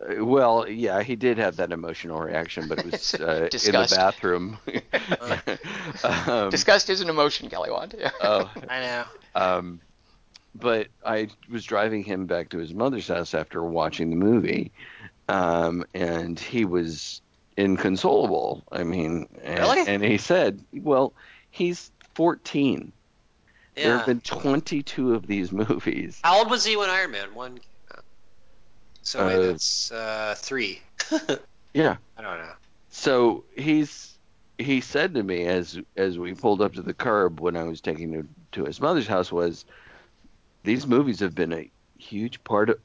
[0.00, 3.94] Uh, Well, yeah, he did have that emotional reaction, but it was uh, in the
[3.96, 4.58] bathroom.
[6.28, 7.94] um, Disgust is an emotion, Kelly Wand.
[7.98, 8.10] Yeah.
[8.20, 9.04] oh, I know.
[9.34, 9.80] um,
[10.54, 14.72] but I was driving him back to his mother's house after watching the movie,
[15.28, 17.20] um, and he was
[17.56, 18.62] inconsolable.
[18.72, 19.86] I mean, and, Really?
[19.86, 21.12] and he said, "Well,
[21.50, 22.92] he's 14.
[23.82, 27.52] There have been 22 of these movies." How old was he when Iron Man one
[27.58, 27.62] came
[27.96, 28.04] out?
[29.02, 30.80] So wait, Uh, that's uh, three.
[31.74, 32.52] Yeah, I don't know.
[32.90, 34.18] so he's
[34.56, 37.80] he said to me as as we pulled up to the curb when I was
[37.80, 39.64] taking him to his mother's house was
[40.64, 42.78] these movies have been a huge part of,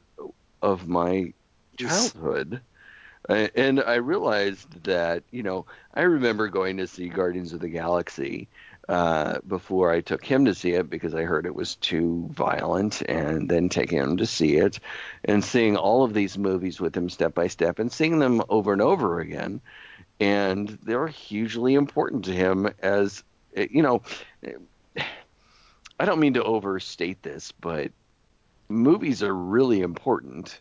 [0.61, 1.33] of my
[1.77, 2.61] childhood.
[3.29, 7.69] I- And I realized that, you know, I remember going to see Guardians of the
[7.69, 8.49] Galaxy
[8.89, 13.01] uh, before I took him to see it because I heard it was too violent,
[13.03, 14.79] and then taking him to see it
[15.23, 18.73] and seeing all of these movies with him step by step and seeing them over
[18.73, 19.61] and over again.
[20.19, 23.23] And they're hugely important to him as,
[23.55, 24.01] you know,
[25.99, 27.91] I don't mean to overstate this, but
[28.69, 30.59] movies are really important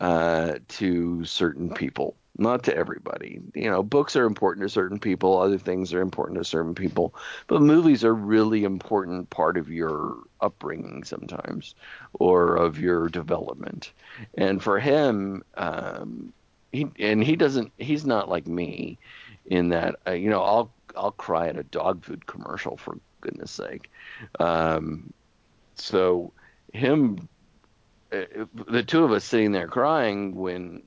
[0.00, 3.40] uh, to certain people, not to everybody.
[3.54, 7.14] You know, books are important to certain people, other things are important to certain people,
[7.46, 11.74] but movies are really important part of your upbringing sometimes
[12.14, 13.92] or of your development.
[14.36, 16.32] And for him, um,
[16.72, 17.72] he and he doesn't.
[17.78, 18.98] He's not like me
[19.46, 19.96] in that.
[20.06, 23.90] Uh, you know, I'll I'll cry at a dog food commercial for goodness sake.
[24.40, 25.12] Um,
[25.76, 26.32] so
[26.72, 27.28] him
[28.12, 30.82] uh, the two of us sitting there crying when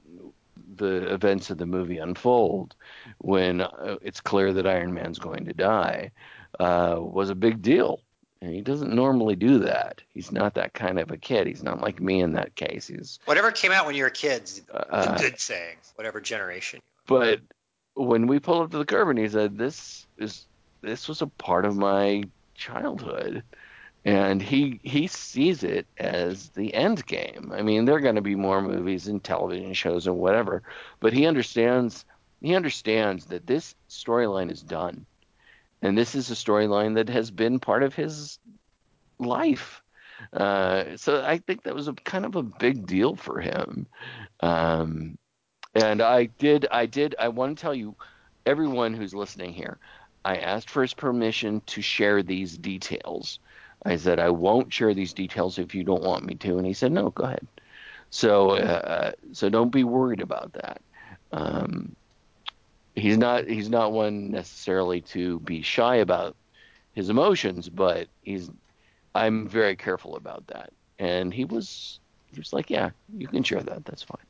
[0.78, 2.76] the events of the movie unfold,
[3.20, 6.12] when uh, it's clear that Iron Man's going to die,
[6.60, 8.02] uh, was a big deal.
[8.42, 10.02] And he doesn't normally do that.
[10.14, 11.48] He's not that kind of a kid.
[11.48, 12.88] He's not like me in that case.
[12.88, 16.80] He's, Whatever came out when you were kids, the uh, good saying, whatever generation.
[17.08, 17.40] but
[17.96, 20.46] when we pulled up to the curb and he said, "This is
[20.82, 22.24] this was a part of my
[22.54, 23.42] childhood,"
[24.06, 27.52] and he he sees it as the end game.
[27.54, 30.64] I mean, there are going to be more movies and television shows and whatever,
[31.00, 32.06] but he understands
[32.42, 35.06] he understands that this storyline is done,
[35.82, 38.40] and this is a storyline that has been part of his
[39.20, 39.82] life.
[40.34, 43.88] Uh, so I think that was a kind of a big deal for him.
[44.40, 45.18] Um,
[45.76, 47.96] and I did, I did, I want to tell you,
[48.46, 49.78] everyone who's listening here,
[50.26, 53.40] I asked for his permission to share these details.
[53.86, 56.58] I said, I won't share these details if you don't want me to.
[56.58, 57.48] And he said, no, go ahead.
[58.10, 60.82] So, uh, so don't be worried about that.
[61.32, 61.96] Um,
[62.96, 66.36] he's not, he's not one necessarily to be shy about
[66.94, 68.50] his emotions, but he's,
[69.14, 70.72] I'm very careful about that.
[71.00, 72.00] And he was,
[72.34, 73.86] he was like, yeah, you can share that.
[73.86, 74.26] That's fine.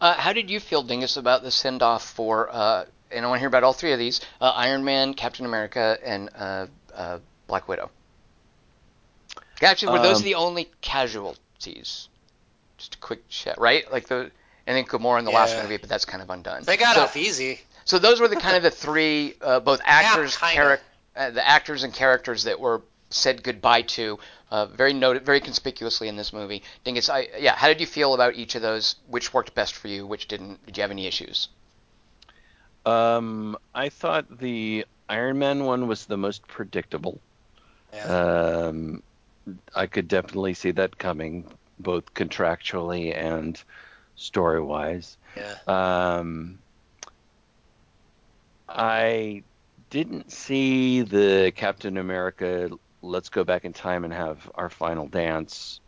[0.00, 2.48] Uh, how did you feel, Dingus, about the send off for?
[2.50, 5.44] Uh, and I want to hear about all three of these: uh, Iron Man, Captain
[5.44, 7.18] America, and uh, uh,
[7.48, 7.90] Black Widow.
[9.62, 12.08] Actually, were those Um, the only casualties?
[12.76, 13.90] Just a quick chat, right?
[13.90, 14.30] Like the,
[14.66, 15.62] and then Gamora in the last Yeah.
[15.62, 16.62] movie, but that's kind of undone.
[16.64, 17.60] They got so, off easy.
[17.84, 20.78] So those were the kind of the three, uh, both actors, kinda.
[21.16, 24.18] uh, the actors and characters that were said goodbye to,
[24.50, 26.62] uh, very noted, very conspicuously in this movie.
[26.84, 28.96] Dingus, I, yeah, how did you feel about each of those?
[29.08, 30.06] Which worked best for you?
[30.06, 30.64] Which didn't?
[30.66, 31.48] Did you have any issues?
[32.86, 37.18] Um, I thought the Iron Man one was the most predictable.
[37.92, 38.04] Yeah.
[38.04, 39.02] Um,
[39.74, 43.62] I could definitely see that coming, both contractually and
[44.16, 45.16] story wise.
[45.36, 45.56] yeah.
[45.66, 46.58] Um,
[48.68, 49.42] I
[49.90, 52.70] didn't see the Captain America.
[53.02, 55.80] Let's go back in time and have our final dance.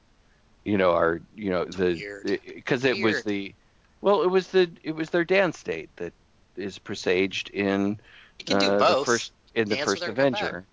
[0.64, 3.54] You know, our you know the because it was the
[4.00, 6.12] well, it was the it was their dance date that
[6.56, 7.98] is presaged in
[8.38, 8.98] You can do uh, both.
[8.98, 10.66] the first in the first with her and come Avenger.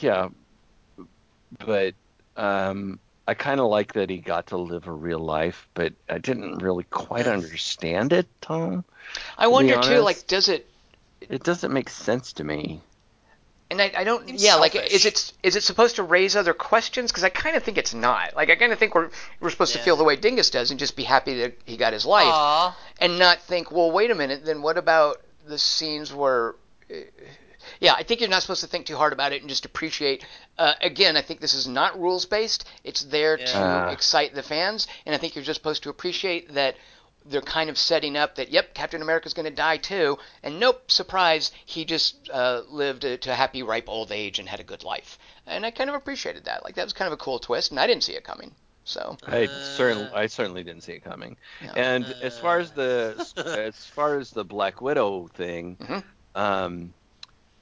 [0.00, 0.28] Yeah,
[1.58, 1.94] but
[2.36, 6.18] um, I kind of like that he got to live a real life, but I
[6.18, 8.84] didn't really quite understand it, Tom.
[9.38, 10.66] I be wonder too, like, does it?
[11.20, 12.80] It doesn't make sense to me.
[13.70, 14.26] And I, I don't.
[14.26, 17.12] Seems Yeah, like, is it is it supposed to raise other questions?
[17.12, 18.34] Because I kind of think it's not.
[18.34, 20.80] Like, I kind of think we're we're supposed to feel the way Dingus does and
[20.80, 22.76] just be happy that he got his life, Aw.
[23.00, 26.56] and not think, well, wait a minute, then what about the scenes where?
[27.80, 29.64] Uh, Yeah, I think you're not supposed to think too hard about it and just
[29.64, 30.24] appreciate.
[30.58, 32.64] Uh, again, I think this is not rules based.
[32.84, 33.46] It's there Yeah.
[33.46, 33.90] to Ah.
[33.90, 36.76] excite the fans, and I think you're just supposed to appreciate that
[37.26, 40.90] they're kind of setting up that yep, Captain America's going to die too, and nope,
[40.90, 44.64] surprise, he just uh, lived a, to a happy ripe old age and had a
[44.64, 46.64] good life, and I kind of appreciated that.
[46.64, 48.52] Like that was kind of a cool twist, and I didn't see it coming.
[48.84, 51.36] So I Uh, certainly, I certainly didn't see it coming.
[51.62, 51.72] Yeah.
[51.76, 53.14] And as far as the
[53.68, 56.02] as far as the Black Widow thing, Mhm.
[56.34, 56.94] um,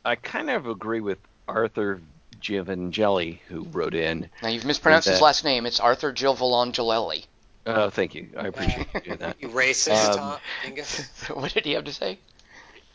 [0.04, 2.00] I kind of agree with Arthur
[2.40, 4.28] Giovangelli who wrote in.
[4.42, 5.66] now you've mispronounced his last name.
[5.66, 7.24] It's Arthur Gilvalongelelli.
[7.66, 8.28] Oh, thank you.
[8.36, 9.36] I appreciate you doing that.
[9.40, 10.38] You racist, Um,
[11.26, 12.18] Tom what did he have to say?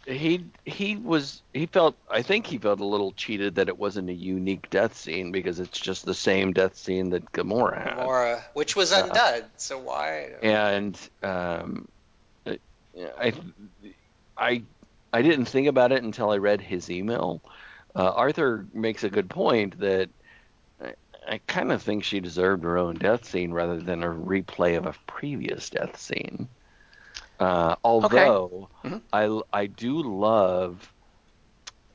[0.06, 4.10] he he was he felt I think he felt a little cheated that it wasn't
[4.10, 7.98] a unique death scene because it's just the same death scene that Gamora had.
[7.98, 9.44] Gamora, which was undone.
[9.56, 10.32] So why?
[10.42, 11.88] and um,
[13.18, 13.34] I
[14.38, 14.64] I
[15.14, 17.41] I didn't think about it until I read his email.
[17.95, 20.10] Uh, Arthur makes a good point that
[20.81, 20.95] I,
[21.27, 24.85] I kind of think she deserved her own death scene rather than a replay of
[24.88, 26.49] a previous death scene.
[27.40, 29.02] Uh, although Mhm.
[29.14, 30.94] I I do love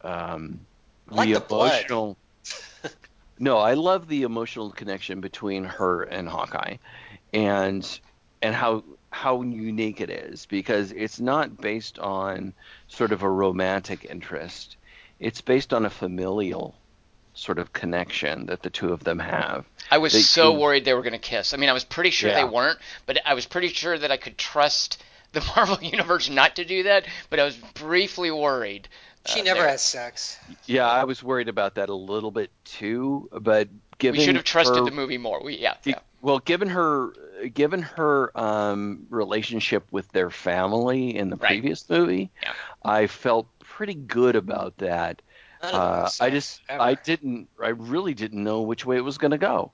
[0.03, 0.67] um,
[1.11, 1.87] like the blood.
[1.89, 2.19] emotional.
[3.39, 6.77] no, I love the emotional connection between her and Hawkeye,
[7.33, 8.01] and
[8.43, 12.53] and how how unique it is because it's not based on
[12.89, 14.77] sort of a romantic interest.
[15.19, 16.75] It's based on a familial
[17.35, 19.65] sort of connection that the two of them have.
[19.91, 21.55] I was They so do- worried they were going to kiss.
[21.55, 24.17] I mean, I was pretty sure they weren't, but I was pretty sure that I
[24.17, 25.03] could trust
[25.33, 28.89] the Marvel Universe not to do that, but I was briefly worried.
[29.27, 29.69] She uh, never there.
[29.71, 30.39] has sex.
[30.67, 33.69] Yeah, I was worried about that a little bit too, but
[33.99, 35.43] given We should have trusted her- the movie more.
[35.43, 35.99] We yeah, yeah.
[36.21, 37.13] Well, given her
[37.55, 41.49] given her um, relationship with their family in the Right.
[41.49, 42.53] previous movie, Yeah.
[42.85, 45.23] I felt pretty good about that.
[45.63, 46.83] None of them Uh, I just ever.
[46.83, 49.73] I didn't I really didn't know which way it was going to go,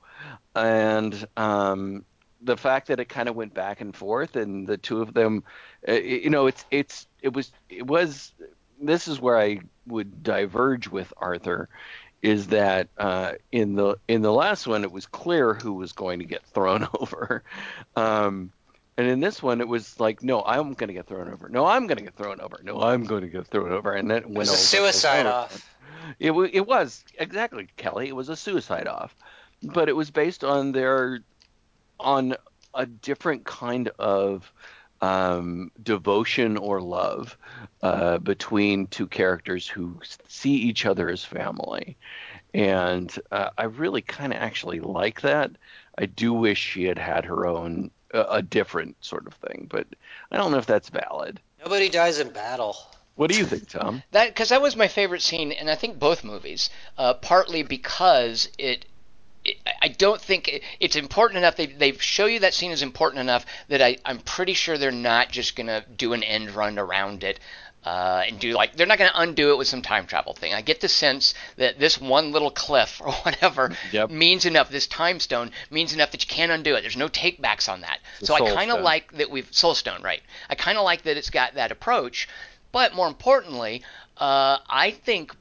[0.54, 2.04] and um,
[2.42, 5.44] the fact that it kind of went back and forth, and the two of them,
[5.88, 8.32] uh, you know, it's it's it was it was
[8.80, 11.68] this is where I would diverge with Arthur,
[12.24, 16.20] is that uh, in the in the last one it was clear who was going
[16.20, 17.44] to get thrown over.
[17.94, 18.50] Um,
[18.96, 21.48] and in this one, it was like, no, I'm going to get thrown over.
[21.48, 22.60] No, I'm going to get thrown over.
[22.62, 23.92] No, I'm going to get thrown over.
[23.92, 25.34] And then it It went was a suicide over.
[25.34, 25.74] off.
[26.18, 28.08] It, it was exactly Kelly.
[28.08, 29.14] It was a suicide off,
[29.62, 31.20] but it was based on their
[32.00, 32.36] on
[32.72, 34.50] a different kind of
[35.00, 37.36] um, devotion or love
[37.82, 41.96] uh, between two characters who see each other as family,
[42.52, 45.50] and uh, I really kind of actually like that.
[45.98, 49.86] I do wish she had had her own uh, a different sort of thing, but
[50.30, 51.40] I don't know if that's valid.
[51.62, 52.76] Nobody dies in battle.
[53.16, 54.02] What do you think, Tom?
[54.10, 56.70] That because that was my favorite scene, and I think both movies.
[56.98, 58.86] Uh, partly because it, it,
[59.82, 61.56] I don't think it's important enough.
[61.56, 64.90] They they show you that scene is important enough that I I'm pretty sure they're
[64.90, 67.40] not just gonna do an end run around it.
[67.84, 70.54] Uh, and do like they're not going to undo it with some time travel thing.
[70.54, 74.08] I get the sense that this one little cliff or whatever Yep.
[74.08, 74.70] means enough.
[74.70, 76.80] This time stone means enough that you can't undo it.
[76.80, 77.98] There's no takebacks on that.
[78.20, 80.22] The so I kind of like that we've Soul Stone, right?
[80.48, 82.26] I kind of like that it's got that approach.
[82.72, 83.82] But more importantly,
[84.16, 85.36] uh, I think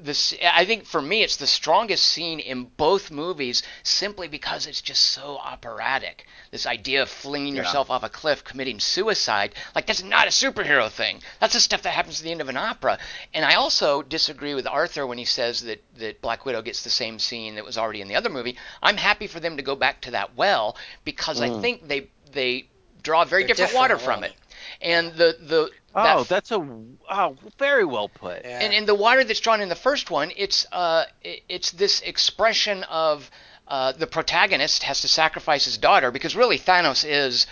[0.00, 0.34] this.
[0.42, 5.04] I think for me, it's the strongest scene in both movies, simply because it's just
[5.04, 6.26] so operatic.
[6.50, 7.62] This idea of flinging Yeah.
[7.62, 11.22] yourself off a cliff, committing suicide, like that's not a superhero thing.
[11.40, 12.98] That's the stuff that happens at the end of an opera.
[13.34, 16.90] And I also disagree with Arthur when he says that that Black Widow gets the
[16.90, 18.56] same scene that was already in the other movie.
[18.82, 21.60] I'm happy for them to go back to that well because I mm.
[21.60, 22.66] think they they
[23.02, 24.32] draw very different, different, water from it.
[24.80, 28.44] And the the Oh, that that's a oh, very well put.
[28.44, 28.60] Yeah.
[28.60, 32.82] and, and the water that's drawn in the first one, it's uh, it's this expression
[32.84, 33.30] of
[33.68, 37.46] uh, the protagonist has to sacrifice his daughter because really Thanos is,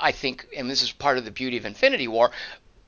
[0.00, 2.30] I think, and this is part of the beauty of Infinity War,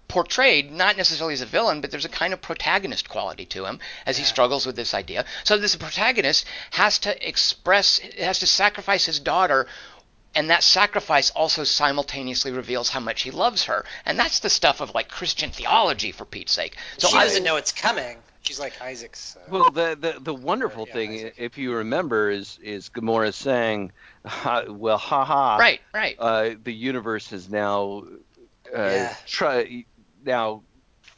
[0.08, 3.78] portrayed not necessarily as a villain, but there's a kind of protagonist quality to him
[4.06, 5.24] as he struggles with this idea.
[5.44, 9.66] So this protagonist has to express, has to sacrifice his daughter
[10.34, 14.80] and that sacrifice also simultaneously reveals how much he loves her and that's the stuff
[14.80, 18.16] of like christian theology for pete's sake so she I, doesn't know it's coming.
[18.42, 19.36] She's like Isaac's.
[19.36, 21.34] Uh, Well, the the, the wonderful Yeah, thing, Isaac.
[21.36, 23.92] if you remember, is is Gamora saying,
[24.24, 28.04] ha, "Well, haha, right right uh, the universe has now
[28.74, 29.14] uh, Yeah.
[29.26, 29.84] try
[30.24, 30.62] now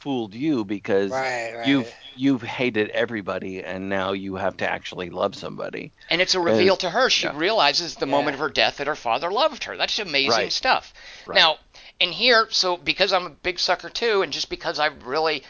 [0.03, 1.67] fooled you because right, right.
[1.67, 6.39] you've you've hated everybody and now you have to actually love somebody." and it's a
[6.39, 7.37] reveal to her she yeah.
[7.37, 8.11] realizes the Yeah.
[8.11, 10.51] moment of her death that her father loved her that's amazing Right.
[10.51, 10.93] stuff
[11.25, 11.35] Right.
[11.35, 11.57] now
[11.99, 15.43] in here so because i'm a big sucker too and just because i really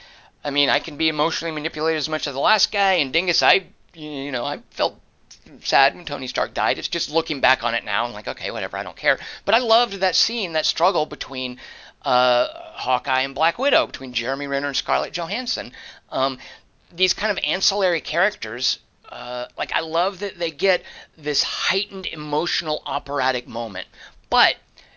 [0.43, 3.41] i mean i can be emotionally manipulated as much as the last guy and dingus
[3.41, 3.65] i
[3.95, 4.99] you know i felt
[5.61, 6.77] sad when Tony Stark died.
[6.77, 9.19] It's just looking back on it now I'm like, okay, whatever, I don't care.
[9.43, 11.59] But I loved that scene, that struggle between
[12.03, 15.71] uh, Hawkeye and Black Widow, between Jeremy Renner and Scarlett Johansson.
[16.11, 16.37] Um,
[16.91, 18.79] these kind of ancillary characters,
[19.09, 20.83] uh, like I love that they get
[21.17, 23.87] this heightened emotional operatic moment.
[24.29, 24.55] But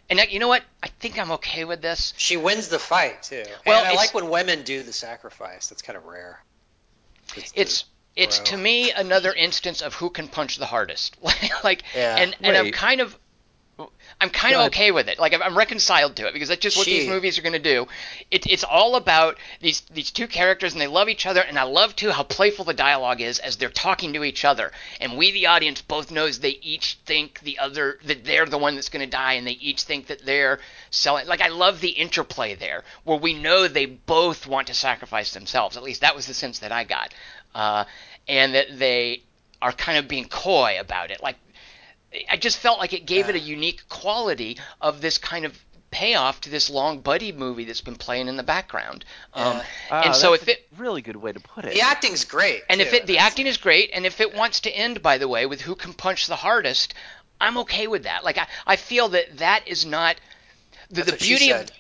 [0.09, 0.63] and you know what?
[0.83, 2.15] I think I'm okay with this.
[2.17, 3.45] She wins the fight too.
[3.67, 5.67] Well, and I like when women do the sacrifice.
[5.69, 6.43] That's kind of rare.
[7.55, 7.85] It's
[8.15, 11.17] it's to me another instance of who can punch the hardest.
[11.65, 12.17] like Yeah.
[12.17, 13.19] and and I'm kind of
[14.19, 15.19] I'm kind of okay with it.
[15.19, 17.59] Like I'm- I'm reconciled to it because that's just what these movies are going to
[17.59, 17.87] do.
[18.31, 21.65] It, it's all about these these two characters and they love each other and I
[21.65, 24.73] love too how playful the dialogue is as they're talking to each other
[25.03, 28.75] and we the audience both knows they each think the other that they're the one
[28.75, 30.61] that's going to die and they each think that they're
[30.91, 31.27] selling.
[31.27, 35.77] Like I love the interplay there where we know they both want to sacrifice themselves.
[35.77, 37.13] At least that was the sense that I got,
[37.55, 37.85] uh,
[38.27, 39.23] and that they
[39.61, 41.23] are kind of being coy about it.
[41.23, 41.37] Like
[42.31, 45.59] I just felt like it gave it a unique quality of this kind of
[45.91, 49.05] payoff to this long buddy movie that's been playing in the background.
[49.35, 49.65] Um, Yeah.
[49.91, 51.75] Ah, and so that's if it a really good way to put it.
[51.75, 52.63] The acting's great.
[52.69, 55.29] and if it the acting is great, and if it wants to end, by the
[55.29, 56.93] way, with who can punch the hardest,
[57.41, 58.25] I'm okay with that.
[58.25, 60.17] Like I, I feel that that is not
[60.91, 61.73] the, That's the what she beauty of said.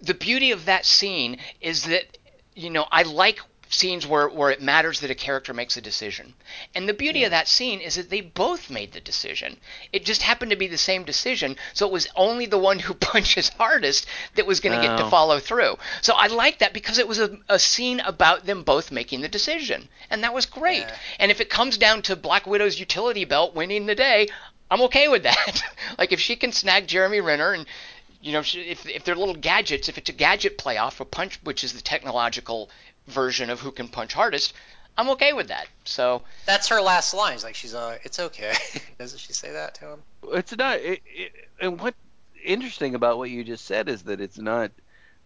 [0.00, 2.18] the beauty of that scene is that
[2.54, 3.38] you know I like
[3.72, 6.34] scenes where, where it matters that a character makes a decision.
[6.74, 9.56] And the beauty of that scene is that they both made the decision.
[9.92, 12.94] It just happened to be the same decision, so it was only the one who
[13.12, 15.10] punches hardest that was going to get to Oh.
[15.10, 15.78] follow through.
[16.02, 19.28] So I like that because it was a, a scene about them both making the
[19.28, 19.88] decision.
[20.10, 20.80] And that was great.
[20.80, 20.96] Yeah.
[21.18, 24.28] And if it comes down to Black Widow's utility belt winning the day,
[24.70, 25.62] I'm okay with that.
[25.98, 27.66] like if she can snag Jeremy Renner and
[28.20, 31.64] you know, if if they're little gadgets, if it's a gadget playoff, a punch, which
[31.64, 32.70] is the technological
[33.12, 34.54] version of who can punch hardest,
[34.98, 35.66] I'm okay with that.
[35.84, 37.44] So That's her last lines.
[37.44, 38.54] Like, she's uh, it's okay.
[38.98, 40.02] Doesn't she say that to him?
[40.32, 40.78] It's not.
[40.80, 41.94] It, it, and what
[42.44, 44.70] interesting about what you just said is that it's not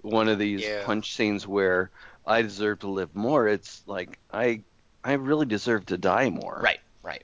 [0.03, 0.85] one of these Yeah.
[0.85, 1.91] punch scenes where
[2.27, 3.49] I deserve to live more.
[3.49, 4.61] It's like I
[5.03, 6.61] I really deserve to die more.
[6.63, 7.23] right, right.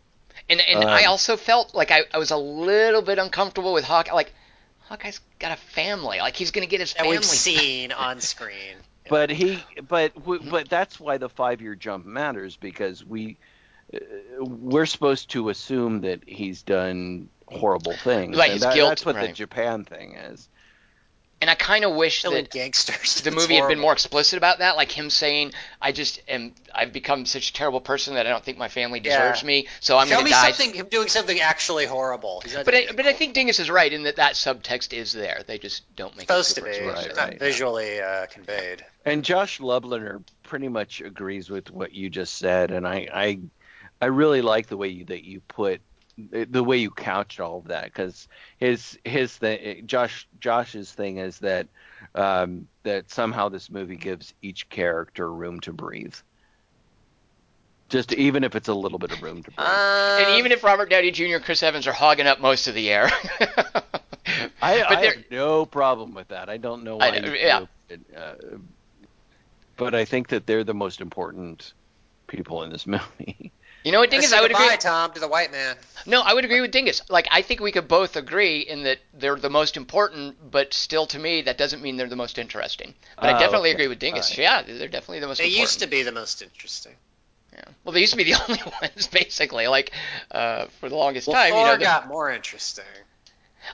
[0.48, 3.84] And and I Um, also felt like I, I was a little bit uncomfortable with
[3.84, 4.12] Hawkeye.
[4.14, 4.32] Like
[4.88, 6.18] Hawkeye's got a family.
[6.18, 7.18] Like he's gonna get his That family.
[7.18, 8.76] we've seen on screen.
[9.08, 10.12] But he, but
[10.50, 13.36] but that's why the five year jump matters because we
[13.92, 13.98] uh,
[14.40, 18.36] we're supposed to assume that he's done horrible things.
[18.36, 19.28] Right, and that- guilt, That's what the.
[19.28, 20.48] Japan thing is.
[21.42, 23.20] And I kind of wish Killing that gangsters.
[23.20, 26.54] the movie had been more explicit about that, like him saying, "I just am.
[26.72, 29.46] I've become such a terrible person that I don't think my family deserves Yeah.
[29.48, 30.72] me, so I'm going to die." something.
[30.72, 32.44] Him doing something actually horrible.
[32.64, 35.42] But I, but I think Dingus is right in that that subtext is there.
[35.44, 36.70] They just don't make supposed it to be.
[36.70, 37.08] explicit.
[37.08, 37.38] Right, not right.
[37.40, 38.84] visually uh, conveyed.
[39.04, 43.40] And Josh Lubliner pretty much agrees with what you just said, and I I,
[44.00, 45.80] I really like the way you, that you put
[46.18, 48.28] the the way you couch all of that because
[48.58, 51.68] his his thing Josh Josh's thing is that
[52.14, 56.14] um, that somehow this movie gives each character room to breathe.
[57.88, 59.68] Just even if it's a little bit of room to breathe.
[59.68, 61.36] Um, And even if Robert Downey Jr.
[61.36, 63.10] and Chris Evans are hogging up most of the air,
[64.62, 66.48] I, I have no problem with that.
[66.48, 67.18] I don't know I why.
[67.18, 67.64] know, you yeah.
[67.88, 68.34] do, uh,
[69.76, 71.74] but I think that they're the most important
[72.28, 73.52] people in this movie.
[73.84, 74.30] You know what, Let's Dingus?
[74.30, 74.76] say I would goodbye, agree.
[74.78, 75.76] Tom, to the white man.
[76.06, 77.02] No, I would agree with Dingus.
[77.08, 81.06] Like, I think we could both agree in that they're the most important, but still,
[81.06, 82.94] to me, that doesn't mean they're the most interesting.
[83.16, 83.74] But I Oh, definitely okay.
[83.76, 84.30] agree with Dingus.
[84.30, 84.38] Alright.
[84.38, 85.60] Yeah, they're definitely the most They important.
[85.60, 86.94] used to be the most interesting.
[87.52, 87.64] Yeah.
[87.84, 89.66] Well, they used to be the only ones, basically.
[89.68, 89.92] Like,
[90.30, 91.76] uh, for the longest Well, time, Thor you know.
[91.76, 92.84] the- got more interesting.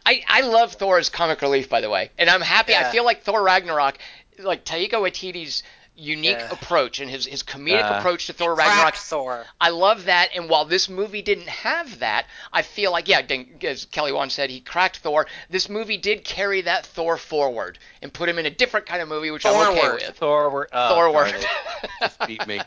[0.05, 2.75] I, I love Thor as comic relief, by the way, and I'm happy.
[2.77, 3.97] I feel like Thor Ragnarok,
[4.39, 5.63] like Taika Waititi's
[5.99, 6.51] unique Yeah.
[6.53, 8.95] approach and his, his comedic Uh, approach to Thor Ragnarok.
[8.95, 9.45] Thor.
[9.61, 13.23] I love that, and while this movie didn't have that, I feel like yeah,
[13.63, 15.27] as Kelly Wand said, he cracked Thor.
[15.51, 19.09] This movie did carry that Thor forward and put him in a different kind of
[19.09, 20.17] movie, which I'm okay with.
[20.17, 21.35] Thor, uh, Thorward.
[22.01, 22.61] Just beat me.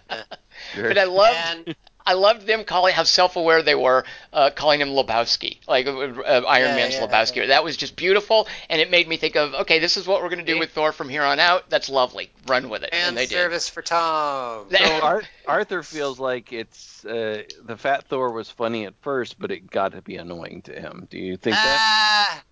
[0.76, 1.76] But I loved And
[2.06, 4.04] I loved them calling how self-aware they were,
[4.34, 7.36] uh, calling him Lebowski, like uh, uh, Iron Yeah, Man's yeah, Lebowski.
[7.38, 7.46] yeah.
[7.48, 10.30] That was just beautiful, and it made me think of okay, this is what we're
[10.30, 10.60] going to do Yeah.
[10.60, 11.70] with Thor from here on out.
[11.70, 12.32] That's lovely.
[12.48, 13.36] Run with it, and, and they did.
[13.36, 14.68] service for Tom.
[14.72, 19.52] So Ar- Arthur feels like it's uh, the Fat Thor was funny at first, but
[19.52, 21.08] it got to be annoying to him.
[21.10, 21.78] Do you think that?
[21.80, 22.44] Ah,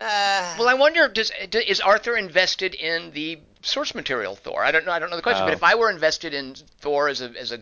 [0.00, 0.56] ah.
[0.58, 4.64] Well, I wonder, does do- is Arthur invested in the source material Thor?
[4.64, 4.92] I don't know.
[4.92, 5.56] I don't know the question, but Oh.
[5.56, 7.58] if I were invested in Thor as a as a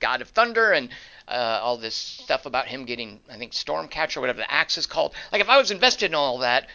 [0.00, 0.88] god of thunder and
[1.28, 5.14] uh, all this stuff about him getting, I think Stormcatcher, whatever the axe is called,
[5.32, 6.68] like if I was invested in all that,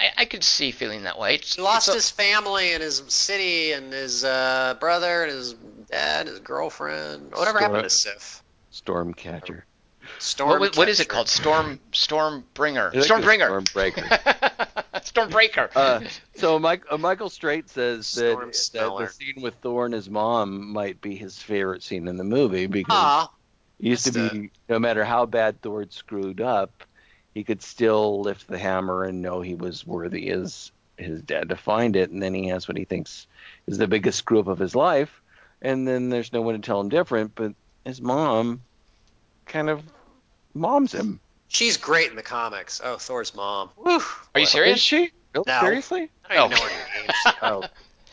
[0.00, 1.34] I, I could see feeling that way.
[1.34, 5.32] It's, He lost it's a- his family and his city and his uh, brother and
[5.32, 5.52] his
[5.90, 7.32] dad and his girlfriend.
[7.32, 8.42] Whatever happened to Sif?
[8.72, 9.62] Stormcatcher.
[10.18, 10.60] Storm.
[10.60, 11.28] what, what is it called?
[11.28, 12.92] Storm I Stormbringer.
[12.92, 13.62] think it's Stormbringer.
[13.64, 14.72] Stormbreaker.
[14.94, 15.70] Stormbreaker.
[15.74, 16.00] Uh,
[16.34, 18.38] so Mike, uh, Michael Straight says that,
[18.74, 22.24] that the scene with Thor and his mom might be his favorite scene in the
[22.24, 23.30] movie because Aw,
[23.78, 26.84] it used to That's be no matter how bad Thor screwed up,
[27.34, 31.56] he could still lift the hammer and know he was worthy as his dad to
[31.56, 33.26] find it, and then he has what he thinks
[33.66, 35.22] is the biggest screw up of his life,
[35.62, 37.52] and then there's no one to tell him different, but
[37.84, 38.62] his mom
[39.46, 39.82] kind of
[40.58, 41.20] moms him.
[41.48, 42.80] She's great in the comics.
[42.84, 43.70] Oh, Thor's mom.
[43.76, 44.00] Whew.
[44.34, 44.76] Are you serious?
[44.76, 45.10] Is she?
[45.34, 45.60] Oh, No.
[45.60, 46.10] Seriously?
[46.28, 46.66] I don't even Oh.
[46.66, 47.10] know her name.
[47.42, 47.64] Oh,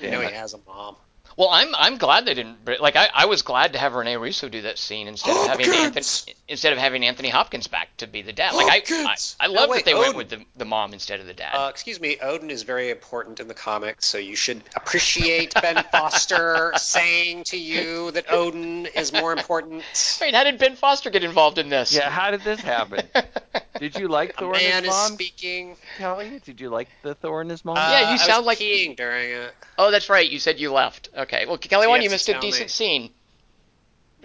[0.02, 0.96] I know he has a mom.
[1.38, 4.48] Well, I'm I'm glad they didn't like I, I was glad to have Rene Russo
[4.48, 8.22] do that scene instead of having Anthony instead of having Anthony Hopkins back to be
[8.22, 8.54] the dad.
[8.54, 11.26] Like I I, I love wait, that they went with the, the mom instead of
[11.26, 11.54] the dad.
[11.54, 15.84] Uh, excuse me, Odin is very important in the comics, so you should appreciate Ben
[15.92, 19.84] Foster saying to you that Odin is more important.
[20.22, 21.94] Wait, how did Ben Foster get involved in this?
[21.94, 23.08] Yeah, how did this happen?
[23.80, 25.76] Did you like A Thor and man his is mom, speaking.
[25.98, 26.42] Kelly?
[26.46, 27.78] Did you like the Thor and his mom?
[27.78, 29.54] Uh, Yeah, you I sound was like- peeing during it.
[29.78, 30.30] oh, that's right.
[30.30, 31.10] You said you left.
[31.16, 31.46] Okay.
[31.46, 32.70] Well, Kelly So Wand, you you missed a decent me.
[32.70, 33.10] scene.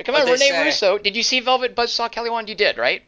[0.05, 0.65] Come What'd on, they Rene say?
[0.65, 0.99] Russo.
[0.99, 2.49] Did you see Velvet Buzzsaw Kelly Wand?
[2.49, 3.03] You did, right?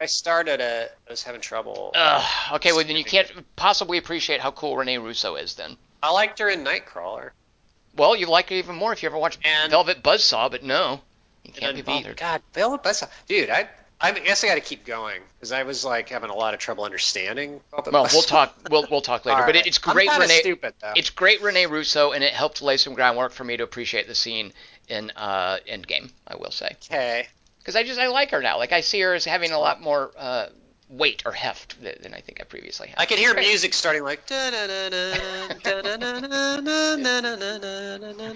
[0.00, 0.96] I started it.
[1.08, 1.90] I was having trouble.
[1.96, 2.54] Ugh.
[2.54, 5.76] Okay, well then you can't possibly appreciate how cool Rene Russo is then.
[6.00, 7.30] I liked her in Nightcrawler.
[7.96, 11.00] Well, you like it even more if you ever watch And- Velvet Buzzsaw, but no,
[11.42, 12.16] you can't be then the- bothered.
[12.18, 13.08] God, Velvet Buzzsaw.
[13.26, 13.68] Dude, I,
[14.00, 16.60] I guess I got to keep going because I was like having a lot of
[16.60, 17.60] trouble understanding.
[17.72, 18.54] Well, we'll talk.
[18.70, 19.40] We'll we'll talk later.
[19.40, 19.66] All But right.
[19.66, 20.38] it, it's I'm great, kinda Rene.
[20.40, 20.92] stupid though.
[20.94, 24.14] It's great, Rene Russo, and it helped lay some groundwork for me to appreciate the
[24.14, 24.52] scene
[24.88, 26.10] in uh, Endgame.
[26.28, 27.26] I will say, okay.
[27.58, 28.58] because I just I like her now.
[28.58, 30.46] Like I see her as having a lot more uh,
[30.88, 33.00] weight or heft than, than I think I previously had.
[33.00, 33.48] I could hear Great.
[33.48, 34.22] music starting like.
[34.30, 35.48] I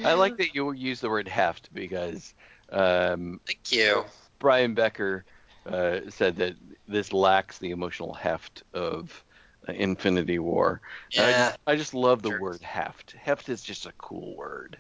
[0.05, 2.35] I like that you use the word heft because
[2.71, 4.05] um, Thank you.
[4.41, 5.25] Brian Becker
[5.67, 6.55] uh, said that
[6.89, 9.25] this lacks the emotional heft of
[9.69, 10.81] uh, Infinity War.
[11.17, 11.47] And I, Yeah.
[11.49, 12.41] just, I just love the Sure.
[12.41, 13.13] word heft.
[13.13, 14.79] Heft is just a cool word.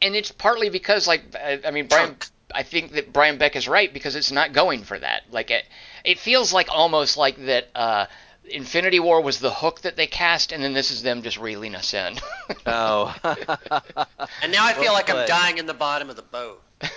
[0.00, 2.08] and it's partly because like I, I mean Brian.
[2.10, 2.26] Chunk.
[2.54, 5.22] I think that Brian Beck is right because it's not going for that.
[5.30, 5.64] Like it,
[6.04, 7.68] it feels like almost like that.
[7.74, 8.06] Uh,
[8.44, 11.76] Infinity War was the hook that they cast, and then this is them just reeling
[11.76, 12.18] us in.
[12.66, 13.14] Oh,
[14.42, 16.60] And now I feel Well like I'm dying in the bottom of the boat.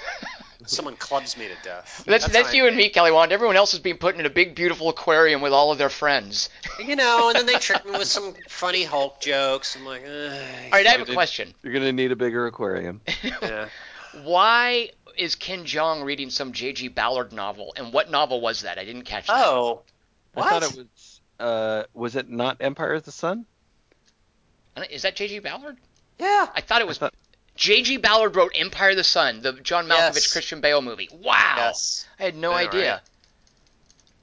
[0.67, 2.03] Someone clubs me to death.
[2.05, 3.31] That's that's, how you I and me, Kelly Wand.
[3.31, 6.49] Everyone else is being put in a big, beautiful aquarium with all of their friends.
[6.83, 9.75] You know, and then they trick me with some funny Hulk jokes.
[9.75, 10.09] I'm like, Ugh.
[10.11, 11.53] All right, I have a did- question.
[11.63, 13.01] you're gonna need a bigger aquarium.
[13.23, 13.69] yeah.
[14.23, 16.89] Why is Ken Jeong reading some J.G.
[16.89, 18.77] Ballard novel, and what novel was that?
[18.77, 19.45] I didn't catch that.
[19.45, 19.81] Oh,
[20.35, 20.63] I thought What?
[20.63, 21.21] it was.
[21.39, 23.45] Uh, was it not Empire of the Sun?
[24.89, 25.39] Is that J.G.
[25.39, 25.77] Ballard?
[26.19, 26.47] yeah.
[26.53, 27.13] I thought it was I thought-
[27.55, 27.97] J.G.
[27.97, 30.31] Ballard wrote Empire of the Sun, the John Malkovich Yes.
[30.33, 31.09] Christian Bale movie.
[31.11, 32.05] Wow, Yes.
[32.19, 32.91] I had no Yeah, idea.
[32.93, 33.01] right.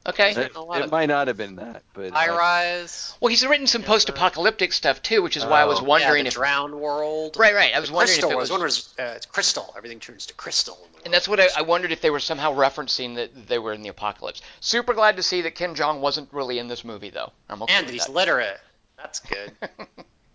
[0.04, 0.32] Okay.
[0.32, 3.14] It, it of- might not have been that, but High rise.
[3.20, 5.84] Well, he's written some post-apocalyptic stuff too, which is why I was Oh.
[5.84, 6.34] wondering yeah, the if.
[6.34, 7.36] drowned world.
[7.38, 7.72] Right, right.
[7.72, 8.58] I was wondering crystal if it was was.
[8.58, 9.72] one was uh, it's crystal.
[9.76, 10.76] Everything turns to crystal.
[11.04, 13.82] And that's what I, I wondered if they were somehow referencing that they were in
[13.82, 14.42] the apocalypse.
[14.58, 17.32] Super glad to see that Ken Jeong wasn't really in this movie, though.
[17.48, 18.12] I'm okay And with he's that.
[18.12, 18.58] literate.
[18.96, 19.52] That's good.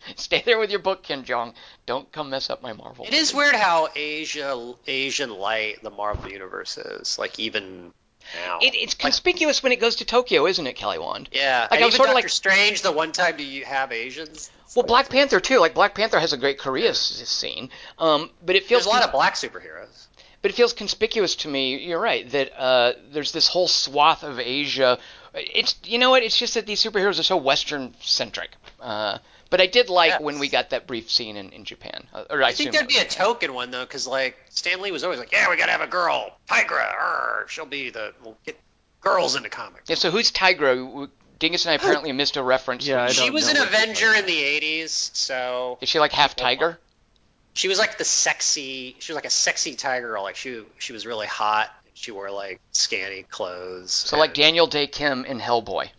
[0.16, 1.54] Stay there with your book, Ken Jeong.
[1.86, 3.06] Don't come mess up my Marvel.
[3.06, 3.44] It is movie.
[3.46, 7.18] weird how Asia Asian light the Marvel universe is.
[7.20, 7.94] Like even
[8.46, 8.60] now.
[8.62, 11.30] It, it's conspicuous when it goes to Tokyo, isn't it, Kelly Wand?
[11.32, 11.68] yeah.
[11.72, 12.82] like, I was sorta Doctor like- Strange.
[12.82, 14.52] The one time do you have Asians?
[14.76, 15.60] Well, Black Panther too.
[15.60, 17.70] Like Black Panther has a great Korea s scene,
[18.00, 20.08] um, but it feels There's a lot of black superheroes.
[20.42, 21.78] but it feels conspicuous to me.
[21.78, 25.00] You're right that uh, there's this whole swath of Asia.
[25.34, 26.22] It's you know what?
[26.22, 28.52] It's just that these superheroes are so Western centric.
[28.82, 29.20] Uh,
[29.50, 30.22] but I did like Yes.
[30.22, 32.06] when we got that brief scene in, in Japan.
[32.14, 34.38] Uh, or I, I think assume there'd be was a token one though, because like
[34.50, 36.94] Stan Lee was always like, "Yeah, we gotta have a girl, Tigra.
[36.94, 38.60] Arr, she'll be the we'll get
[39.02, 41.10] girls into comics." Yeah, so who's Tigra?
[41.40, 42.88] Dingus and I apparently missed a reference.
[42.88, 45.90] Yeah, I She don't was know an what you're Avenger in the '80s, so Is
[45.90, 46.80] she like half tiger?
[47.54, 48.96] she was like the sexy.
[49.00, 50.24] She was like a sexy tiger girl.
[50.24, 51.70] Like she she was really hot.
[51.94, 53.92] She wore like scanty clothes.
[53.92, 55.90] So like Daniel Dae Kim in Hellboy.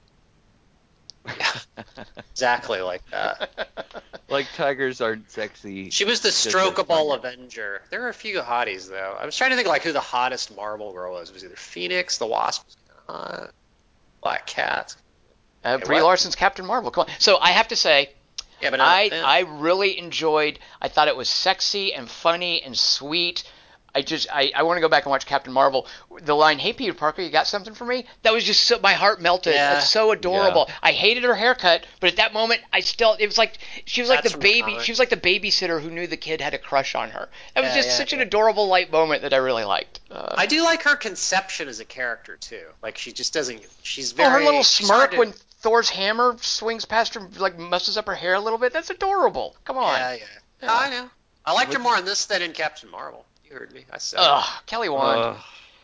[2.33, 4.05] exactly like that.
[4.31, 5.89] Like tigers aren't sexy.
[5.89, 7.17] She was the Just a strokeable.
[7.17, 7.81] Avenger.
[7.89, 9.17] There were a few hotties though.
[9.19, 11.31] I was trying to think like who the hottest Marvel girl was.
[11.31, 12.77] It was either Phoenix, the Wasp, was
[13.09, 13.55] hot,
[14.23, 14.95] Black Cat.
[15.65, 16.05] Uh, Hey, Brie what?
[16.05, 16.91] Larson's Captain Marvel.
[16.91, 17.11] Come on.
[17.19, 18.11] So I have to say,
[18.61, 19.23] Yeah, but not, I eh.
[19.25, 20.59] I really enjoyed.
[20.79, 23.51] I thought it was sexy and funny and sweet.
[23.95, 25.87] I just I, I want to go back and watch Captain Marvel.
[26.23, 28.93] The line, "Hey Peter Parker, you got something for me?" That was just so my
[28.93, 29.55] heart melted.
[29.55, 29.79] Yeah.
[29.79, 30.69] It's so adorable.
[30.83, 34.11] I hated her haircut, but at that moment, I still it was like she was
[34.11, 34.73] like That's the baby.
[34.73, 34.81] comic.
[34.81, 37.29] she was like the babysitter who knew the kid had a crush on her.
[37.55, 40.01] That was Yeah, just yeah, such an adorable light moment that I really liked.
[40.11, 42.67] Uh, I do like her conception as a character too.
[42.83, 43.67] Like she just doesn't.
[43.83, 44.31] She's oh, very.
[44.31, 48.41] her little smirk when Thor's hammer swings past her, like messes up her hair a
[48.41, 48.73] little bit.
[48.73, 49.57] That's adorable.
[49.65, 49.99] Come on.
[49.99, 50.25] Yeah, yeah.
[50.63, 50.77] Yeah.
[50.77, 51.11] I know.
[51.45, 53.25] I liked her more in this than in Captain Marvel.
[53.51, 53.85] You heard me.
[53.91, 54.19] I said.
[54.21, 55.21] Ugh, Kelly Wand.
[55.21, 55.37] Ugh.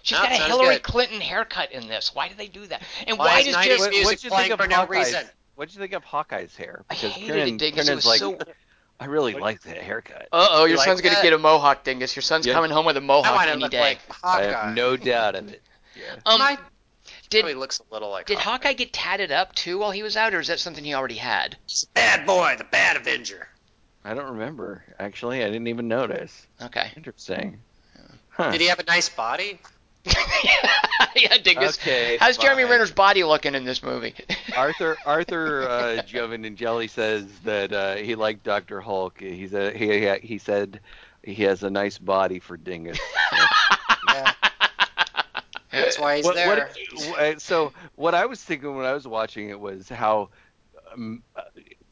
[0.03, 0.83] She's No, got a Hillary good.
[0.83, 2.15] Clinton haircut in this.
[2.15, 2.83] Why do they do that?
[3.07, 3.81] And Why why, is does 90s Jess?
[3.81, 5.25] What, music what'd you playing think of for no reason.
[5.55, 6.85] What'd you think of Hawkeye's hair?
[6.91, 7.89] I Because hated Kieran, it, Dingus.
[7.89, 8.37] It was like, so.
[9.01, 10.29] I really like that haircut.
[10.33, 11.23] Uh oh, You your like son's gonna that?
[11.23, 12.15] get a mohawk, Dingus.
[12.15, 12.53] Your son's Yeah.
[12.55, 13.81] coming home with a mohawk want any day.
[13.81, 15.63] like I have no doubt of it.
[15.97, 16.17] Yeah.
[16.27, 16.59] um, My-
[17.31, 18.51] Did- he looks a little like Did Hawkeye.
[18.69, 21.15] Hawkeye get tatted up too while he was out, or is that something he already
[21.17, 21.57] had?
[21.67, 23.49] He's a bad boy, the bad Avenger.
[24.05, 24.85] I don't remember.
[24.99, 26.47] Actually, I didn't even notice.
[26.61, 26.91] Okay.
[26.97, 27.59] Interesting.
[28.29, 28.51] Huh.
[28.51, 29.59] Did he have a nice body?
[31.17, 31.79] yeah, dig this.
[31.79, 32.65] Okay, How's Jeremy.
[32.65, 34.15] Renner's body looking in this movie?
[34.57, 39.19] Arthur Arthur uh, Giovannicelli says that uh, he liked Doctor Hulk.
[39.21, 40.81] He said he he said
[41.23, 42.99] he has a nice body for Dingus.
[44.13, 44.33] Yeah.
[45.73, 46.71] That's why he's What- there.
[47.07, 50.29] what- uh, so what I was thinking when I was watching it was how
[50.93, 51.43] um, uh,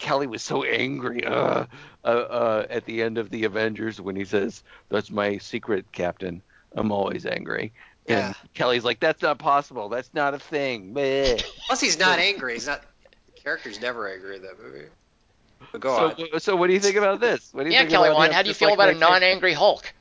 [0.02, 1.64] Kelly was so angry uh,
[2.04, 6.42] uh, uh, at the end of the Avengers when he says, "That's my secret, Captain.
[6.72, 7.72] I'm always angry."
[8.08, 8.26] Yeah.
[8.26, 9.88] And Kelly's like, "That's not possible.
[9.88, 11.42] That's not a thing." Bleh.
[11.66, 12.54] Plus, he's not angry.
[12.54, 12.82] He's not.
[13.26, 14.86] The character's never angry in that movie.
[15.70, 16.16] But go on.
[16.16, 17.54] So, so what do you think about this?
[17.54, 18.90] What do you yeah, think Kelly about Wand, him how do you feel like about
[18.90, 19.94] a non-angry Hulk?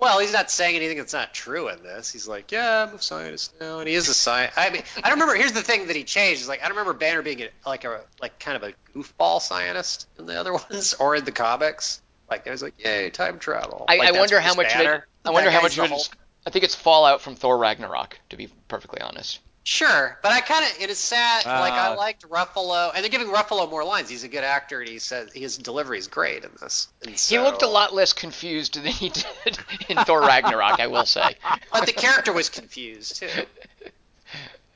[0.00, 2.10] Well, he's not saying anything that's not true in this.
[2.10, 4.58] He's like, yeah, I'm a scientist now, and he is a scientist.
[4.58, 5.34] I mean, I don't remember.
[5.34, 6.40] Here's the thing that he changed.
[6.40, 9.42] Is like I don't remember Banner being a, like a like kind of a goofball
[9.42, 12.00] scientist in the other ones or in the comics.
[12.30, 13.84] Like I was like, yay, time travel.
[13.88, 15.02] I, Like, I wonder how much of it.
[15.24, 16.10] I wonder how much it.
[16.46, 19.40] I think it's fallout from Thor Ragnarok, to be perfectly honest.
[19.62, 21.44] Sure, but I kind of it is sad.
[21.44, 24.08] like I Uh, liked Ruffalo, and they're giving Ruffalo more lines.
[24.08, 26.88] He's a good actor, and he says his delivery is great in this.
[27.04, 29.08] And He looked a lot less confused than he
[29.44, 29.58] did
[29.88, 31.36] in Thor Ragnarok, I will say.
[31.72, 33.28] but the character was confused too.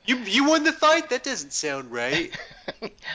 [0.07, 1.09] You you won the fight?
[1.09, 2.31] That doesn't sound right.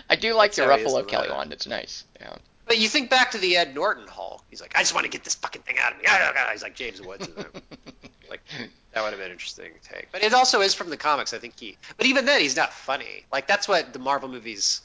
[0.08, 1.30] I do like That's the how he is Ruffalo Kelly.
[1.30, 1.52] Wand.
[1.52, 2.02] It's nice.
[2.20, 2.34] Yeah.
[2.66, 4.42] But you think back to the Ed Norton Hulk.
[4.50, 6.04] He's like, I just want to get this fucking thing out of me.
[6.08, 6.48] Ah, ah, ah.
[6.50, 7.28] He's like James Woods.
[8.28, 8.40] like
[8.92, 10.08] that would have been an interesting take.
[10.12, 11.32] But it also is from the comics.
[11.32, 11.76] I think he.
[11.96, 13.24] But even then, he's not funny.
[13.32, 14.80] Like that's what the Marvel movies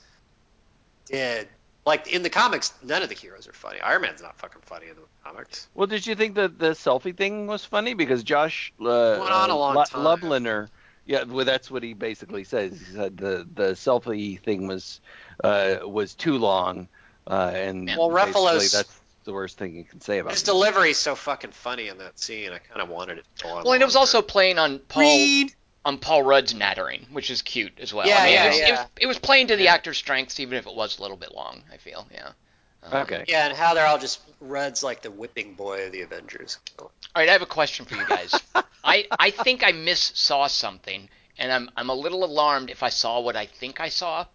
[1.05, 1.47] did.
[1.85, 3.79] Like in the comics, none of the heroes are funny.
[3.79, 5.67] Iron Man's not fucking funny in the comics.
[5.75, 7.93] Well, did you think that the selfie thing was funny?
[7.93, 10.01] Because Josh uh, Went on a uh, long Lu- time.
[10.03, 10.69] Lubliner,
[11.05, 12.79] yeah, well, that's what he basically says.
[12.79, 14.99] He said the the selfie thing was
[15.43, 16.87] uh, was too long,
[17.27, 20.45] uh, and Well, Ruffalo's- that's the worst thing you can say about His it.
[20.45, 22.51] delivery's so fucking funny in that scene.
[22.51, 23.63] I kind of wanted it to go on.
[23.63, 25.53] Well, and it was also playing on Paul Reed.
[25.83, 28.07] on Paul Rudd's nattering, which is cute as well.
[28.07, 28.71] Yeah, I mean, yeah, it, was, it, yeah.
[28.71, 29.73] was, it was playing to the Yeah.
[29.73, 31.63] actor's strengths, even if it was a little bit long.
[31.73, 32.29] I feel, yeah.
[32.83, 33.25] Um, Okay.
[33.27, 36.59] Yeah, and how they're all just Rudd's like the whipping boy of the Avengers.
[36.79, 38.33] All right, I have a question for you guys.
[38.83, 42.89] I I think I miss saw something, and I'm I'm a little alarmed if I
[42.89, 44.25] saw what I think I saw.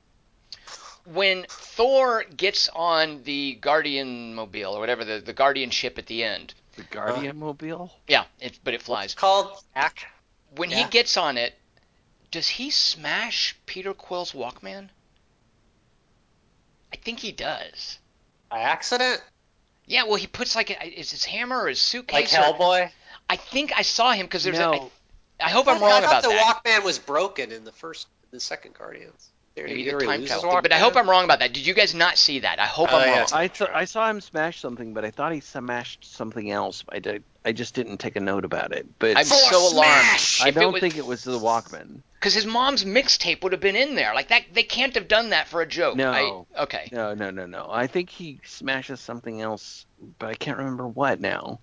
[1.13, 6.23] When Thor gets on the Guardian mobile or whatever the the Guardian ship at the
[6.23, 7.91] end, The Guardian Mobile.
[8.07, 9.07] yeah, it, but it flies.
[9.07, 10.07] It's called Ack.
[10.57, 10.85] When Yeah.
[10.85, 11.55] he gets on it,
[12.31, 14.91] does he smash Peter Quill's Walkman?
[16.93, 17.99] I think he does.
[18.51, 19.23] By accident?
[19.87, 22.35] Yeah, well, he puts like a, is his hammer or his Like suitcase?
[22.35, 22.91] or- Hellboy?
[23.29, 24.59] I think I saw him because there's.
[24.59, 24.73] No.
[24.73, 24.77] A,
[25.43, 26.61] I, I hope oh, I'm wrong I wrong thought about the that.
[26.65, 29.31] The Walkman was broken in the first, the second Guardians.
[29.57, 31.53] Did Maybe the time lose travel but I hope I'm wrong about that.
[31.53, 32.61] Did you guys not see that?
[32.61, 33.29] I hope Oh, I'm yeah, wrong.
[33.33, 36.85] I saw, I saw him smash something, but I thought he smashed something else.
[36.89, 38.87] I did, I just didn't take a note about it.
[39.01, 40.21] But I'm Force so alarmed.
[40.43, 42.01] I don't was, think it was the Walkman.
[42.15, 44.15] because his mom's mixtape would have been in there.
[44.15, 45.97] Like that, they can't have done that for a joke.
[45.97, 46.47] No.
[46.57, 46.89] I, okay.
[46.93, 47.67] No, no, no, no.
[47.69, 49.85] I think he smashes something else,
[50.21, 51.59] but I can't remember what now.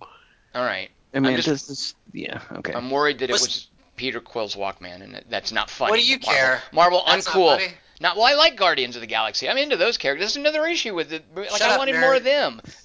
[0.54, 0.90] All right.
[1.14, 2.74] I mean, just- this is yeah, okay.
[2.74, 3.66] I'm worried that it Was- was
[3.98, 5.90] Peter Quill's Walkman, and that's not funny.
[5.90, 6.32] What do you Marvel.
[6.34, 6.62] care?
[6.72, 7.58] Marvel, That's not uncool.
[7.58, 7.72] funny?
[8.00, 8.26] Not well.
[8.26, 9.48] I like Guardians of the Galaxy.
[9.48, 10.26] I'm into those characters.
[10.26, 11.24] That's another issue with it.
[11.34, 12.00] Like Shut I up, wanted nerd.
[12.00, 12.60] more of them.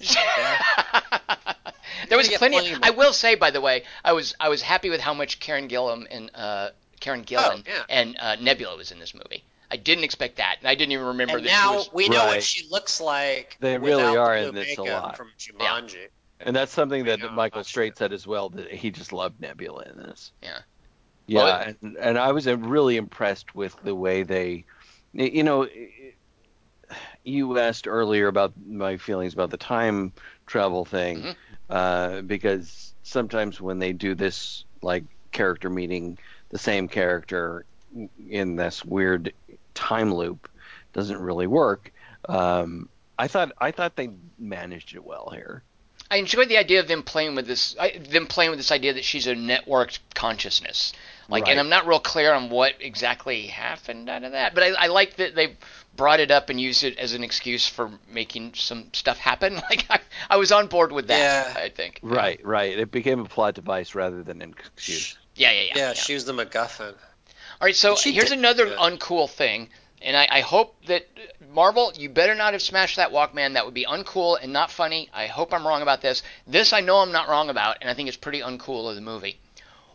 [2.08, 2.58] there was plenty.
[2.58, 5.40] plenty I will say, by the way, I was I was happy with how much
[5.40, 6.70] Karen Gillan and uh,
[7.00, 7.82] Karen Gillan Oh, yeah.
[7.88, 9.44] and uh, Nebula was in this movie.
[9.70, 11.90] I didn't expect that, and I didn't even remember And that now she was.
[11.92, 12.34] we know Right.
[12.34, 13.56] what she looks like.
[13.60, 15.16] They really are the in this a lot.
[15.16, 16.08] From Jumanji.
[16.40, 19.84] and that's something that Michael that's Strait said as well that he just loved Nebula
[19.90, 20.32] in this.
[20.42, 20.58] Yeah.
[21.26, 24.66] Yeah, Well, and, and I was uh, really impressed with the way they,
[25.12, 25.66] you know,
[27.24, 30.12] you asked earlier about my feelings about the time
[30.46, 31.36] travel thing, Mhm.
[31.68, 36.18] uh, because sometimes when they do this like character meeting
[36.50, 37.66] the same character
[38.28, 39.32] in this weird
[39.74, 40.48] time loop
[40.92, 41.92] doesn't really work.
[42.28, 42.88] Um,
[43.18, 45.64] I thought I thought they managed it well here.
[46.14, 47.74] I enjoyed the idea of them playing with this.
[47.78, 50.92] I, them playing with this idea that she's a networked consciousness.
[51.28, 51.50] Like, Right.
[51.52, 54.54] and I'm not real clear on what exactly happened out of that.
[54.54, 55.56] But I, I like that they
[55.96, 59.54] brought it up and used it as an excuse for making some stuff happen.
[59.70, 59.98] Like, I,
[60.30, 61.54] I was on board with that.
[61.56, 61.60] Yeah.
[61.62, 61.98] I think.
[62.02, 62.78] Right, right.
[62.78, 65.16] It became a plot device rather than an excuse.
[65.34, 65.66] Yeah, yeah, yeah.
[65.74, 65.92] Yeah, yeah.
[65.94, 66.92] she was the MacGuffin.
[66.92, 68.78] All right, so She here's did another good.
[68.78, 69.68] uncool thing,
[70.04, 71.06] and I, I hope that
[71.50, 73.54] Marvel, you better not have smashed that Walkman.
[73.54, 75.08] That would be uncool and not funny.
[75.14, 76.22] I hope I'm wrong about this.
[76.46, 79.00] This I know I'm not wrong about, and I think it's pretty uncool of the
[79.00, 79.40] movie.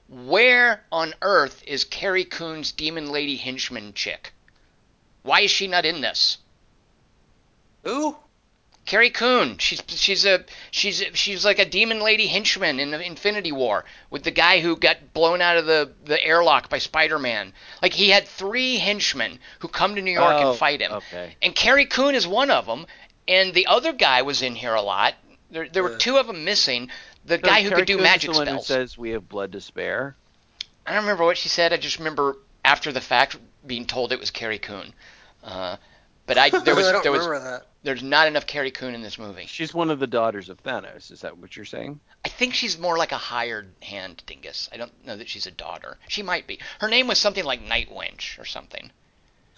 [0.10, 4.34] where on earth is Carrie Coon's Demon Lady henchman chick?
[5.22, 6.40] Why is she not in this?
[7.84, 8.18] Who?
[8.90, 9.60] Carrie Coon.
[9.60, 14.32] She's she's a she's she's like a demon lady henchman in Infinity War with the
[14.32, 17.53] guy who got blown out of the the airlock by Spider-Man.
[17.84, 20.91] Like he had three henchmen who come to New York Oh, and fight him.
[20.94, 21.36] okay.
[21.40, 22.88] And Carrie Coon is one of them.
[23.28, 25.14] And the other guy was in here a lot.
[25.52, 26.90] There there were two of them missing.
[27.26, 28.68] The So guy who Carrie could do magic the one spells.
[28.68, 30.16] Who says we have blood to spare?
[30.88, 31.74] I don't remember what she said.
[31.74, 33.38] I just remember after the fact
[33.68, 34.95] being told it was Carrie Coon.
[35.44, 35.78] Uh,
[36.26, 37.66] but I there was I don't there was remember that.
[37.84, 39.45] There's not enough Carrie Coon in this movie.
[39.47, 41.11] She's one of the daughters of Thanos.
[41.11, 41.99] Is that what you're saying?
[42.26, 44.69] I think she's more like a hired hand dingus.
[44.73, 45.97] I don't know that she's a daughter.
[46.07, 46.60] She might be.
[46.80, 48.91] Her name was something like Night Wench or something.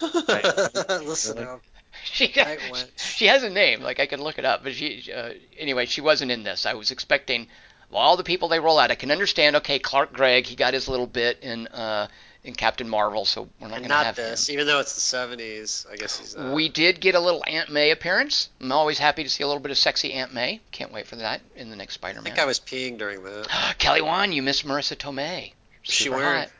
[0.00, 1.48] Listen Really?
[1.48, 1.62] up.
[2.04, 2.58] She Night
[2.96, 4.62] she has a name, like I can look it up.
[4.64, 6.64] But she uh, anyway, she wasn't in this.
[6.64, 7.48] I was expecting
[7.90, 8.90] well, all the people they roll out.
[8.90, 9.56] I can understand.
[9.56, 12.08] Okay, Clark Gregg, he got his little bit in uh,
[12.44, 15.16] in Captain Marvel, so we're not going to not have this, even though it's the
[15.16, 15.86] 70s.
[15.90, 16.52] I guess he's not.
[16.54, 18.48] We did get a little Aunt May appearance.
[18.60, 20.60] I'm always happy to see a little bit of sexy Aunt May.
[20.72, 22.26] Can't wait for that in the next Spider-Man.
[22.26, 23.74] I think I was peeing during that.
[23.78, 25.52] Kelly Wand, you missed Marisa Tomei.
[25.82, 26.40] What's she Super wearing?
[26.40, 26.50] hot.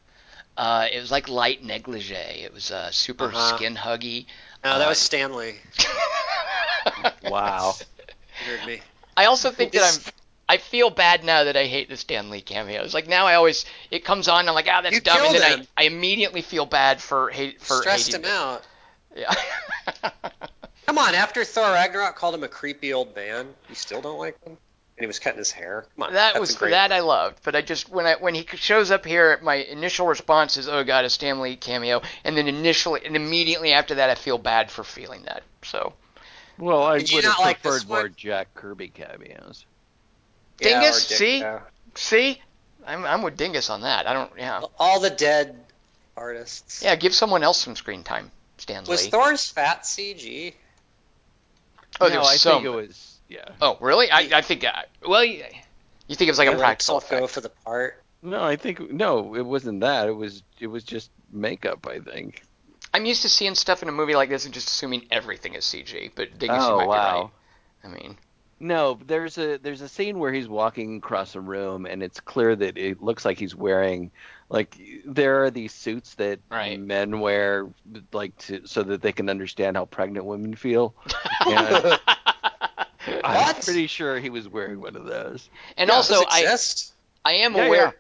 [0.57, 2.15] Uh, it was like light negligee.
[2.15, 3.57] It was uh, super Uh-huh.
[3.57, 4.27] skin huggy.
[4.63, 5.55] No, that Uh, was Stan Lee.
[7.25, 7.75] Wow.
[8.47, 8.81] You heard me.
[9.17, 10.13] I also think that I'm.
[10.51, 12.93] Is- I feel bad now that I hate the Stan Lee cameos.
[12.93, 14.49] Like now, I always it comes on.
[14.49, 15.67] I'm like, ah, that's You dumb, and then.
[15.77, 18.31] I, I immediately feel bad for hate for Stressed him it.
[18.31, 18.63] out.
[19.17, 19.33] Yeah.
[20.87, 24.43] Come on, after Thor Ragnarok called him a creepy old man, you still don't like
[24.45, 24.59] him?
[24.99, 25.87] And he was cutting his hair.
[25.97, 26.71] Come on, that was a great.
[26.73, 30.07] that I loved, but I just when I when he shows up here, my initial
[30.07, 34.11] response is, oh god, a Stan Lee cameo, and then initially and immediately after that,
[34.11, 35.45] I feel bad for feeling that.
[35.63, 35.95] So
[36.59, 38.09] Well, I Did would have not like preferred more?
[38.09, 39.65] Jack Kirby cameos.
[40.61, 41.39] Yeah, or Dingus, Dick- see?
[41.41, 41.61] yeah.
[41.95, 42.41] see,
[42.87, 44.07] I'm I'm with Dingus on that.
[44.07, 45.57] I don't, yeah, All the dead
[46.17, 46.83] artists.
[46.83, 50.55] yeah, give someone else some screen time, Stan Was Thor's fat CG?
[52.01, 52.63] oh, no, there I some.
[52.63, 53.19] think it was.
[53.29, 53.49] Yeah.
[53.61, 54.11] Oh, really?
[54.11, 54.65] I, I think.
[54.65, 54.73] Uh,
[55.07, 55.45] well, you,
[56.07, 58.03] you think it was like a He let practical go for the part.
[58.23, 60.09] No, I think no, it wasn't that.
[60.09, 61.87] It was it was just makeup.
[61.89, 62.43] I think.
[62.95, 65.65] I'm used to seeing stuff in a movie like this and just assuming everything is
[65.65, 66.11] CG.
[66.15, 67.33] But Dingus, you oh might wow.
[67.83, 67.99] be right.
[67.99, 68.19] I mean,
[68.63, 72.55] No, there's a there's a scene where he's walking across a room and it's clear
[72.55, 74.13] that it looks like he's wearing
[74.49, 76.79] like there are these suits that Right.
[76.79, 77.67] men wear
[78.13, 80.95] like to so that they can understand how pregnant women feel.
[81.45, 81.99] And
[83.25, 85.49] I'm pretty sure he was wearing one of those.
[85.77, 86.93] and Yeah, also I exist?
[87.25, 87.95] I am Yeah, aware.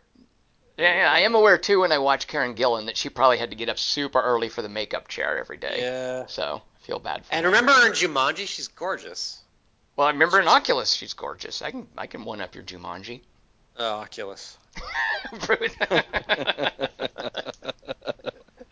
[0.78, 3.50] Yeah, yeah, I am aware too when I watch Karen Gillan that she probably had
[3.50, 5.78] to get up super early for the makeup chair every day.
[5.80, 6.26] Yeah.
[6.26, 7.50] So I feel bad for And her.
[7.50, 8.46] remember her in Jumanji?
[8.46, 9.41] She's gorgeous.
[9.96, 11.60] Well, I remember in Oculus, she's gorgeous.
[11.62, 13.20] I can I can one up your Jumanji.
[13.78, 14.56] Oh, Oculus.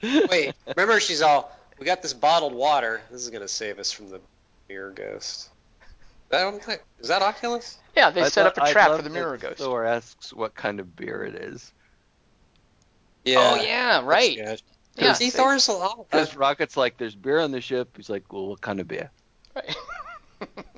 [0.03, 3.03] Wait, remember she's all, we got this bottled water.
[3.11, 4.21] This is going to save us from the
[4.69, 5.51] mirror ghost.
[6.31, 7.79] That one thing- Is that Oculus?
[7.97, 9.59] yeah, they I set thought- up a trap for the that mirror ghost.
[9.59, 11.73] Thor asks what kind of beer it is.
[13.25, 13.37] Yeah.
[13.59, 14.37] Oh yeah, right.
[14.37, 14.57] Yeah.
[14.97, 15.37] Yeah, See, see?
[15.37, 16.09] Thor's a lot.
[16.11, 17.97] Because Rocket's like, there's beer on the ship.
[17.97, 19.11] He's like, well, what kind of beer?
[19.55, 19.77] right.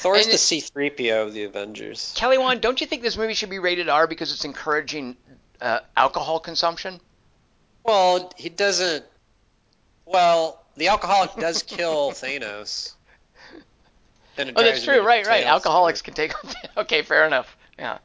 [0.00, 2.14] Thor's and the C-3PO of the Avengers.
[2.16, 5.14] Kelly Wand, don't you think this movie should be rated R because it's encouraging
[5.60, 7.00] uh, alcohol consumption?
[7.84, 9.04] Well, he doesn't.
[10.06, 12.94] Well, the alcoholic does kill Thanos.
[14.38, 15.04] Oh, that's true.
[15.04, 15.44] Right, right.
[15.44, 16.32] Alcoholics can take.
[16.78, 17.54] okay, fair enough.
[17.78, 17.98] Yeah.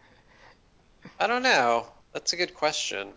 [1.18, 1.88] I don't know.
[2.12, 3.08] That's a good question.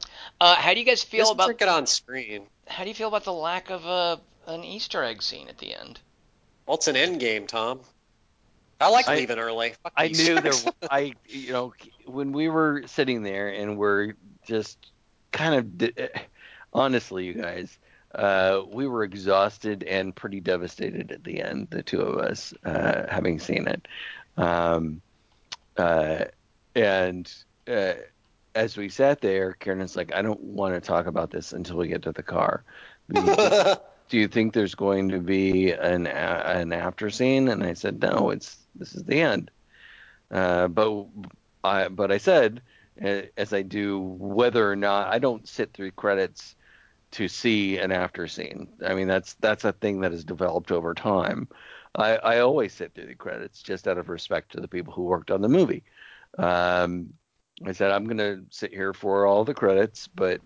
[0.40, 2.46] Uh, how do you guys feel about it on screen.
[2.68, 5.74] how do you feel about the lack of a an Easter egg scene at the
[5.74, 5.98] end?
[6.66, 7.80] Well, it's an end game, Tom.
[8.80, 9.74] I like I- leaving early.
[9.82, 10.52] Fuck I knew there.
[10.90, 11.72] I you know
[12.06, 14.14] when we were sitting there and we're
[14.46, 14.78] just
[15.32, 16.08] kind of di-
[16.72, 17.78] honestly, you guys,
[18.14, 21.68] uh, we were exhausted and pretty devastated at the end.
[21.70, 23.86] The two of us, uh, having seen it,
[24.36, 25.00] um,
[25.76, 26.24] uh,
[26.74, 27.32] and
[27.66, 27.94] uh,
[28.54, 31.88] as we sat there, Karen's like, "I don't want to talk about this until we
[31.88, 32.64] get to the car."
[34.08, 37.48] do you think there's going to be an an after scene?
[37.48, 39.50] And I said, no, it's this is the end.
[40.30, 41.06] Uh, but
[41.64, 42.62] I but I said,
[43.02, 46.54] uh, as I do, whether or not I don't sit through credits
[47.12, 48.68] to see an after scene.
[48.84, 51.48] I mean, that's that's a thing that has developed over time.
[51.94, 55.02] I, I always sit through the credits just out of respect to the people who
[55.04, 55.84] worked on the movie.
[56.38, 57.14] Um,
[57.64, 60.40] I said I'm going to sit here for all the credits, but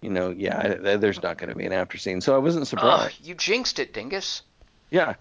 [0.00, 2.62] you know, yeah, I, there's not going to be an after scene, so I wasn't
[2.62, 3.26] Oh, surprised.
[3.26, 4.42] you jinxed it, Dingus.
[4.90, 5.14] Yeah,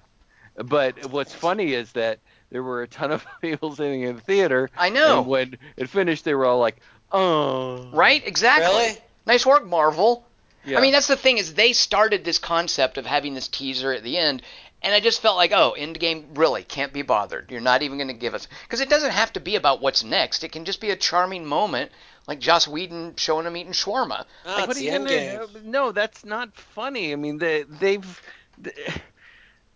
[0.56, 2.20] but what's funny is that
[2.52, 5.20] there were a ton of people sitting in the theater, I know.
[5.20, 6.78] and when it finished, they were all like,
[7.12, 7.90] Oh.
[7.94, 8.22] Right?
[8.28, 8.68] Exactly.
[8.68, 8.98] Really?
[9.26, 10.26] Nice work, Marvel.
[10.66, 10.78] Yeah.
[10.78, 14.04] I mean, that's the thing is they started this concept of having this teaser at
[14.04, 14.42] the end,
[14.82, 17.50] and I just felt like, oh, Endgame really can't be bothered.
[17.52, 20.04] You're not even going to give us because it doesn't have to be about what's
[20.04, 20.44] next.
[20.44, 21.92] It can just be a charming moment,
[22.28, 24.26] like Joss Whedon showing him eating shawarma.
[24.46, 25.10] Oh, Like, what are the you gonna?
[25.10, 25.40] game.
[25.42, 27.12] uh, No, that's not funny.
[27.12, 28.22] I mean, they they've.
[28.58, 28.72] They,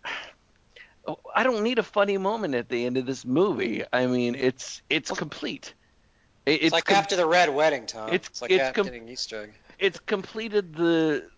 [1.04, 3.82] Oh, I don't need a funny moment at the end of this movie.
[3.92, 5.74] I mean, it's it's complete.
[6.46, 8.08] It- It's, It's like com- after the red wedding, Tom.
[8.08, 9.54] it's- It's, like it's that com- getting Easter egg.
[9.80, 11.28] it's completed the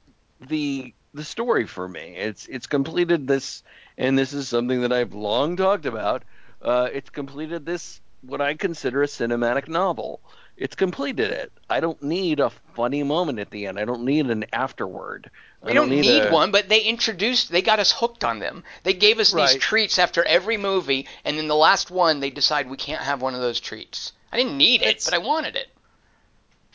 [0.41, 2.15] the the story for me.
[2.17, 3.63] It's it's completed this,
[3.97, 6.25] and this is something that I've long talked about.
[6.61, 10.21] Uh, it's completed this what I consider a cinematic novel.
[10.57, 11.53] It's completed it.
[11.69, 13.79] I don't need a funny moment at the end.
[13.79, 15.31] I don't need an afterword.
[15.63, 18.63] I We don't, need, a- one, but they introduced, they got us hooked on them.
[18.85, 22.71] They gave us these treats after every movie, and then the last one, they decide
[22.71, 24.13] we can't have one of those treats.
[24.33, 25.69] I didn't need it, It's- but I wanted it.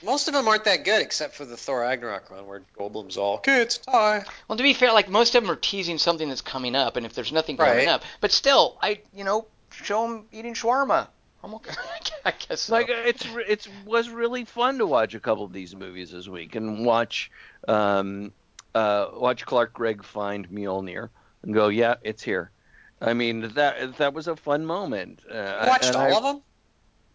[0.03, 3.37] Most of them aren't that good, except for the Thor Ragnarok one, where Goldblum's all
[3.37, 4.23] kids die.
[4.47, 7.05] Well, to be fair, like most of them are teasing something that's coming up, and
[7.05, 7.87] if there's nothing coming Right.
[7.87, 11.07] up, but still, I, you know, show them eating shawarma.
[11.43, 11.73] I'm okay.
[12.25, 12.73] I guess so.
[12.73, 16.55] like it's it's was really fun to watch a couple of these movies this week
[16.55, 17.31] and watch
[17.67, 18.33] um
[18.75, 21.09] uh watch Clark Gregg find Mjolnir
[21.43, 22.51] and go yeah it's here.
[22.99, 25.21] I mean that that was a fun moment.
[25.31, 26.41] Uh, You watched all I- of them?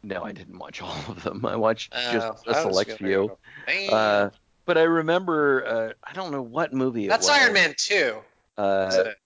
[0.05, 1.45] No, I didn't watch all of them.
[1.47, 3.37] I watched just Oh, a I select few.
[3.91, 4.31] Uh,
[4.67, 7.29] but I remember uh, I don't know what movie it That's.
[7.29, 8.17] Iron Man 2.
[8.59, 9.17] Uh, it?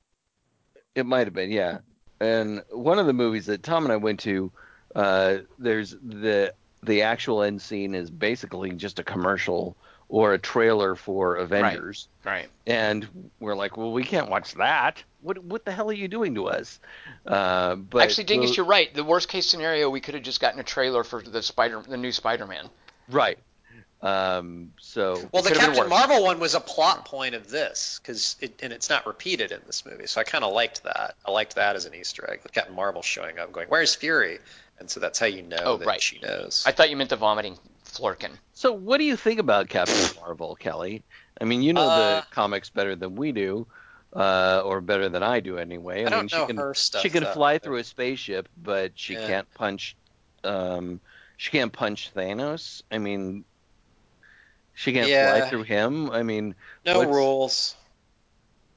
[0.94, 1.78] It might have been, yeah.
[2.20, 4.50] And one of the movies that Tom and I went to,
[4.94, 9.76] uh, there's the the actual end scene is basically just a commercial
[10.08, 12.32] or a trailer for Avengers, Right.
[12.32, 12.48] right.
[12.66, 15.02] and we're like, well, we can't watch that.
[15.20, 16.78] What what the hell are you doing to us?
[17.26, 18.92] Uh, but Actually, Dingus, well, you're right.
[18.94, 21.96] The worst case scenario, we could have just gotten a trailer for the Spider, the
[21.96, 22.68] new Spider-Man.
[23.10, 23.38] right.
[24.00, 25.88] Um, so Well, the Captain.
[25.88, 29.58] Marvel one was a plot point of this, because it, and it's not repeated in
[29.66, 31.16] this movie, so I kind of liked that.
[31.26, 32.42] I liked that as an Easter egg.
[32.44, 34.38] The Captain Marvel showing up, going, "Where's Fury?"
[34.78, 36.00] And so that's how you know Oh, that right.
[36.00, 36.62] she knows.
[36.64, 38.30] I thought you meant the vomiting Flerken.
[38.52, 41.02] so what do you think about Captain Marvel, Kelly?
[41.40, 43.66] I mean, you know Uh, the comics better than we do,
[44.12, 46.04] uh, or better than I do anyway.
[46.04, 47.02] I, I mean, she can stuff.
[47.02, 47.32] she can though.
[47.32, 49.26] fly through a spaceship, but she Yeah.
[49.26, 49.96] can't punch.
[50.44, 51.00] Um,
[51.36, 52.82] she can't punch Thanos.
[52.90, 53.44] I mean,
[54.74, 55.38] she can't Yeah.
[55.38, 56.10] fly through him.
[56.10, 56.54] I mean,
[56.84, 57.74] No What's- rules.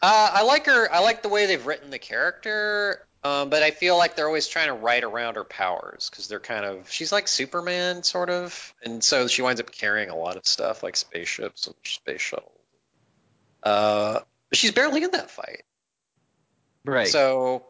[0.01, 0.91] Uh, I like her.
[0.91, 4.47] I like the way they've written the character, um, but I feel like they're always
[4.47, 8.73] trying to write around her powers because they're kind of she's like Superman sort of,
[8.83, 12.57] and so she winds up carrying a lot of stuff like spaceships and space shuttles.
[13.61, 14.21] Uh,
[14.51, 15.63] but she's barely in that fight,
[16.85, 17.07] right?
[17.07, 17.65] so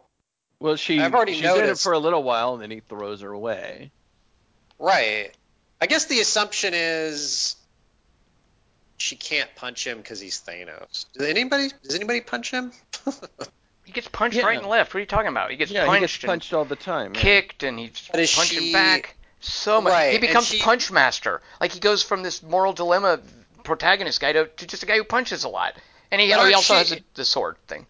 [0.59, 3.21] well, she I've already she's in it for a little while, and then he throws
[3.21, 3.91] her away.
[4.77, 5.31] right.
[5.79, 7.55] I guess the assumption is
[8.97, 11.05] she can't punch him because he's Thanos.
[11.13, 11.69] Does anybody?
[11.83, 12.71] Does anybody punch him?
[13.83, 14.45] He gets punched Yeah.
[14.45, 14.93] right and left.
[14.93, 15.49] What are you talking about?
[15.49, 17.11] He gets yeah, punched, he gets punched all the time.
[17.13, 19.17] kicked, and he's But punching she- back.
[19.41, 19.91] So much.
[19.91, 21.41] Right, he becomes she- punch master.
[21.59, 23.19] Like he goes from this moral dilemma
[23.63, 25.73] protagonist guy to, to just a guy who punches a lot.
[26.11, 27.85] And he, oh, he also she- has a, the sword thing.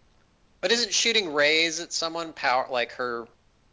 [0.60, 3.26] But isn't shooting rays at someone power like her?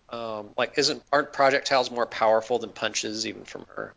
[0.09, 3.93] Um, like isn't aren't projectiles more powerful than punches even from her?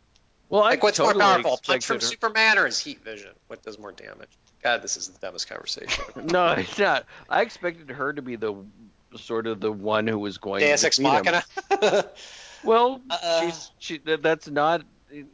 [0.50, 3.02] Well, Like I what's totally more powerful, a punch from her- Superman or his heat
[3.02, 3.30] vision?
[3.46, 4.28] What does more damage?
[4.62, 6.04] God, this is the dumbest conversation.
[6.24, 7.06] No, it's not.
[7.30, 8.54] I expected her to be the
[9.16, 11.24] sort of the one who was going Deus to Ex defeat him.
[11.24, 11.44] Machina.
[11.80, 12.16] that
[12.64, 13.00] Well,
[13.40, 13.98] she's she.
[13.98, 14.82] That, that's not.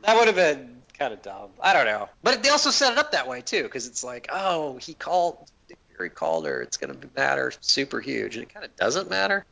[0.05, 1.51] That would have been kind of dumb.
[1.61, 4.29] I don't know, but they also set it up that way too, because it's like,
[4.33, 6.61] oh, he called, Nick Fury called her.
[6.63, 9.45] It's gonna matter super huge, and it kind of doesn't matter.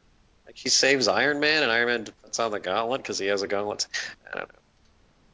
[0.46, 3.42] Like she saves Iron Man, and Iron Man puts on the gauntlet because he has
[3.42, 3.86] a gauntlet.
[4.32, 4.58] I don't know.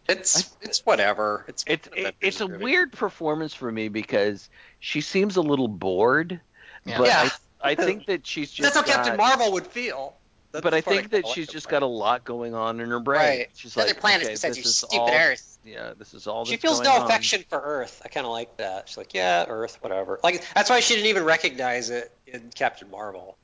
[0.09, 1.44] It's it's whatever.
[1.48, 2.64] It's It's an it, it's a movie.
[2.64, 4.48] weird performance for me because
[4.80, 6.40] she seems a little bored.
[6.84, 6.98] Yeah.
[6.98, 7.28] But Yeah.
[7.62, 8.74] I, I think that she's just.
[8.74, 10.16] That's how Captain Marvel would feel.
[10.51, 13.01] That's But I part think that she's just got a lot going on in her
[13.01, 13.20] brain.
[13.20, 13.51] Right.
[13.55, 15.51] She's Other like, planets okay, besides this your is stupid all, Earth.
[15.64, 16.44] Yeah, this is all.
[16.44, 17.06] She feels going no on.
[17.06, 18.02] affection for Earth.
[18.05, 18.89] I kind of like that.
[18.89, 20.18] She's like, yeah, Earth, whatever.
[20.22, 23.36] Like that's why she didn't even recognize it in Captain Marvel,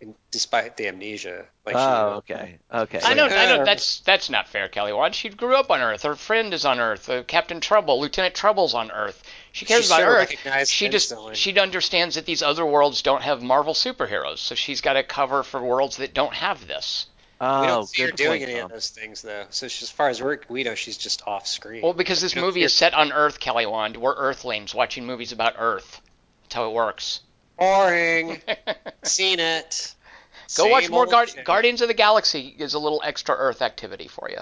[0.00, 1.44] in, despite the amnesia.
[1.66, 3.00] Like, Oh, she, okay, okay.
[3.02, 3.64] I know, like, I know.
[3.64, 5.14] That's that's not fair, Kelly Wand.
[5.14, 6.04] She grew up on Earth.
[6.04, 7.08] Her friend is on Earth.
[7.10, 9.22] Uh, Captain Trouble, Lieutenant Trouble's on Earth.
[9.52, 10.16] She cares She about sure
[10.54, 10.68] Earth.
[10.68, 11.34] She just instantly.
[11.34, 15.42] she understands that these other worlds don't have Marvel superheroes, so she's got to cover
[15.42, 17.06] for worlds that don't have this.
[17.40, 18.64] Oh, we don't oh, see her doing point, any Tom.
[18.64, 19.44] of those things though.
[19.50, 21.82] So she, as far as we're, we know, she's just off screen.
[21.82, 23.96] Well, because this movie is set on Earth, Kelly Wand.
[23.96, 26.00] We're Earthlings watching movies about Earth.
[26.44, 27.20] That's how it works.
[27.58, 28.40] boring.
[29.02, 29.94] Seen it.
[30.56, 34.30] Go watch more Guard- Guardians of the Galaxy is a little extra Earth activity for
[34.30, 34.38] you.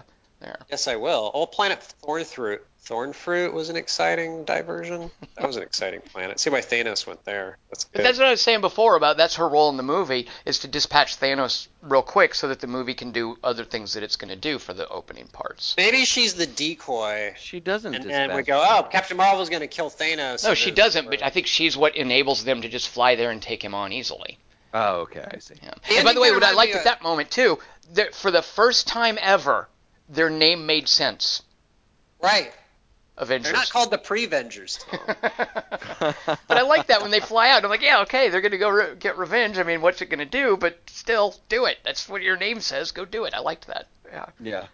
[0.71, 1.31] Yes, I will.
[1.35, 2.61] Oh, Planet Thornfruit.
[2.85, 5.11] Thornfruit was an exciting diversion.
[5.37, 6.39] That was an exciting planet.
[6.39, 7.57] See why Thanos went there.
[7.71, 8.05] That's But good.
[8.05, 10.69] that's what I was saying before about that's her role in the movie is to
[10.69, 14.29] dispatch Thanos real quick so that the movie can do other things that it's going
[14.29, 15.75] to do for the opening parts.
[15.79, 17.35] Maybe she's the decoy.
[17.39, 17.95] She doesn't.
[17.95, 18.69] And then we go, them.
[18.71, 20.45] oh, Captain Marvel's going to kill Thanos.
[20.45, 23.41] No, she doesn't, but I think she's what enables them to just fly there and
[23.41, 24.39] take him on easily.
[24.75, 25.55] Oh, okay, I see.
[25.63, 25.71] Yeah.
[25.89, 27.59] The And by the way, what I liked me at that moment too,
[27.95, 29.69] that for the first time ever,
[30.09, 31.43] their name made sense.
[32.23, 32.53] Right.
[33.17, 33.53] Avengers.
[33.53, 34.79] They're not called the Prevengers.
[34.79, 35.01] Tom.
[36.49, 37.65] but I like that when they fly out.
[37.65, 39.59] I'm like, yeah, okay, they're gonna go re- get revenge.
[39.59, 40.57] I mean, what's it gonna do?
[40.57, 41.79] But still, do it.
[41.85, 42.91] That's what your name says.
[42.91, 43.35] Go do it.
[43.35, 43.87] I liked that.
[44.11, 44.27] Yeah.
[44.41, 44.67] yeah.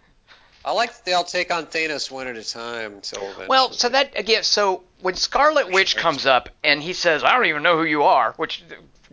[0.63, 3.47] I like that they all take on Thanos one at a time until eventually.
[3.47, 7.47] Well, so that again, so when Scarlet Witch comes up and he says, "I don't
[7.47, 8.63] even know who you are," which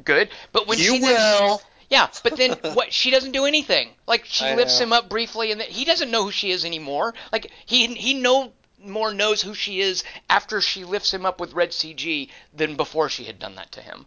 [0.04, 1.62] good, but when you she then, will.
[1.90, 2.92] Yeah, but then what?
[2.92, 3.90] She doesn't do anything.
[4.06, 4.86] Like she I lifts know.
[4.86, 7.14] him up briefly, and then he doesn't know who she is anymore.
[7.32, 8.52] Like he he no
[8.82, 13.08] more knows who she is after she lifts him up with red CG than before
[13.08, 14.06] she had done that to him.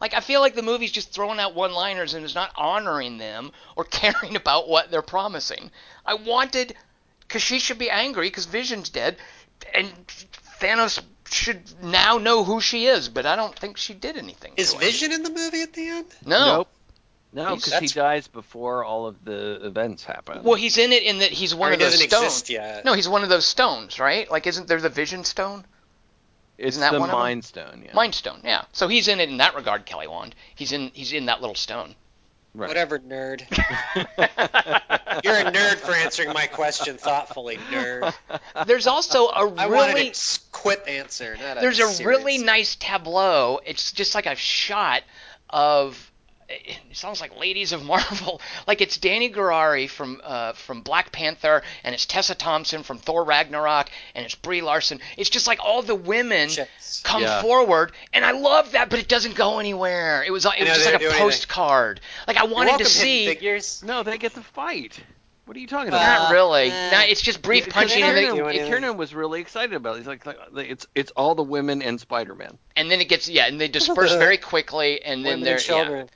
[0.00, 3.52] Like I feel like the movie's just throwing out one-liners and is not honoring them
[3.76, 5.70] or caring about what they're promising.
[6.04, 6.74] I wanted
[7.20, 9.16] because she should be angry because Vision's dead,
[9.74, 9.88] and
[10.60, 14.52] Thanos should now know who she is, but I don't think she did anything.
[14.56, 14.80] Is to him.
[14.80, 16.06] Vision in the movie at the end?
[16.24, 16.56] No.
[16.56, 16.68] Nope.
[17.34, 20.42] No, because he dies before all of the events happen.
[20.44, 22.12] Well, he's in it in that he's one Or of those stones.
[22.24, 22.84] exist yet.
[22.84, 24.30] No, he's one of those stones, right?
[24.30, 25.64] Like, isn't there the Vision Stone?
[26.56, 27.20] it's isn't that the one of them?
[27.20, 27.82] Mind Stone.
[27.84, 27.92] Yeah.
[27.94, 28.64] Mind Stone, yeah.
[28.72, 30.34] So he's in it in that regard, Kelly Wand.
[30.54, 31.96] He's in he's in that little stone.
[32.54, 32.68] Right.
[32.68, 33.40] Whatever, nerd.
[35.24, 38.14] You're a nerd for answering my question thoughtfully, nerd.
[38.66, 42.38] There's also a I really a s- quip answer, not a there's a serious- really
[42.38, 43.60] nice tableau.
[43.66, 45.02] It's just like a shot
[45.50, 46.12] of
[46.64, 48.40] it sounds like Ladies of Marvel.
[48.66, 53.24] Like it's Danai Gurira from uh, from Black Panther, and it's Tessa Thompson from Thor
[53.24, 55.00] Ragnarok, and it's Brie Larson.
[55.16, 57.02] It's just like all the women Chicks.
[57.04, 57.42] come Yeah.
[57.42, 60.22] forward, and I love that, but it doesn't go anywhere.
[60.26, 61.20] It was it know, was just like a do anything.
[61.22, 62.00] postcard.
[62.26, 63.26] Like I wanted to see.
[63.26, 63.82] figures.
[63.84, 64.98] No, they get the fight.
[65.46, 66.22] What are you talking Uh, about?
[66.22, 66.70] Not really.
[66.70, 66.90] eh.
[66.90, 68.66] Not- it's just brief Because punching, and, they then, do Kiernan.
[68.66, 69.98] Kiernan was really excited about it.
[69.98, 72.56] He's like, like, it's it's all the women and Spider-Man.
[72.76, 75.68] and then it gets yeah, and they disperse very quickly, and then Women they're and
[75.68, 76.06] yeah.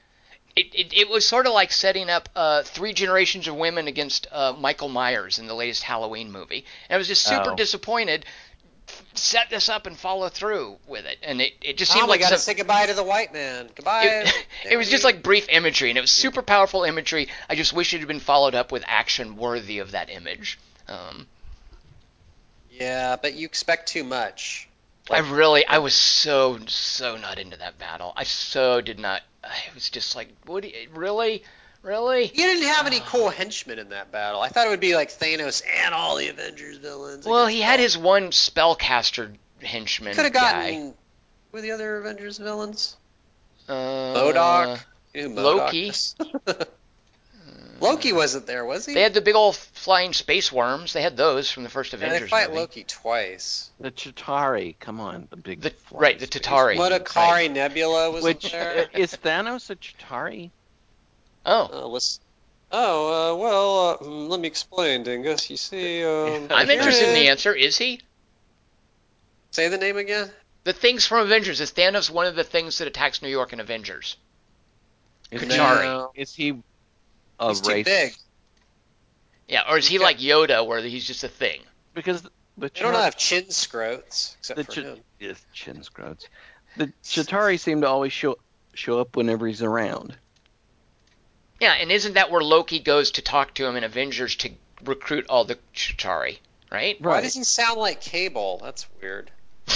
[0.63, 0.81] Children.
[0.81, 4.27] It, it, it was sort of like setting up uh, three generations of women against
[4.33, 6.65] uh, Michael Myers in the latest Halloween movie.
[6.89, 7.57] And I was just super Oh.
[7.57, 8.25] disappointed.
[9.13, 12.11] Set this up and follow through with it, and it, it just Tom, seemed we
[12.13, 13.69] like gotta some- say goodbye to the white man.
[13.75, 14.05] Goodbye.
[14.05, 17.29] it, it was just like brief imagery, and it was super powerful imagery.
[17.51, 20.59] I just wish it had been followed up with action worthy of that image.
[20.89, 21.27] Um,
[22.71, 24.69] Yeah, but you expect too much.
[25.11, 28.13] I really, I was so so not into that battle.
[28.17, 29.23] I so did not.
[29.71, 30.63] I was just like, what?
[30.63, 31.43] Do you, really,
[31.83, 32.25] really?
[32.25, 34.41] You didn't have any cool henchmen in that battle.
[34.41, 37.27] I thought it would be like Thanos and all the Avengers villains.
[37.27, 40.95] Well, he had his one spellcaster henchman Could have gotten.
[41.53, 42.97] Were the other Avengers villains?
[43.69, 44.81] Uh, Modok
[45.15, 45.93] Loki.
[47.79, 47.83] is?
[47.83, 48.95] Loki wasn't there, was he?
[48.95, 50.93] They had the big old flying space worms.
[50.93, 52.61] They had those from the first Yeah, Avengers they fight movie.
[52.61, 53.71] Loki twice.
[53.81, 55.61] The Chitauri, come on, the big.
[55.63, 56.77] The- right, the space- Chitauri.
[56.77, 57.51] Modokari right.
[57.53, 58.89] Nebula was Which there.
[58.93, 60.51] is Thanos a Chitauri?
[61.47, 62.21] Oh, Uh, let's.
[62.71, 65.49] Oh, uh, well, uh, mm, let me explain, Dingus.
[65.49, 67.55] You see, um, I'm interested in the answer.
[67.55, 68.01] Is he?
[69.53, 70.31] Say the name again.
[70.65, 71.61] The things from Avengers.
[71.63, 74.17] Is Thanos one of the things that attacks New York in Avengers?
[75.31, 75.85] Is Chitauri.
[75.85, 76.61] No, is he
[77.39, 78.13] a he's too big.
[79.49, 81.61] Yeah, or is he He's like Yoda, where he's just a thing?
[81.95, 84.99] Because the They don't have chin scrotes except the for Chi- him.
[85.19, 86.27] yes, chin scrotes.
[86.77, 88.37] The Chitauri seem to always show
[88.75, 90.17] show up whenever he's around.
[91.61, 94.51] Yeah, and isn't that where Loki goes to talk to him in Avengers to
[94.85, 96.39] recruit all the Chitauri?
[96.71, 97.01] Right?
[97.01, 98.61] Why does he sound like Cable?
[98.63, 99.31] That's weird.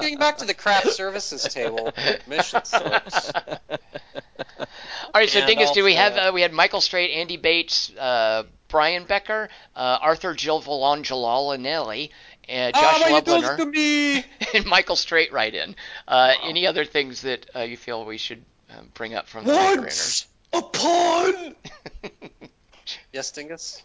[0.00, 1.92] Getting back to the craft services table,
[2.26, 3.32] mission slips.
[4.38, 4.66] All
[5.14, 8.44] right, so And Dingus, do we have uh, we had Michael Strait, Andy Bates, uh,
[8.68, 12.10] Brian Becker, uh, Arthur Gil Volangelalonelli,
[12.48, 14.24] uh, Josh but you Lubliner, to me.
[14.54, 15.76] and Michael Strait right in.
[16.08, 19.52] Uh, Any other things that uh, you feel we should uh, bring up from the
[19.52, 21.54] Once upon
[23.12, 23.82] Yes, Dingus.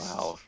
[0.00, 0.38] Wow.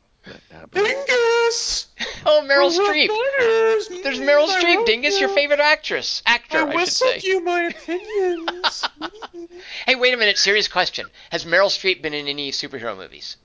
[0.73, 1.87] Dingus.
[2.27, 3.09] Oh, Meryl I Streep.
[3.09, 4.03] letters.
[4.03, 7.29] There's Meryl I Streep, Dingus, your favorite actress, actor, I I, should whistled say.
[7.29, 8.85] you my opinions.
[9.87, 11.07] Hey, wait a minute, serious question.
[11.31, 13.37] Has Meryl Streep been in any superhero movies?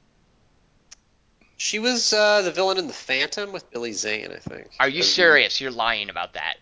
[1.58, 4.70] She was uh, the villain in The Phantom with Billy Zane, I think.
[4.80, 5.60] Are you serious?
[5.60, 6.56] You're lying about that.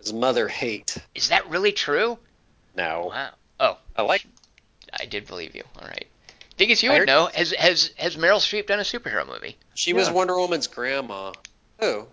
[0.00, 0.96] As Mother Hate.
[1.14, 2.18] Is that really true?
[2.76, 3.06] No.
[3.14, 3.30] Wow.
[3.60, 4.26] Oh, I like.
[4.98, 5.62] I did believe you.
[5.80, 6.08] All right.
[6.56, 7.26] Dingus, you I would heard- know.
[7.34, 9.56] Has has has Meryl Streep done a superhero movie?
[9.74, 10.14] She was Yeah.
[10.14, 11.32] Wonder Woman's grandma.
[11.80, 12.06] Who?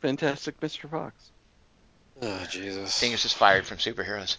[0.00, 0.88] Fantastic Mr.
[0.90, 1.14] Fox.
[2.22, 2.98] Oh Jesus.
[3.00, 4.36] Dingus is fired from superheroes.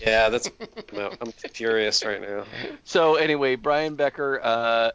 [0.00, 0.50] Yeah, that's.
[0.92, 2.44] no, I'm furious right now.
[2.84, 4.90] So anyway, Brian Becker uh,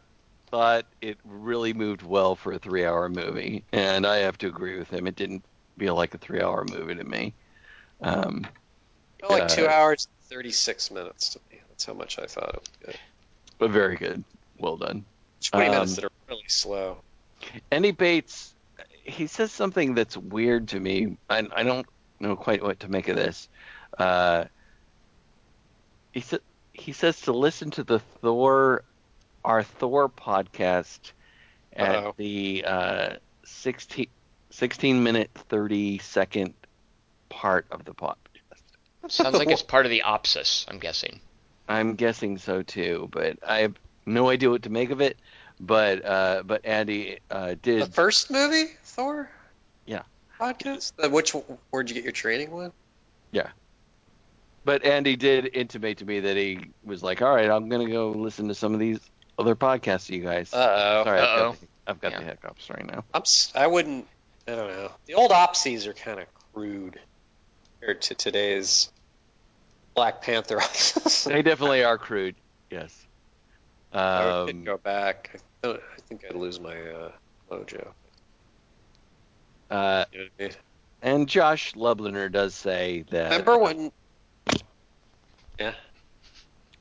[0.48, 4.90] thought it really moved well for a three-hour movie, and I have to agree with
[4.90, 5.06] him.
[5.08, 5.44] It didn't
[5.78, 7.34] feel like a three-hour movie to me.
[8.00, 8.46] Um,
[9.20, 11.60] Felt like two Uh, hours and 36 minutes to me.
[11.70, 12.98] That's how much I thought it was good.
[13.58, 14.24] But very good.
[14.58, 15.04] Well done.
[15.42, 16.98] 20 minutes Um, that are really slow.
[17.70, 18.54] Andy Bates,
[19.04, 21.16] he says something that's weird to me.
[21.28, 21.86] I, I don't
[22.20, 23.48] know quite what to make of this.
[23.98, 24.44] Uh,
[26.12, 26.40] he said
[26.72, 28.82] he says to listen to the Thor,
[29.44, 31.12] our Thor podcast
[31.72, 32.14] at Uh-oh.
[32.16, 33.10] the uh,
[33.44, 34.06] 16,
[34.50, 36.54] 16 minute 30 second
[37.28, 38.16] part of the podcast.
[39.08, 40.64] Sounds like it's part of the Opsis.
[40.68, 41.20] I'm guessing.
[41.68, 43.74] I'm guessing so too, but I have
[44.06, 45.18] no idea what to make of it.
[45.60, 49.30] But uh, but Andy uh, did The first movie, Thor?
[49.86, 50.02] Yeah.
[50.40, 50.92] Podcast?
[51.02, 51.30] Uh, which,
[51.70, 52.72] where'd you get your training one?
[53.30, 53.48] Yeah.
[54.64, 58.10] But Andy did intimate to me that he was like, "All right, I'm gonna go
[58.10, 58.98] listen to some of these
[59.38, 61.04] other podcasts, you guys." Uh-oh.
[61.04, 62.18] Sorry, I've got, the, I've got Yeah.
[62.20, 63.04] the hiccups right now.
[63.14, 63.22] I'm,
[63.54, 64.06] I wouldn't,
[64.48, 64.90] I don't know.
[65.06, 66.98] The old Opsies are kind of crude
[67.78, 68.90] compared to today's
[69.94, 70.60] Black Panther
[71.26, 72.36] They definitely are crude.
[72.70, 73.06] Yes.
[73.92, 75.40] I could Um, go back.
[75.64, 77.12] I, I think I'd lose my uh,
[77.50, 77.92] mojo.
[79.70, 80.52] uh, You know I mean?
[81.02, 83.30] and Josh Lubliner does say that.
[83.30, 83.92] Remember when?
[85.60, 85.74] Yeah.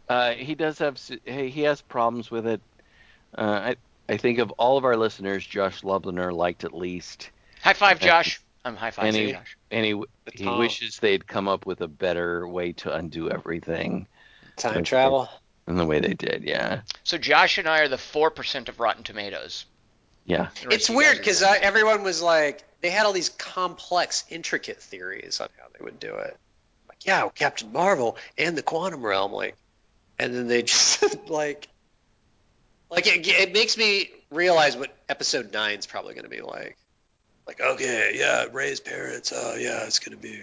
[0.10, 2.62] Uh, he does have he he has problems with it.
[3.38, 3.42] Uh,
[3.74, 3.76] I
[4.10, 7.32] I think of all of our listeners, Josh Lubliner liked at least,
[7.62, 8.42] High five, Josh.
[8.66, 9.58] I'm high five, Josh.
[9.74, 9.94] And he
[10.26, 10.60] The he Tom.
[10.60, 14.08] wishes they'd come up with a better way to undo everything
[14.56, 14.84] Time Okay.
[14.84, 15.30] travel?
[15.66, 16.44] than the way they did.
[16.44, 19.66] Yeah, So Josh and I are the four percent of Rotten Tomatoes.
[20.26, 20.50] yeah.
[20.70, 25.68] It's weird because everyone was like, they had all these complex, intricate theories on how
[25.78, 26.38] they would do it.
[26.90, 29.56] Like, yeah, Captain Marvel and the quantum realm, like,
[30.20, 31.68] and then they just like,
[32.90, 36.78] like it, it makes me realize what Episode Nine is probably going to be like.
[37.48, 39.34] Like, okay, yeah, Rey's parents.
[39.36, 40.42] Oh, yeah, it's going to be,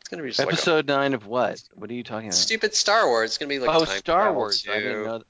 [0.00, 1.62] it's going to be just Episode nine of what?
[1.74, 2.34] What are you talking about?
[2.34, 3.30] stupid Star Wars.
[3.30, 4.66] It's going to be like oh, time Star travel, Wars.
[4.70, 5.18] I didn't know.
[5.18, 5.26] That.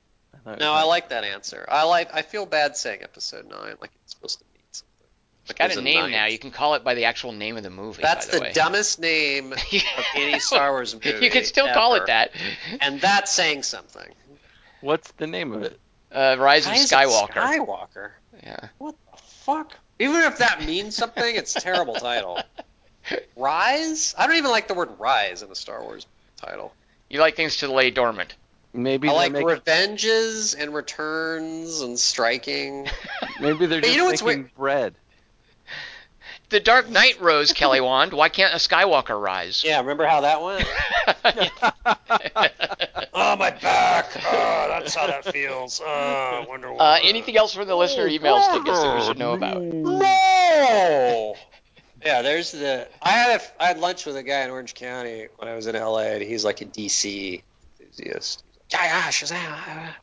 [0.47, 1.65] I No, I like that answer.
[1.69, 2.13] I like.
[2.13, 5.07] I feel bad saying Episode Nine, like it's supposed to mean something.
[5.43, 6.27] It's Like got a name now.
[6.27, 8.03] You can call it by the actual name of the movie.
[8.03, 8.53] That's by the, the, way.
[8.53, 9.59] dumbest name of
[10.17, 11.25] any Star Wars movie.
[11.25, 12.33] you can still call it that.
[12.81, 14.13] And that's saying something.
[14.81, 15.79] What's the name of it?
[16.13, 17.33] Uh, Rise of Why is it Skywalker.
[17.33, 18.11] Skywalker.
[18.43, 18.69] Yeah.
[18.79, 19.75] What the fuck?
[19.99, 22.41] Even if that means something, it's a terrible title.
[23.37, 24.15] Rise?
[24.19, 26.07] I don't even like the word rise in a Star Wars
[26.37, 26.73] title.
[27.09, 28.35] You like things to lay dormant.
[28.73, 32.89] Maybe I like making, revenges and returns and striking.
[33.41, 34.95] maybe they're But just you know what's making bread.
[36.55, 38.13] The Dark Knight rose, Kelly Wand.
[38.13, 39.65] Why can't a Skywalker rise?
[39.65, 40.65] Yeah, remember how that went?
[43.13, 44.07] Oh, my back.
[44.25, 45.81] Oh, that's how that feels.
[45.85, 49.33] Oh, I wonder uh, anything else from the listener emails, Dingus, that we should know
[49.33, 49.63] about?
[49.63, 51.35] No.
[52.05, 52.87] Yeah, there's the.
[53.03, 55.67] I had a, I had lunch with a guy in Orange County when I was
[55.67, 57.43] in LA, and he's like a DC
[57.81, 58.45] enthusiast.
[58.69, 59.95] He's like, yeah, yeah, Shazam.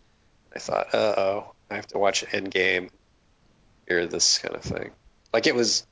[0.54, 2.90] I thought, uh oh, I have to watch Endgame,
[3.88, 4.92] hear this kind of thing.
[5.34, 5.88] Like it was,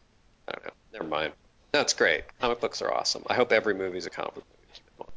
[0.50, 0.72] I don't know.
[0.94, 1.34] Never mind.
[1.72, 2.24] That's great.
[2.40, 3.24] Comic books are awesome.
[3.28, 4.46] I hope every movie's a comic book
[4.98, 5.10] movie.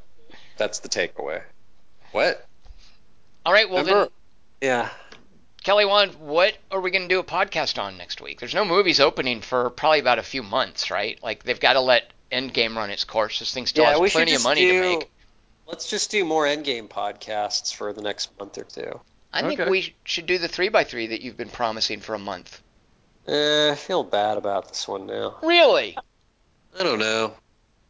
[0.59, 1.43] That's the takeaway.
[2.13, 2.47] What?
[3.45, 4.11] All right, well Remember?
[4.61, 4.89] then, Yeah.
[5.65, 8.41] Kelly Wand, what are we going to do a podcast on next week?
[8.41, 11.23] There's no movies opening for probably about a few months, right?
[11.23, 13.39] Like they've got to let Endgame run its course.
[13.39, 15.11] This thing still yeah, has plenty of money do, to make.
[15.67, 19.01] Let's just do more Endgame podcasts for the next month or two.
[19.33, 22.19] I think we should do the three by three that you've been promising for a
[22.19, 22.61] month.
[23.27, 25.37] Eh, I feel bad about this one now.
[25.43, 25.97] Really?
[26.79, 27.35] I don't know.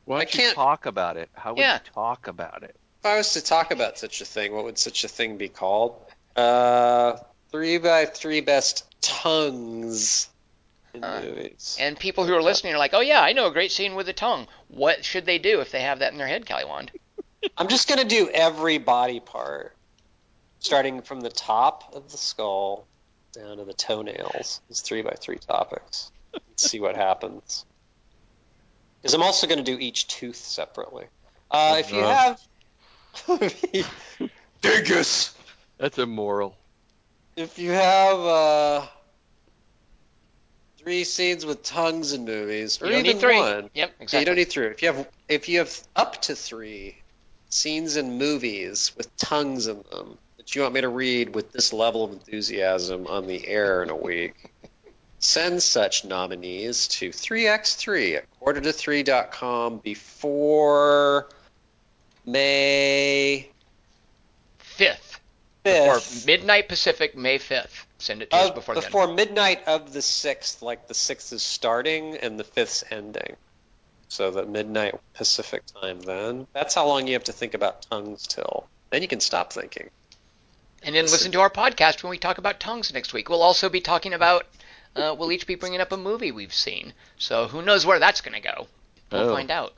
[0.04, 1.30] Why I don't you can't- talk about it?
[1.34, 1.74] How would Yeah.
[1.84, 2.76] you talk about it?
[3.00, 5.48] If I was to talk about such a thing, what would such a thing be
[5.48, 5.96] called?
[6.36, 7.16] Uh,
[7.50, 10.28] three by three best tongues
[10.94, 11.76] in Uh, movies.
[11.80, 14.09] And people who are listening are like, "Oh yeah, I know a great scene with
[14.09, 16.90] a tongue." What should they do if they have that in their head, Kelly Wand?
[17.56, 19.74] I'm just gonna do every body part,
[20.60, 22.86] starting from the top of the skull
[23.32, 24.60] down to the toenails.
[24.68, 26.10] It's three by three topics.
[26.34, 27.64] Let's see what happens.
[29.00, 31.06] Because I'm also gonna do each tooth separately.
[31.50, 32.14] Uh, if you Uh.
[32.14, 32.40] have,
[34.62, 35.34] Dingus.
[35.78, 36.56] That's immoral.
[37.36, 38.86] if you have uh,
[40.78, 43.38] three scenes with tongues in movies, or You don't even need three.
[43.38, 44.20] one, Yep, Yeah, exactly.
[44.20, 44.66] you don't need three.
[44.68, 46.96] If you have if you have up to three
[47.50, 51.73] scenes in movies with tongues in them, that you want me to read with this
[51.73, 54.51] level of enthusiasm on the air in a week,
[55.20, 61.28] send such nominees to 3x3 at quarter to 3.com before
[62.27, 63.48] May
[64.59, 65.20] Fifth.
[65.64, 66.27] Or 5th.
[66.27, 67.85] midnight Pacific, May 5th.
[67.98, 72.16] Send it to us before, before midnight of the 6th, like the 6th is starting
[72.16, 73.36] and the 5th's ending.
[74.09, 76.48] So that midnight Pacific time then.
[76.52, 78.66] That's how long you have to think about tongues till.
[78.90, 79.89] Then you can stop thinking.
[80.82, 80.88] Then.
[80.88, 83.28] And then listen to our podcast when we talk about tongues next week.
[83.28, 84.46] We'll also be talking about,
[84.96, 86.92] uh, we'll each be bringing up a movie we've seen.
[87.18, 88.66] So who knows where that's going to go?
[89.10, 89.34] We'll Oh.
[89.34, 89.74] find out.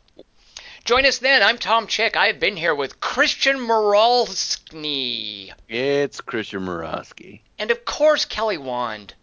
[0.85, 1.43] Join us then.
[1.43, 2.15] I'm Tom Chick.
[2.15, 5.51] I have been here with Christian Moralski.
[5.69, 7.41] It's Christian Morosky.
[7.59, 9.15] And of course, Kelly Wand.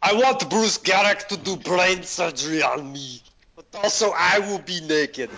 [0.00, 3.20] I want Bruce Garrick to do brain surgery on me.
[3.54, 5.28] But also, I will be naked.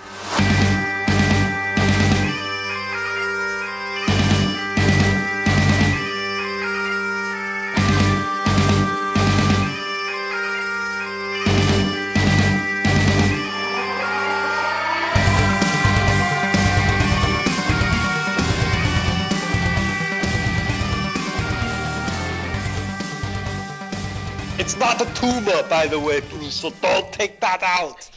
[24.64, 28.08] It's not a tumor, by the way, Bruce, so don't take that out.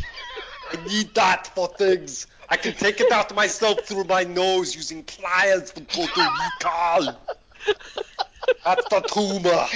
[0.71, 2.25] I need that for things.
[2.49, 7.17] I can take it out myself through my nose using pliers from Puerto Rico.
[8.63, 9.67] That's the tumor.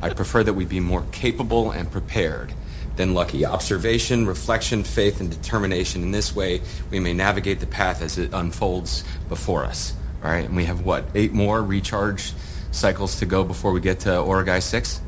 [0.00, 2.52] I prefer that we be more capable and prepared
[2.94, 3.44] than lucky.
[3.44, 6.04] Observation, reflection, faith, and determination.
[6.04, 9.94] In this way, we may navigate the path as it unfolds before us.
[10.26, 12.32] All right, and we have what, eight more recharge
[12.72, 15.00] cycles to go before we get to Oragai 6?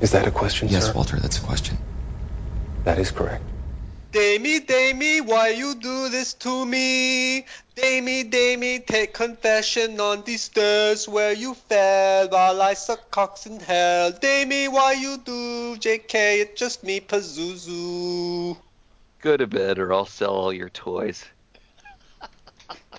[0.00, 0.94] Is that a question, Yes, sir?
[0.94, 1.76] Walter, that's a question.
[2.84, 3.44] That is correct.
[4.10, 7.44] Damie, Damie, why you do this to me?
[7.76, 13.60] Damie, Damie, take confession on these stairs where you fell while I suck cocks in
[13.60, 14.12] hell.
[14.12, 15.76] Damie, why you do?
[15.76, 18.56] JK, it's just me, Pazuzu.
[19.20, 21.22] Go to bed or I'll sell all your toys.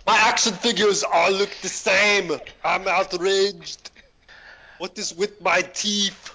[0.08, 2.32] My action figures all look the same.
[2.64, 3.92] I'm outraged.
[4.78, 6.31] What is with my teeth?